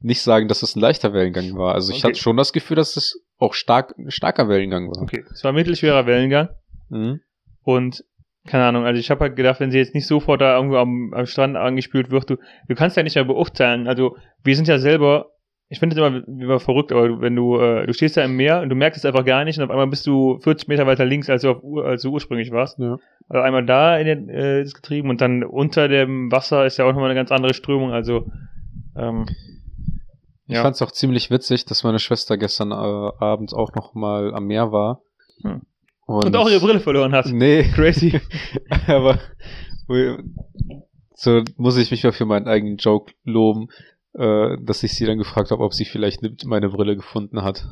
nicht 0.00 0.22
sagen, 0.22 0.48
dass 0.48 0.62
es 0.62 0.74
ein 0.76 0.80
leichter 0.80 1.12
Wellengang 1.12 1.56
war. 1.58 1.74
Also 1.74 1.92
ich 1.92 1.98
Okay. 1.98 2.08
hatte 2.12 2.20
schon 2.20 2.36
das 2.38 2.52
Gefühl, 2.54 2.76
dass 2.76 2.96
es 2.96 3.20
auch 3.38 3.52
stark, 3.52 3.94
starker 4.08 4.48
Wellengang 4.48 4.88
war. 4.88 5.02
Okay, 5.02 5.22
es 5.32 5.44
war 5.44 5.52
mittelschwerer 5.52 6.06
Wellengang 6.06 6.48
Mhm. 6.88 7.20
und 7.62 8.04
keine 8.46 8.64
Ahnung, 8.64 8.84
also 8.84 9.00
ich 9.00 9.10
habe 9.10 9.20
halt 9.20 9.36
gedacht, 9.36 9.60
wenn 9.60 9.70
sie 9.70 9.78
jetzt 9.78 9.94
nicht 9.94 10.06
sofort 10.06 10.40
da 10.40 10.56
irgendwo 10.56 10.76
am, 10.76 11.12
am 11.14 11.26
Strand 11.26 11.56
angespült 11.56 12.10
wird, 12.10 12.28
du, 12.28 12.36
du 12.68 12.74
kannst 12.74 12.96
ja 12.96 13.02
nicht 13.02 13.14
mehr 13.14 13.24
beurteilen. 13.24 13.88
Also 13.88 14.16
wir 14.42 14.54
sind 14.54 14.68
ja 14.68 14.78
selber, 14.78 15.30
ich 15.68 15.78
finde 15.78 15.98
es 15.98 16.06
immer, 16.06 16.22
immer 16.28 16.60
verrückt, 16.60 16.92
aber 16.92 17.22
wenn 17.22 17.34
du, 17.34 17.58
äh, 17.58 17.86
du 17.86 17.94
stehst 17.94 18.16
da 18.18 18.22
im 18.24 18.36
Meer 18.36 18.60
und 18.60 18.68
du 18.68 18.74
merkst 18.74 18.98
es 18.98 19.04
einfach 19.06 19.24
gar 19.24 19.44
nicht 19.44 19.58
und 19.58 19.64
auf 19.64 19.70
einmal 19.70 19.86
bist 19.86 20.06
du 20.06 20.38
40 20.40 20.68
Meter 20.68 20.86
weiter 20.86 21.06
links, 21.06 21.30
als 21.30 21.42
du, 21.42 21.50
auf, 21.52 21.84
als 21.84 22.02
du 22.02 22.10
ursprünglich 22.10 22.50
warst. 22.52 22.78
Ja. 22.78 22.98
Also 23.28 23.42
einmal 23.42 23.64
da 23.64 23.96
in 23.96 24.06
den, 24.06 24.28
äh, 24.28 24.62
das 24.62 24.74
Getrieben 24.74 25.08
und 25.08 25.22
dann 25.22 25.42
unter 25.42 25.88
dem 25.88 26.30
Wasser 26.30 26.66
ist 26.66 26.76
ja 26.76 26.84
auch 26.84 26.92
nochmal 26.92 27.06
eine 27.10 27.18
ganz 27.18 27.32
andere 27.32 27.54
Strömung, 27.54 27.92
also 27.92 28.26
ähm, 28.94 29.24
Ich 30.46 30.54
Ja. 30.54 30.62
fand 30.62 30.74
es 30.74 30.82
auch 30.82 30.92
ziemlich 30.92 31.30
witzig, 31.30 31.64
dass 31.64 31.82
meine 31.82 31.98
Schwester 31.98 32.36
gestern 32.36 32.70
äh, 32.72 32.74
Abend 32.74 33.54
auch 33.54 33.72
noch 33.74 33.94
mal 33.94 34.34
am 34.34 34.44
Meer 34.44 34.70
war. 34.70 35.00
Hm. 35.42 35.62
Und, 36.06 36.36
auch 36.36 36.48
ihre 36.48 36.60
Brille 36.60 36.80
verloren 36.80 37.12
hat. 37.12 37.26
Nee. 37.26 37.64
Crazy. 37.74 38.20
aber 38.86 39.18
so 41.14 41.42
muss 41.56 41.76
ich 41.76 41.90
mich 41.90 42.04
mal 42.04 42.12
für 42.12 42.26
meinen 42.26 42.48
eigenen 42.48 42.76
Joke 42.76 43.12
loben, 43.24 43.68
äh, 44.14 44.56
dass 44.60 44.82
ich 44.82 44.94
sie 44.94 45.06
dann 45.06 45.18
gefragt 45.18 45.50
habe, 45.50 45.62
ob 45.62 45.74
sie 45.74 45.84
vielleicht 45.84 46.20
meine 46.44 46.68
Brille 46.68 46.96
gefunden 46.96 47.42
hat. 47.42 47.66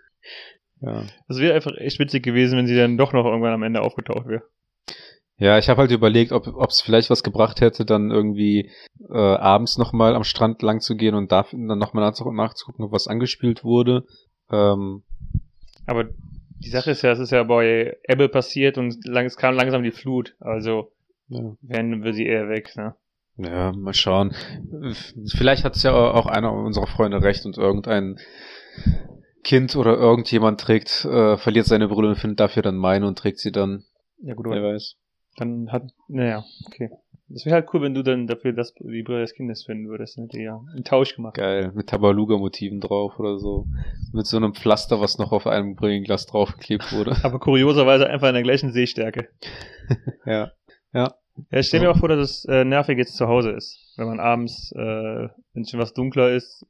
ja. 0.80 1.04
Das 1.28 1.38
wäre 1.38 1.54
einfach 1.54 1.72
echt 1.76 1.98
witzig 1.98 2.22
gewesen, 2.22 2.58
wenn 2.58 2.66
sie 2.66 2.76
dann 2.76 2.98
doch 2.98 3.12
noch 3.12 3.24
irgendwann 3.24 3.54
am 3.54 3.62
Ende 3.62 3.80
aufgetaucht 3.80 4.26
wäre. 4.26 4.42
Ja, 5.40 5.56
ich 5.56 5.68
habe 5.68 5.82
halt 5.82 5.92
überlegt, 5.92 6.32
ob 6.32 6.68
es 6.68 6.80
vielleicht 6.80 7.10
was 7.10 7.22
gebracht 7.22 7.60
hätte, 7.60 7.84
dann 7.84 8.10
irgendwie 8.10 8.72
äh, 9.08 9.16
abends 9.16 9.78
nochmal 9.78 10.16
am 10.16 10.24
Strand 10.24 10.62
lang 10.62 10.80
zu 10.80 10.96
gehen 10.96 11.14
und 11.14 11.30
da 11.30 11.46
dann 11.52 11.78
nochmal 11.78 12.04
nachzugucken, 12.04 12.84
ob 12.84 12.90
was 12.90 13.06
angespielt 13.06 13.62
wurde. 13.62 14.04
Ähm, 14.50 15.04
Aber 15.86 16.06
die 16.58 16.70
Sache 16.70 16.90
ist 16.90 17.02
ja, 17.02 17.12
es 17.12 17.18
ist 17.18 17.30
ja 17.30 17.42
bei 17.44 17.96
Ebbe 18.02 18.28
passiert 18.28 18.78
und 18.78 19.06
lang, 19.06 19.26
es 19.26 19.36
kam 19.36 19.54
langsam 19.54 19.82
die 19.82 19.90
Flut. 19.90 20.36
Also 20.40 20.92
ja. 21.28 21.40
werden 21.62 22.02
wir 22.02 22.12
sie 22.12 22.26
eher 22.26 22.48
weg, 22.48 22.74
ne? 22.76 22.94
Ja, 23.36 23.72
mal 23.72 23.94
schauen. 23.94 24.34
Vielleicht 25.32 25.64
hat 25.64 25.76
es 25.76 25.84
ja 25.84 25.92
auch 25.92 26.26
einer 26.26 26.52
unserer 26.52 26.88
Freunde 26.88 27.22
recht 27.22 27.46
und 27.46 27.56
irgendein 27.56 28.16
Kind 29.44 29.76
oder 29.76 29.96
irgendjemand 29.96 30.60
trägt, 30.60 31.04
äh, 31.04 31.36
verliert 31.36 31.66
seine 31.66 31.86
Brille 31.88 32.08
und 32.08 32.16
findet 32.16 32.40
dafür 32.40 32.62
dann 32.62 32.76
meine 32.76 33.06
und 33.06 33.16
trägt 33.16 33.38
sie 33.38 33.52
dann. 33.52 33.84
Ja 34.20 34.34
gut, 34.34 34.46
wer 34.50 34.62
weiß. 34.62 34.96
Dann 35.36 35.70
hat, 35.70 35.84
naja, 36.08 36.44
okay. 36.66 36.90
Das 37.30 37.44
wäre 37.44 37.56
halt 37.56 37.68
cool, 37.72 37.82
wenn 37.82 37.94
du 37.94 38.02
dann 38.02 38.26
dafür 38.26 38.52
das, 38.52 38.74
die 38.74 39.02
Brille 39.02 39.20
des 39.20 39.34
Kindes 39.34 39.64
finden 39.64 39.88
würdest. 39.88 40.16
Hätte 40.16 40.38
ne? 40.38 40.44
ja 40.44 40.60
einen 40.72 40.84
Tausch 40.84 41.14
gemacht. 41.14 41.34
Geil, 41.34 41.72
mit 41.74 41.88
Tabaluga-Motiven 41.88 42.80
drauf 42.80 43.18
oder 43.18 43.38
so. 43.38 43.66
Mit 44.12 44.26
so 44.26 44.38
einem 44.38 44.54
Pflaster, 44.54 45.00
was 45.00 45.18
noch 45.18 45.32
auf 45.32 45.46
einem 45.46 45.76
Brillenglas 45.76 46.26
draufgeklebt 46.26 46.92
wurde. 46.92 47.16
Aber 47.22 47.38
kurioserweise 47.38 48.08
einfach 48.08 48.28
in 48.28 48.34
der 48.34 48.42
gleichen 48.42 48.72
Sehstärke. 48.72 49.28
ja. 50.24 50.52
Ja. 50.92 51.14
Ja, 51.50 51.58
ich 51.60 51.68
stell 51.68 51.80
mir 51.80 51.90
auch 51.90 51.98
vor, 51.98 52.08
dass 52.08 52.18
es 52.18 52.44
äh, 52.46 52.64
nervig 52.64 52.98
jetzt 52.98 53.16
zu 53.16 53.28
Hause 53.28 53.50
ist. 53.50 53.94
Wenn 53.96 54.08
man 54.08 54.20
abends, 54.20 54.72
äh, 54.72 55.28
wenn 55.52 55.64
schon 55.64 55.78
was 55.78 55.92
dunkler 55.92 56.30
ist, 56.30 56.66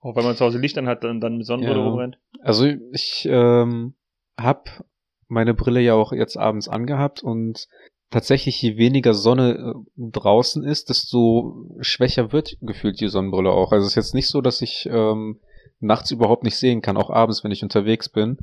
auch 0.00 0.16
wenn 0.16 0.24
man 0.24 0.34
zu 0.34 0.44
Hause 0.44 0.58
Licht 0.58 0.78
an 0.78 0.88
hat, 0.88 1.04
dann, 1.04 1.20
dann 1.20 1.36
mit 1.36 1.46
Sonnenbrille 1.46 1.78
ja. 1.78 1.84
rumrennt. 1.84 2.18
Also 2.42 2.66
ich 2.92 3.28
ähm, 3.30 3.94
hab 4.36 4.84
meine 5.28 5.54
Brille 5.54 5.80
ja 5.80 5.94
auch 5.94 6.12
jetzt 6.12 6.36
abends 6.36 6.68
angehabt 6.68 7.22
und 7.22 7.68
tatsächlich 8.10 8.60
je 8.60 8.76
weniger 8.76 9.14
Sonne 9.14 9.74
äh, 9.74 9.74
draußen 9.96 10.64
ist, 10.64 10.90
desto 10.90 11.66
schwächer 11.80 12.32
wird 12.32 12.56
gefühlt 12.60 13.00
die 13.00 13.08
Sonnenbrille 13.08 13.50
auch. 13.50 13.72
Also 13.72 13.86
es 13.86 13.92
ist 13.92 13.96
jetzt 13.96 14.14
nicht 14.14 14.28
so, 14.28 14.40
dass 14.40 14.62
ich 14.62 14.88
ähm, 14.90 15.40
nachts 15.78 16.10
überhaupt 16.10 16.44
nicht 16.44 16.56
sehen 16.56 16.82
kann, 16.82 16.96
auch 16.96 17.10
abends, 17.10 17.42
wenn 17.44 17.52
ich 17.52 17.62
unterwegs 17.62 18.08
bin. 18.08 18.38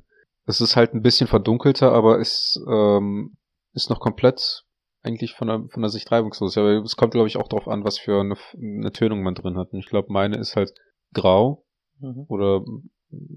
Es 0.45 0.61
ist 0.61 0.75
halt 0.75 0.93
ein 0.93 1.01
bisschen 1.01 1.27
verdunkelter, 1.27 1.91
aber 1.91 2.19
es 2.19 2.59
ähm, 2.69 3.37
ist 3.73 3.89
noch 3.89 3.99
komplett 3.99 4.63
eigentlich 5.03 5.33
von 5.33 5.47
der, 5.47 5.63
von 5.69 5.81
der 5.81 5.89
Sicht 5.89 6.11
reibungslos. 6.11 6.57
Aber 6.57 6.83
es 6.83 6.95
kommt, 6.95 7.13
glaube 7.13 7.27
ich, 7.27 7.37
auch 7.37 7.47
darauf 7.47 7.67
an, 7.67 7.83
was 7.83 7.97
für 7.97 8.19
eine, 8.19 8.35
eine 8.55 8.91
Tönung 8.91 9.21
man 9.23 9.35
drin 9.35 9.57
hat. 9.57 9.73
Und 9.73 9.79
ich 9.79 9.87
glaube, 9.87 10.11
meine 10.11 10.37
ist 10.37 10.55
halt 10.55 10.73
grau 11.13 11.65
mhm. 11.99 12.25
oder 12.27 12.63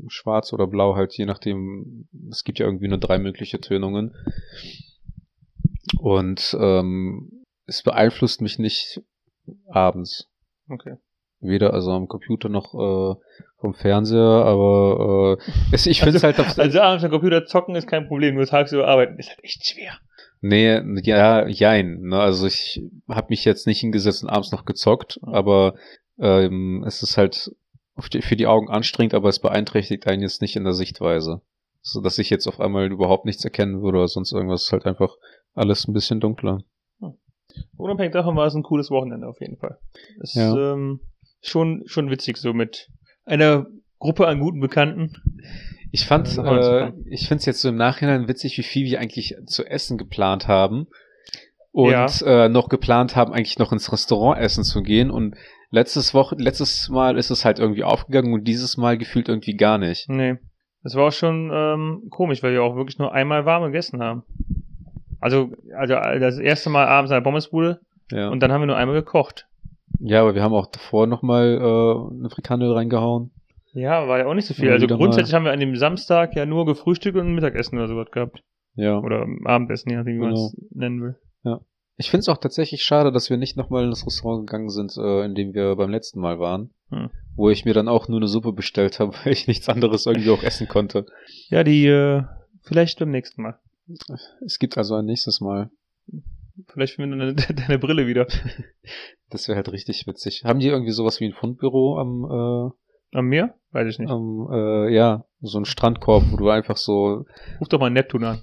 schwarz 0.09 0.53
oder 0.53 0.67
blau, 0.67 0.95
halt 0.95 1.17
je 1.17 1.27
nachdem. 1.27 2.09
Es 2.31 2.45
gibt 2.45 2.59
ja 2.59 2.67
irgendwie 2.67 2.89
nur 2.89 2.99
drei 2.99 3.19
mögliche 3.19 3.61
Tönungen. 3.61 4.15
Und 5.99 6.57
ähm, 6.59 7.45
es 7.67 7.83
beeinflusst 7.83 8.41
mich 8.41 8.59
nicht 8.59 9.01
abends. 9.69 10.29
Okay. 10.69 10.97
Weder 11.41 11.73
also 11.73 11.93
am 11.93 12.07
Computer 12.07 12.49
noch 12.49 12.75
äh, 12.75 13.19
vom 13.59 13.75
Fernseher, 13.75 14.21
aber 14.21 15.39
äh, 15.39 15.53
es, 15.73 15.87
ich 15.87 16.01
finde 16.03 16.19
es 16.19 16.25
also, 16.25 16.45
halt 16.45 16.59
Also 16.59 16.81
abends 16.81 17.05
am 17.05 17.11
Computer 17.11 17.47
zocken 17.47 17.75
ist 17.77 17.87
kein 17.87 18.07
Problem, 18.09 18.35
nur 18.35 18.47
tagsüber 18.47 18.87
arbeiten 18.87 19.19
ist 19.19 19.31
halt 19.31 19.43
echt 19.43 19.67
schwer. 19.67 19.99
Nee, 20.43 20.81
ja, 21.03 21.47
jein. 21.47 22.01
Ne? 22.03 22.19
Also 22.19 22.47
ich 22.47 22.83
habe 23.09 23.29
mich 23.31 23.45
jetzt 23.45 23.67
nicht 23.67 23.81
hingesetzt 23.81 24.23
und 24.23 24.31
abends 24.31 24.53
noch 24.53 24.65
gezockt, 24.65 25.19
mhm. 25.23 25.35
aber 25.35 25.75
ähm, 26.19 26.85
es 26.87 27.03
ist 27.03 27.17
halt 27.17 27.51
für 27.97 28.37
die 28.37 28.47
Augen 28.47 28.71
anstrengend, 28.71 29.15
aber 29.15 29.29
es 29.29 29.41
beeinträchtigt 29.41 30.07
einen 30.07 30.23
jetzt 30.23 30.41
nicht 30.41 30.57
in 30.57 30.65
der 30.65 30.73
Sichtweise. 30.73 31.43
So 31.83 32.01
dass 32.03 32.19
ich 32.19 32.29
jetzt 32.29 32.47
auf 32.47 32.61
einmal 32.61 32.91
überhaupt 32.91 33.25
nichts 33.25 33.45
erkennen 33.45 33.83
würde 33.83 33.99
oder 33.99 34.09
sonst 34.09 34.33
irgendwas. 34.33 34.65
ist 34.65 34.73
halt 34.73 34.87
einfach 34.87 35.17
alles 35.55 35.87
ein 35.87 35.93
bisschen 35.93 36.21
dunkler. 36.21 36.63
Hm. 37.01 37.15
Unabhängig 37.77 38.13
davon 38.13 38.37
war 38.37 38.47
es 38.47 38.55
ein 38.55 38.63
cooles 38.63 38.91
Wochenende 38.91 39.27
auf 39.27 39.41
jeden 39.41 39.57
Fall. 39.57 39.79
Es 40.21 40.35
ja. 40.35 40.51
ist 40.51 40.57
ähm, 40.57 41.01
schon, 41.43 41.83
schon 41.87 42.11
witzig, 42.11 42.37
so 42.37 42.53
mit 42.53 42.89
einer 43.25 43.67
Gruppe 43.99 44.27
an 44.27 44.41
guten 44.41 44.61
Bekannten. 44.61 45.13
Ich 45.93 46.07
fand, 46.07 46.39
äh, 46.39 46.93
ich 47.07 47.27
finde 47.27 47.41
es 47.41 47.47
jetzt 47.47 47.61
so 47.61 47.69
im 47.69 47.77
Nachhinein 47.77 48.29
witzig, 48.29 48.57
wie 48.59 48.63
viel 48.63 48.87
wir 48.87 49.01
eigentlich 49.01 49.37
zu 49.47 49.67
essen 49.67 49.99
geplant 49.99 50.49
haben. 50.49 50.87
Und 51.73 51.93
ja. 51.93 52.07
äh, 52.45 52.49
noch 52.49 52.69
geplant 52.69 53.15
haben, 53.15 53.33
eigentlich 53.33 53.59
noch 53.59 53.73
ins 53.73 53.93
Restaurant 53.93 54.41
essen 54.41 54.65
zu 54.65 54.83
gehen. 54.83 55.11
Und 55.11 55.37
letztes 55.71 56.15
Woche, 56.15 56.37
letztes 56.37 56.89
Mal 56.89 57.17
ist 57.17 57.31
es 57.31 57.45
halt 57.45 57.59
irgendwie 57.59 57.85
aufgegangen 57.85 58.33
und 58.33 58.45
dieses 58.45 58.77
Mal 58.77 58.99
gefühlt 58.99 59.29
irgendwie 59.29 59.57
gar 59.57 59.79
nicht. 59.79 60.09
Nee. 60.09 60.37
Das 60.83 60.95
war 60.95 61.09
auch 61.09 61.13
schon 61.13 61.51
ähm, 61.53 62.09
komisch, 62.11 62.43
weil 62.43 62.53
wir 62.53 62.63
auch 62.63 62.75
wirklich 62.75 62.99
nur 62.99 63.13
einmal 63.13 63.45
warm 63.45 63.65
gegessen 63.65 64.01
haben. 64.01 64.23
Also, 65.21 65.51
also 65.77 65.95
das 65.95 66.39
erste 66.39 66.71
Mal 66.71 66.87
abends 66.87 67.11
in 67.11 67.17
der 67.17 67.21
Pommesbude 67.23 67.81
ja. 68.11 68.29
und 68.29 68.41
dann 68.41 68.53
haben 68.53 68.63
wir 68.63 68.67
nur 68.67 68.77
einmal 68.77 68.97
gekocht. 68.97 69.47
Ja, 69.99 70.23
aber 70.23 70.35
wir 70.35 70.43
haben 70.43 70.55
auch 70.55 70.67
davor 70.67 71.07
nochmal 71.07 71.59
äh, 71.61 72.15
eine 72.15 72.31
Frikandel 72.31 72.73
reingehauen. 72.73 73.33
Ja, 73.73 74.09
war 74.09 74.19
ja 74.19 74.27
auch 74.27 74.35
nicht 74.35 74.47
so 74.47 74.55
viel. 74.55 74.71
also 74.71 74.87
grundsätzlich 74.87 75.33
mal. 75.33 75.39
haben 75.39 75.45
wir 75.45 75.53
an 75.53 75.61
dem 75.61 75.77
Samstag 75.77 76.35
ja 76.35 76.47
nur 76.47 76.67
gefrühstückt 76.67 77.17
und 77.17 77.35
Mittagessen 77.35 77.79
oder 77.79 77.89
sowas 77.89 78.11
gehabt. 78.11 78.43
Ja. 78.75 78.99
Oder 78.99 79.27
Abendessen, 79.45 79.91
je 79.91 79.97
nachdem, 79.97 80.17
wie 80.17 80.21
genau. 80.21 80.35
man 80.35 80.35
es 80.35 80.57
nennen 80.71 81.03
will. 81.03 81.17
Ja. 81.45 81.61
Ich 81.97 82.11
finde 82.11 82.21
es 82.21 82.29
auch 82.29 82.39
tatsächlich 82.39 82.83
schade, 82.83 83.13
dass 83.13 83.29
wir 83.29 83.37
nicht 83.37 83.57
nochmal 83.57 83.85
in 83.85 83.91
das 83.91 84.07
Restaurant 84.07 84.47
gegangen 84.47 84.71
sind, 84.71 84.97
äh, 84.97 85.25
in 85.25 85.35
dem 85.35 85.55
wir 85.55 85.77
beim 85.77 85.91
letzten 85.91 86.21
Mal 86.21 86.39
waren. 86.39 86.71
Hm. 86.89 87.11
Wo 87.37 87.51
ich 87.51 87.65
mir 87.65 87.75
dann 87.75 87.89
auch 87.89 88.09
nur 88.09 88.19
eine 88.19 88.29
Suppe 88.29 88.53
bestellt 88.53 89.01
habe, 89.01 89.13
weil 89.25 89.33
ich 89.33 89.47
nichts 89.47 89.69
anderes 89.69 90.07
irgendwie 90.07 90.31
auch 90.31 90.43
essen 90.43 90.67
konnte. 90.67 91.07
Ja, 91.49 91.63
die, 91.63 91.87
äh, 91.87 92.23
vielleicht 92.63 92.99
beim 92.99 93.11
nächsten 93.11 93.43
Mal. 93.43 93.59
Es 94.45 94.59
gibt 94.59 94.77
also 94.79 94.95
ein 94.97 95.05
nächstes 95.05 95.41
Mal. 95.41 95.71
Vielleicht 96.69 96.95
finden 96.95 97.19
wir 97.19 97.33
deine, 97.33 97.35
deine 97.55 97.79
Brille 97.79 98.07
wieder. 98.07 98.27
Das 99.31 99.49
wäre 99.49 99.57
halt 99.57 99.73
richtig 99.73 100.07
witzig. 100.07 100.43
Haben 100.45 100.61
die 100.61 100.69
irgendwie 100.69 100.93
sowas 100.93 101.21
wie 101.21 101.27
ein 101.27 101.33
Fundbüro 101.33 101.99
am, 101.99 102.25
äh, 102.25 103.17
Am 103.19 103.27
Meer? 103.27 103.55
Weiß 103.73 103.89
ich 103.89 103.99
nicht. 103.99 104.11
Am, 104.11 104.49
äh, 104.53 104.95
ja, 104.95 105.25
so 105.41 105.59
ein 105.59 105.65
Strandkorb, 105.65 106.25
wo 106.31 106.37
du 106.37 106.51
einfach 106.51 106.77
so. 106.77 107.25
Ruf 107.61 107.69
doch 107.69 107.81
mal 107.81 107.91
Neptun 107.91 108.25
an. 108.25 108.43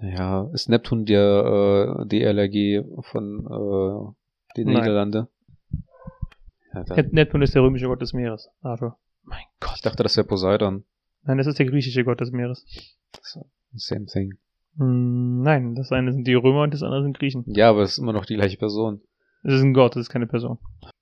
Ja, 0.00 0.50
ist 0.52 0.68
Neptun 0.68 1.06
der 1.06 2.02
äh, 2.02 2.06
DLRG 2.06 2.84
von 3.02 3.46
äh, 3.46 4.56
den 4.56 4.68
Niederlande? 4.68 5.28
Ja, 6.72 6.84
Neptun 7.10 7.42
ist 7.42 7.54
der 7.54 7.62
römische 7.62 7.86
Gott 7.86 8.02
des 8.02 8.12
Meeres, 8.12 8.50
Arthur. 8.60 8.98
Mein 9.22 9.44
Gott. 9.60 9.76
Ich 9.76 9.82
dachte, 9.82 10.02
das 10.02 10.16
wäre 10.16 10.26
Poseidon. 10.26 10.84
Nein, 11.22 11.38
das 11.38 11.46
ist 11.46 11.58
der 11.58 11.66
griechische 11.66 12.04
Gott 12.04 12.20
des 12.20 12.32
Meeres. 12.32 12.66
Same 13.76 14.06
thing. 14.06 14.34
Mm, 14.76 15.42
nein, 15.42 15.74
das 15.74 15.92
eine 15.92 16.12
sind 16.12 16.26
die 16.26 16.34
Römer 16.34 16.62
und 16.62 16.74
das 16.74 16.82
andere 16.82 17.02
sind 17.02 17.18
Griechen. 17.18 17.44
Ja, 17.46 17.70
aber 17.70 17.82
es 17.82 17.92
ist 17.92 17.98
immer 17.98 18.12
noch 18.12 18.26
die 18.26 18.36
gleiche 18.36 18.56
Person. 18.56 19.00
Es 19.42 19.54
ist 19.54 19.62
ein 19.62 19.74
Gott, 19.74 19.94
das 19.94 20.02
ist 20.02 20.10
keine 20.10 20.26
Person. 20.26 20.58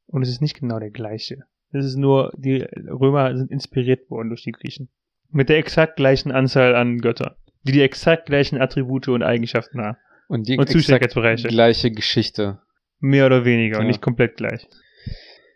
Und 0.07 0.23
es 0.23 0.29
ist 0.29 0.43
nicht 0.43 0.59
genau 0.59 0.79
der 0.79 0.91
gleiche. 0.91 1.45
Es 1.71 1.87
ist 1.87 1.97
nur, 1.97 2.33
die 2.37 2.67
Römer 2.87 3.35
sind 3.37 3.51
inspiriert 3.51 4.11
worden 4.11 4.29
durch 4.29 4.43
die 4.43 4.53
Griechen. 4.53 4.91
Mit 5.31 5.49
der 5.49 5.59
exakt 5.59 5.97
gleichen 5.97 6.31
Anzahl 6.31 6.75
an 6.75 6.99
Göttern. 6.99 7.35
Die 7.63 7.73
die 7.73 7.81
exakt 7.81 8.27
gleichen 8.27 8.61
Attribute 8.61 9.09
und 9.09 9.23
Eigenschaften 9.23 9.81
haben. 9.81 9.97
Und 10.29 10.49
die 10.49 10.59
und 10.59 10.69
Zuständigkeitsbereiche. 10.69 11.49
gleiche 11.49 11.91
Geschichte. 11.91 12.61
Mehr 12.99 13.27
oder 13.27 13.45
weniger 13.45 13.77
ja. 13.77 13.81
und 13.81 13.87
nicht 13.87 14.03
komplett 14.03 14.37
gleich. 14.37 14.69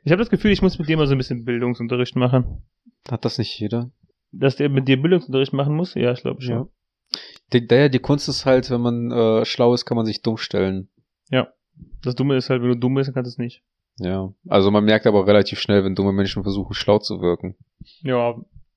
Ich 0.04 0.12
habe 0.12 0.22
das 0.22 0.30
Gefühl, 0.30 0.52
ich 0.52 0.62
muss 0.62 0.78
mit 0.78 0.88
dir 0.88 0.96
mal 0.96 1.06
so 1.06 1.14
ein 1.14 1.18
bisschen 1.18 1.44
Bildungsunterricht 1.44 2.16
machen. 2.16 2.62
Hat 3.10 3.24
das 3.24 3.38
nicht 3.38 3.58
jeder? 3.58 3.90
Dass 4.32 4.56
der 4.56 4.68
mit 4.68 4.88
dir 4.88 5.00
Bildungsunterricht 5.00 5.52
machen 5.52 5.74
muss? 5.74 5.94
Ja, 5.94 6.12
ich 6.12 6.22
glaube 6.22 6.40
schon. 6.40 6.54
Ja. 6.54 6.68
Die, 7.52 7.66
der, 7.66 7.88
die 7.88 7.98
Kunst 7.98 8.28
ist 8.28 8.46
halt, 8.46 8.70
wenn 8.70 8.80
man 8.80 9.10
äh, 9.10 9.44
schlau 9.44 9.74
ist, 9.74 9.84
kann 9.84 9.96
man 9.96 10.06
sich 10.06 10.22
dumm 10.22 10.36
stellen. 10.36 10.88
Ja. 11.30 11.48
Das 12.02 12.14
Dumme 12.14 12.36
ist 12.36 12.50
halt, 12.50 12.62
wenn 12.62 12.70
du 12.70 12.76
dumm 12.76 12.94
bist, 12.94 13.08
dann 13.08 13.14
kannst 13.14 13.28
du 13.28 13.34
es 13.34 13.38
nicht. 13.38 13.62
Ja. 13.98 14.32
Also 14.48 14.70
man 14.70 14.84
merkt 14.84 15.06
aber 15.06 15.26
relativ 15.26 15.60
schnell, 15.60 15.84
wenn 15.84 15.94
dumme 15.94 16.12
Menschen 16.12 16.42
versuchen, 16.42 16.74
schlau 16.74 16.98
zu 16.98 17.20
wirken. 17.20 17.56
Ja. 18.02 18.36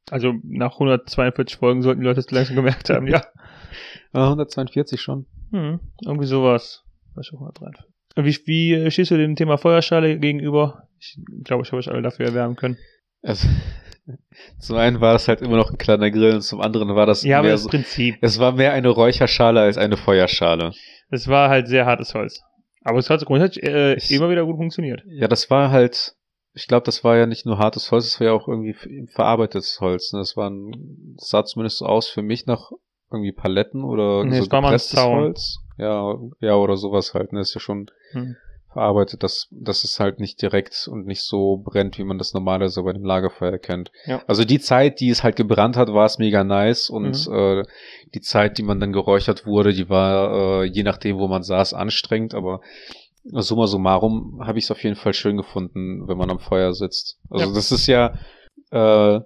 Also 0.09 0.33
nach 0.43 0.73
142 0.73 1.57
Folgen 1.57 1.81
sollten 1.81 2.01
die 2.01 2.07
Leute 2.07 2.19
es 2.19 2.31
langsam 2.31 2.55
gemerkt 2.55 2.89
haben, 2.89 3.07
ja. 3.07 3.21
ja 4.13 4.23
142 4.23 4.99
schon. 5.01 5.25
Hm, 5.51 5.79
irgendwie 6.03 6.27
sowas. 6.27 6.83
Wie, 8.15 8.35
wie 8.45 8.91
stehst 8.91 9.11
du 9.11 9.17
dem 9.17 9.35
Thema 9.35 9.57
Feuerschale 9.57 10.17
gegenüber? 10.19 10.87
Ich 10.99 11.19
glaube, 11.43 11.63
ich 11.63 11.71
habe 11.71 11.79
euch 11.79 11.89
alle 11.89 12.01
dafür 12.01 12.27
erwärmen 12.27 12.55
können. 12.55 12.77
Also, 13.21 13.47
zum 14.59 14.77
einen 14.77 15.01
war 15.01 15.13
das 15.13 15.27
halt 15.27 15.41
immer 15.41 15.57
noch 15.57 15.71
ein 15.71 15.77
kleiner 15.77 16.09
Grill 16.11 16.35
und 16.35 16.41
zum 16.41 16.61
anderen 16.61 16.95
war 16.95 17.05
das 17.05 17.23
ja, 17.23 17.41
mehr 17.41 17.51
das 17.51 17.63
so, 17.63 17.69
Prinzip. 17.69 18.17
Es 18.21 18.39
war 18.39 18.53
mehr 18.53 18.73
eine 18.73 18.89
Räucherschale 18.89 19.61
als 19.61 19.77
eine 19.77 19.97
Feuerschale. 19.97 20.71
Es 21.09 21.27
war 21.27 21.49
halt 21.49 21.67
sehr 21.67 21.85
hartes 21.85 22.13
Holz. 22.13 22.41
Aber 22.83 22.99
es 22.99 23.09
hat 23.09 23.25
grundsätzlich 23.25 23.65
äh, 23.65 23.95
ich, 23.95 24.11
immer 24.11 24.29
wieder 24.29 24.45
gut 24.45 24.57
funktioniert. 24.57 25.01
Ja, 25.07 25.27
das 25.27 25.49
war 25.49 25.71
halt, 25.71 26.15
ich 26.53 26.67
glaube, 26.67 26.85
das 26.85 27.03
war 27.03 27.17
ja 27.17 27.25
nicht 27.25 27.45
nur 27.45 27.57
hartes 27.57 27.91
Holz, 27.91 28.05
es 28.05 28.19
war 28.19 28.27
ja 28.27 28.33
auch 28.33 28.47
irgendwie 28.47 28.75
verarbeitetes 29.13 29.79
Holz. 29.81 30.13
Ne? 30.13 30.19
Das 30.19 30.37
war 30.37 30.49
ein, 30.49 31.15
das 31.17 31.29
sah 31.29 31.43
zumindest 31.45 31.79
so 31.79 31.85
aus 31.85 32.07
für 32.07 32.21
mich 32.21 32.45
nach 32.45 32.71
irgendwie 33.11 33.31
Paletten 33.31 33.83
oder 33.83 34.23
Nee, 34.23 34.37
so 34.37 34.43
es 34.43 34.51
war 34.51 34.61
mal 34.61 34.69
ein 34.69 34.73
gepresstes. 34.73 35.03
Holz. 35.03 35.57
Ja, 35.77 36.15
ja, 36.41 36.55
oder 36.55 36.77
sowas 36.77 37.13
halt. 37.13 37.33
Ne? 37.33 37.41
Ist 37.41 37.53
ja 37.53 37.59
schon 37.61 37.89
Hm. 38.11 38.35
Verarbeitet, 38.71 39.23
dass, 39.23 39.47
dass 39.51 39.83
es 39.83 39.99
halt 39.99 40.19
nicht 40.19 40.41
direkt 40.41 40.87
und 40.91 41.05
nicht 41.07 41.23
so 41.23 41.57
brennt, 41.57 41.97
wie 41.97 42.03
man 42.03 42.17
das 42.19 42.33
normalerweise 42.33 42.83
bei 42.83 42.93
dem 42.93 43.03
Lagerfeuer 43.03 43.57
kennt. 43.57 43.91
Ja. 44.05 44.21
Also 44.27 44.45
die 44.45 44.59
Zeit, 44.59 44.99
die 44.99 45.09
es 45.09 45.23
halt 45.23 45.35
gebrannt 45.35 45.75
hat, 45.75 45.91
war 45.91 46.05
es 46.05 46.19
mega 46.19 46.43
nice 46.43 46.89
und 46.89 47.27
Mhm. 47.27 47.33
äh, 47.33 47.63
die 48.13 48.21
Zeit, 48.21 48.57
die 48.57 48.63
man 48.63 48.79
dann 48.79 48.93
geräuchert 48.93 49.45
wurde, 49.45 49.73
die 49.73 49.89
war 49.89 50.61
äh, 50.61 50.65
je 50.65 50.83
nachdem, 50.83 51.17
wo 51.17 51.27
man 51.27 51.41
saß, 51.43 51.73
anstrengend, 51.73 52.33
aber 52.35 52.61
summa 53.23 53.67
summarum 53.67 54.41
habe 54.45 54.57
ich 54.59 54.65
es 54.65 54.71
auf 54.71 54.83
jeden 54.83 54.95
Fall 54.95 55.13
schön 55.13 55.37
gefunden, 55.37 56.07
wenn 56.07 56.17
man 56.17 56.29
am 56.29 56.39
Feuer 56.39 56.73
sitzt. 56.73 57.17
Also 57.29 57.47
Ja. 57.47 57.53
das 57.53 57.71
ist 57.71 57.87
ja 57.87 58.13
äh, 58.71 59.19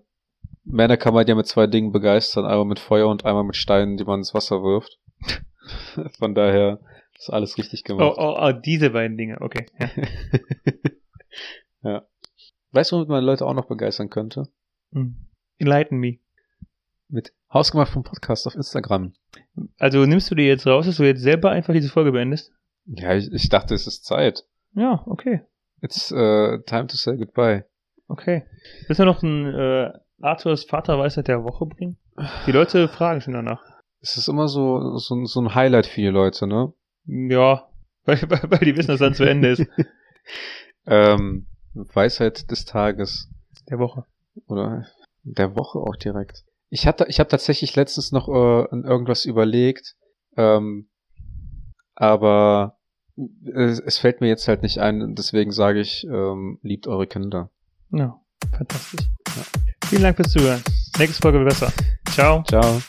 Männer 0.65 0.95
kann 0.95 1.13
man 1.13 1.27
ja 1.27 1.35
mit 1.35 1.47
zwei 1.47 1.67
Dingen 1.67 1.91
begeistern, 1.91 2.45
einmal 2.45 2.65
mit 2.65 2.79
Feuer 2.79 3.09
und 3.09 3.25
einmal 3.25 3.43
mit 3.43 3.57
Steinen, 3.57 3.97
die 3.97 4.05
man 4.05 4.19
ins 4.21 4.33
Wasser 4.33 4.63
wirft. 4.63 4.97
Von 6.19 6.33
daher 6.35 6.79
ist 7.23 7.29
alles 7.29 7.57
richtig 7.57 7.83
Oh, 7.85 7.97
gemacht. 7.97 8.17
oh, 8.17 8.35
oh, 8.39 8.51
diese 8.51 8.91
beiden 8.91 9.17
Dinge, 9.17 9.39
okay. 9.41 9.65
Ja. 9.79 9.89
ja. 11.83 12.07
Weißt 12.71 12.91
du, 12.91 12.95
womit 12.97 13.09
man 13.09 13.23
Leute 13.23 13.45
auch 13.45 13.53
noch 13.53 13.67
begeistern 13.67 14.09
könnte? 14.09 14.47
Hm. 14.93 15.15
Enlighten 15.59 15.97
me. 15.97 16.17
Mit 17.09 17.33
Hausgemacht 17.53 17.91
vom 17.91 18.03
Podcast 18.03 18.47
auf 18.47 18.55
Instagram. 18.55 19.13
Also 19.77 20.05
nimmst 20.05 20.31
du 20.31 20.35
dir 20.35 20.45
jetzt 20.47 20.65
raus, 20.65 20.85
dass 20.87 20.97
du 20.97 21.03
jetzt 21.03 21.21
selber 21.21 21.51
einfach 21.51 21.73
diese 21.73 21.89
Folge 21.89 22.11
beendest? 22.11 22.51
Ja, 22.85 23.13
ich, 23.13 23.31
ich 23.31 23.49
dachte, 23.49 23.75
es 23.75 23.85
ist 23.85 24.03
Zeit. 24.05 24.45
Ja, 24.73 25.03
okay. 25.05 25.41
It's 25.81 26.11
uh, 26.11 26.57
time 26.65 26.87
to 26.87 26.95
say 26.95 27.15
goodbye. 27.15 27.65
Okay. 28.07 28.45
Willst 28.87 28.99
du 28.99 29.05
noch 29.05 29.21
ein 29.21 29.45
äh, 29.45 29.91
Arthurs 30.21 30.63
Vaterweisheit 30.65 31.27
der 31.27 31.43
Woche 31.43 31.65
bringen? 31.67 31.97
Die 32.47 32.51
Leute 32.51 32.87
fragen 32.87 33.21
schon 33.21 33.33
danach. 33.33 33.61
Es 34.01 34.17
ist 34.17 34.27
immer 34.27 34.47
so, 34.47 34.97
so, 34.97 35.23
so 35.25 35.41
ein 35.41 35.53
Highlight 35.55 35.85
für 35.85 36.01
die 36.01 36.07
Leute, 36.07 36.47
ne? 36.47 36.73
Ja, 37.05 37.67
weil, 38.05 38.21
weil, 38.29 38.51
weil 38.51 38.59
die 38.59 38.75
wissen, 38.75 38.89
dass 38.89 38.99
dann 38.99 39.15
zu 39.15 39.23
Ende 39.23 39.49
ist. 39.49 39.65
Ähm, 40.85 41.47
Weisheit 41.73 42.51
des 42.51 42.65
Tages 42.65 43.29
Der 43.69 43.79
Woche. 43.79 44.05
oder 44.47 44.85
der 45.23 45.55
Woche 45.55 45.79
auch 45.79 45.95
direkt. 45.95 46.43
Ich 46.69 46.87
hatte, 46.87 47.05
ich 47.07 47.19
habe 47.19 47.29
tatsächlich 47.29 47.75
letztens 47.75 48.11
noch 48.11 48.27
äh, 48.27 48.67
an 48.69 48.83
irgendwas 48.83 49.25
überlegt, 49.25 49.95
ähm, 50.35 50.89
aber 51.95 52.77
es, 53.45 53.79
es 53.79 53.97
fällt 53.97 54.21
mir 54.21 54.27
jetzt 54.27 54.47
halt 54.47 54.63
nicht 54.63 54.79
ein, 54.79 55.15
deswegen 55.15 55.51
sage 55.51 55.79
ich, 55.79 56.05
ähm, 56.05 56.59
liebt 56.63 56.87
eure 56.87 57.07
Kinder. 57.07 57.49
Ja, 57.91 58.19
fantastisch. 58.51 59.07
Vielen 59.85 60.01
Dank 60.03 60.15
fürs 60.17 60.31
Zuhören. 60.31 60.61
Nächste 60.97 61.21
Folge 61.21 61.39
wird 61.39 61.49
besser. 61.49 61.71
Ciao. 62.11 62.43
Ciao. 62.43 62.81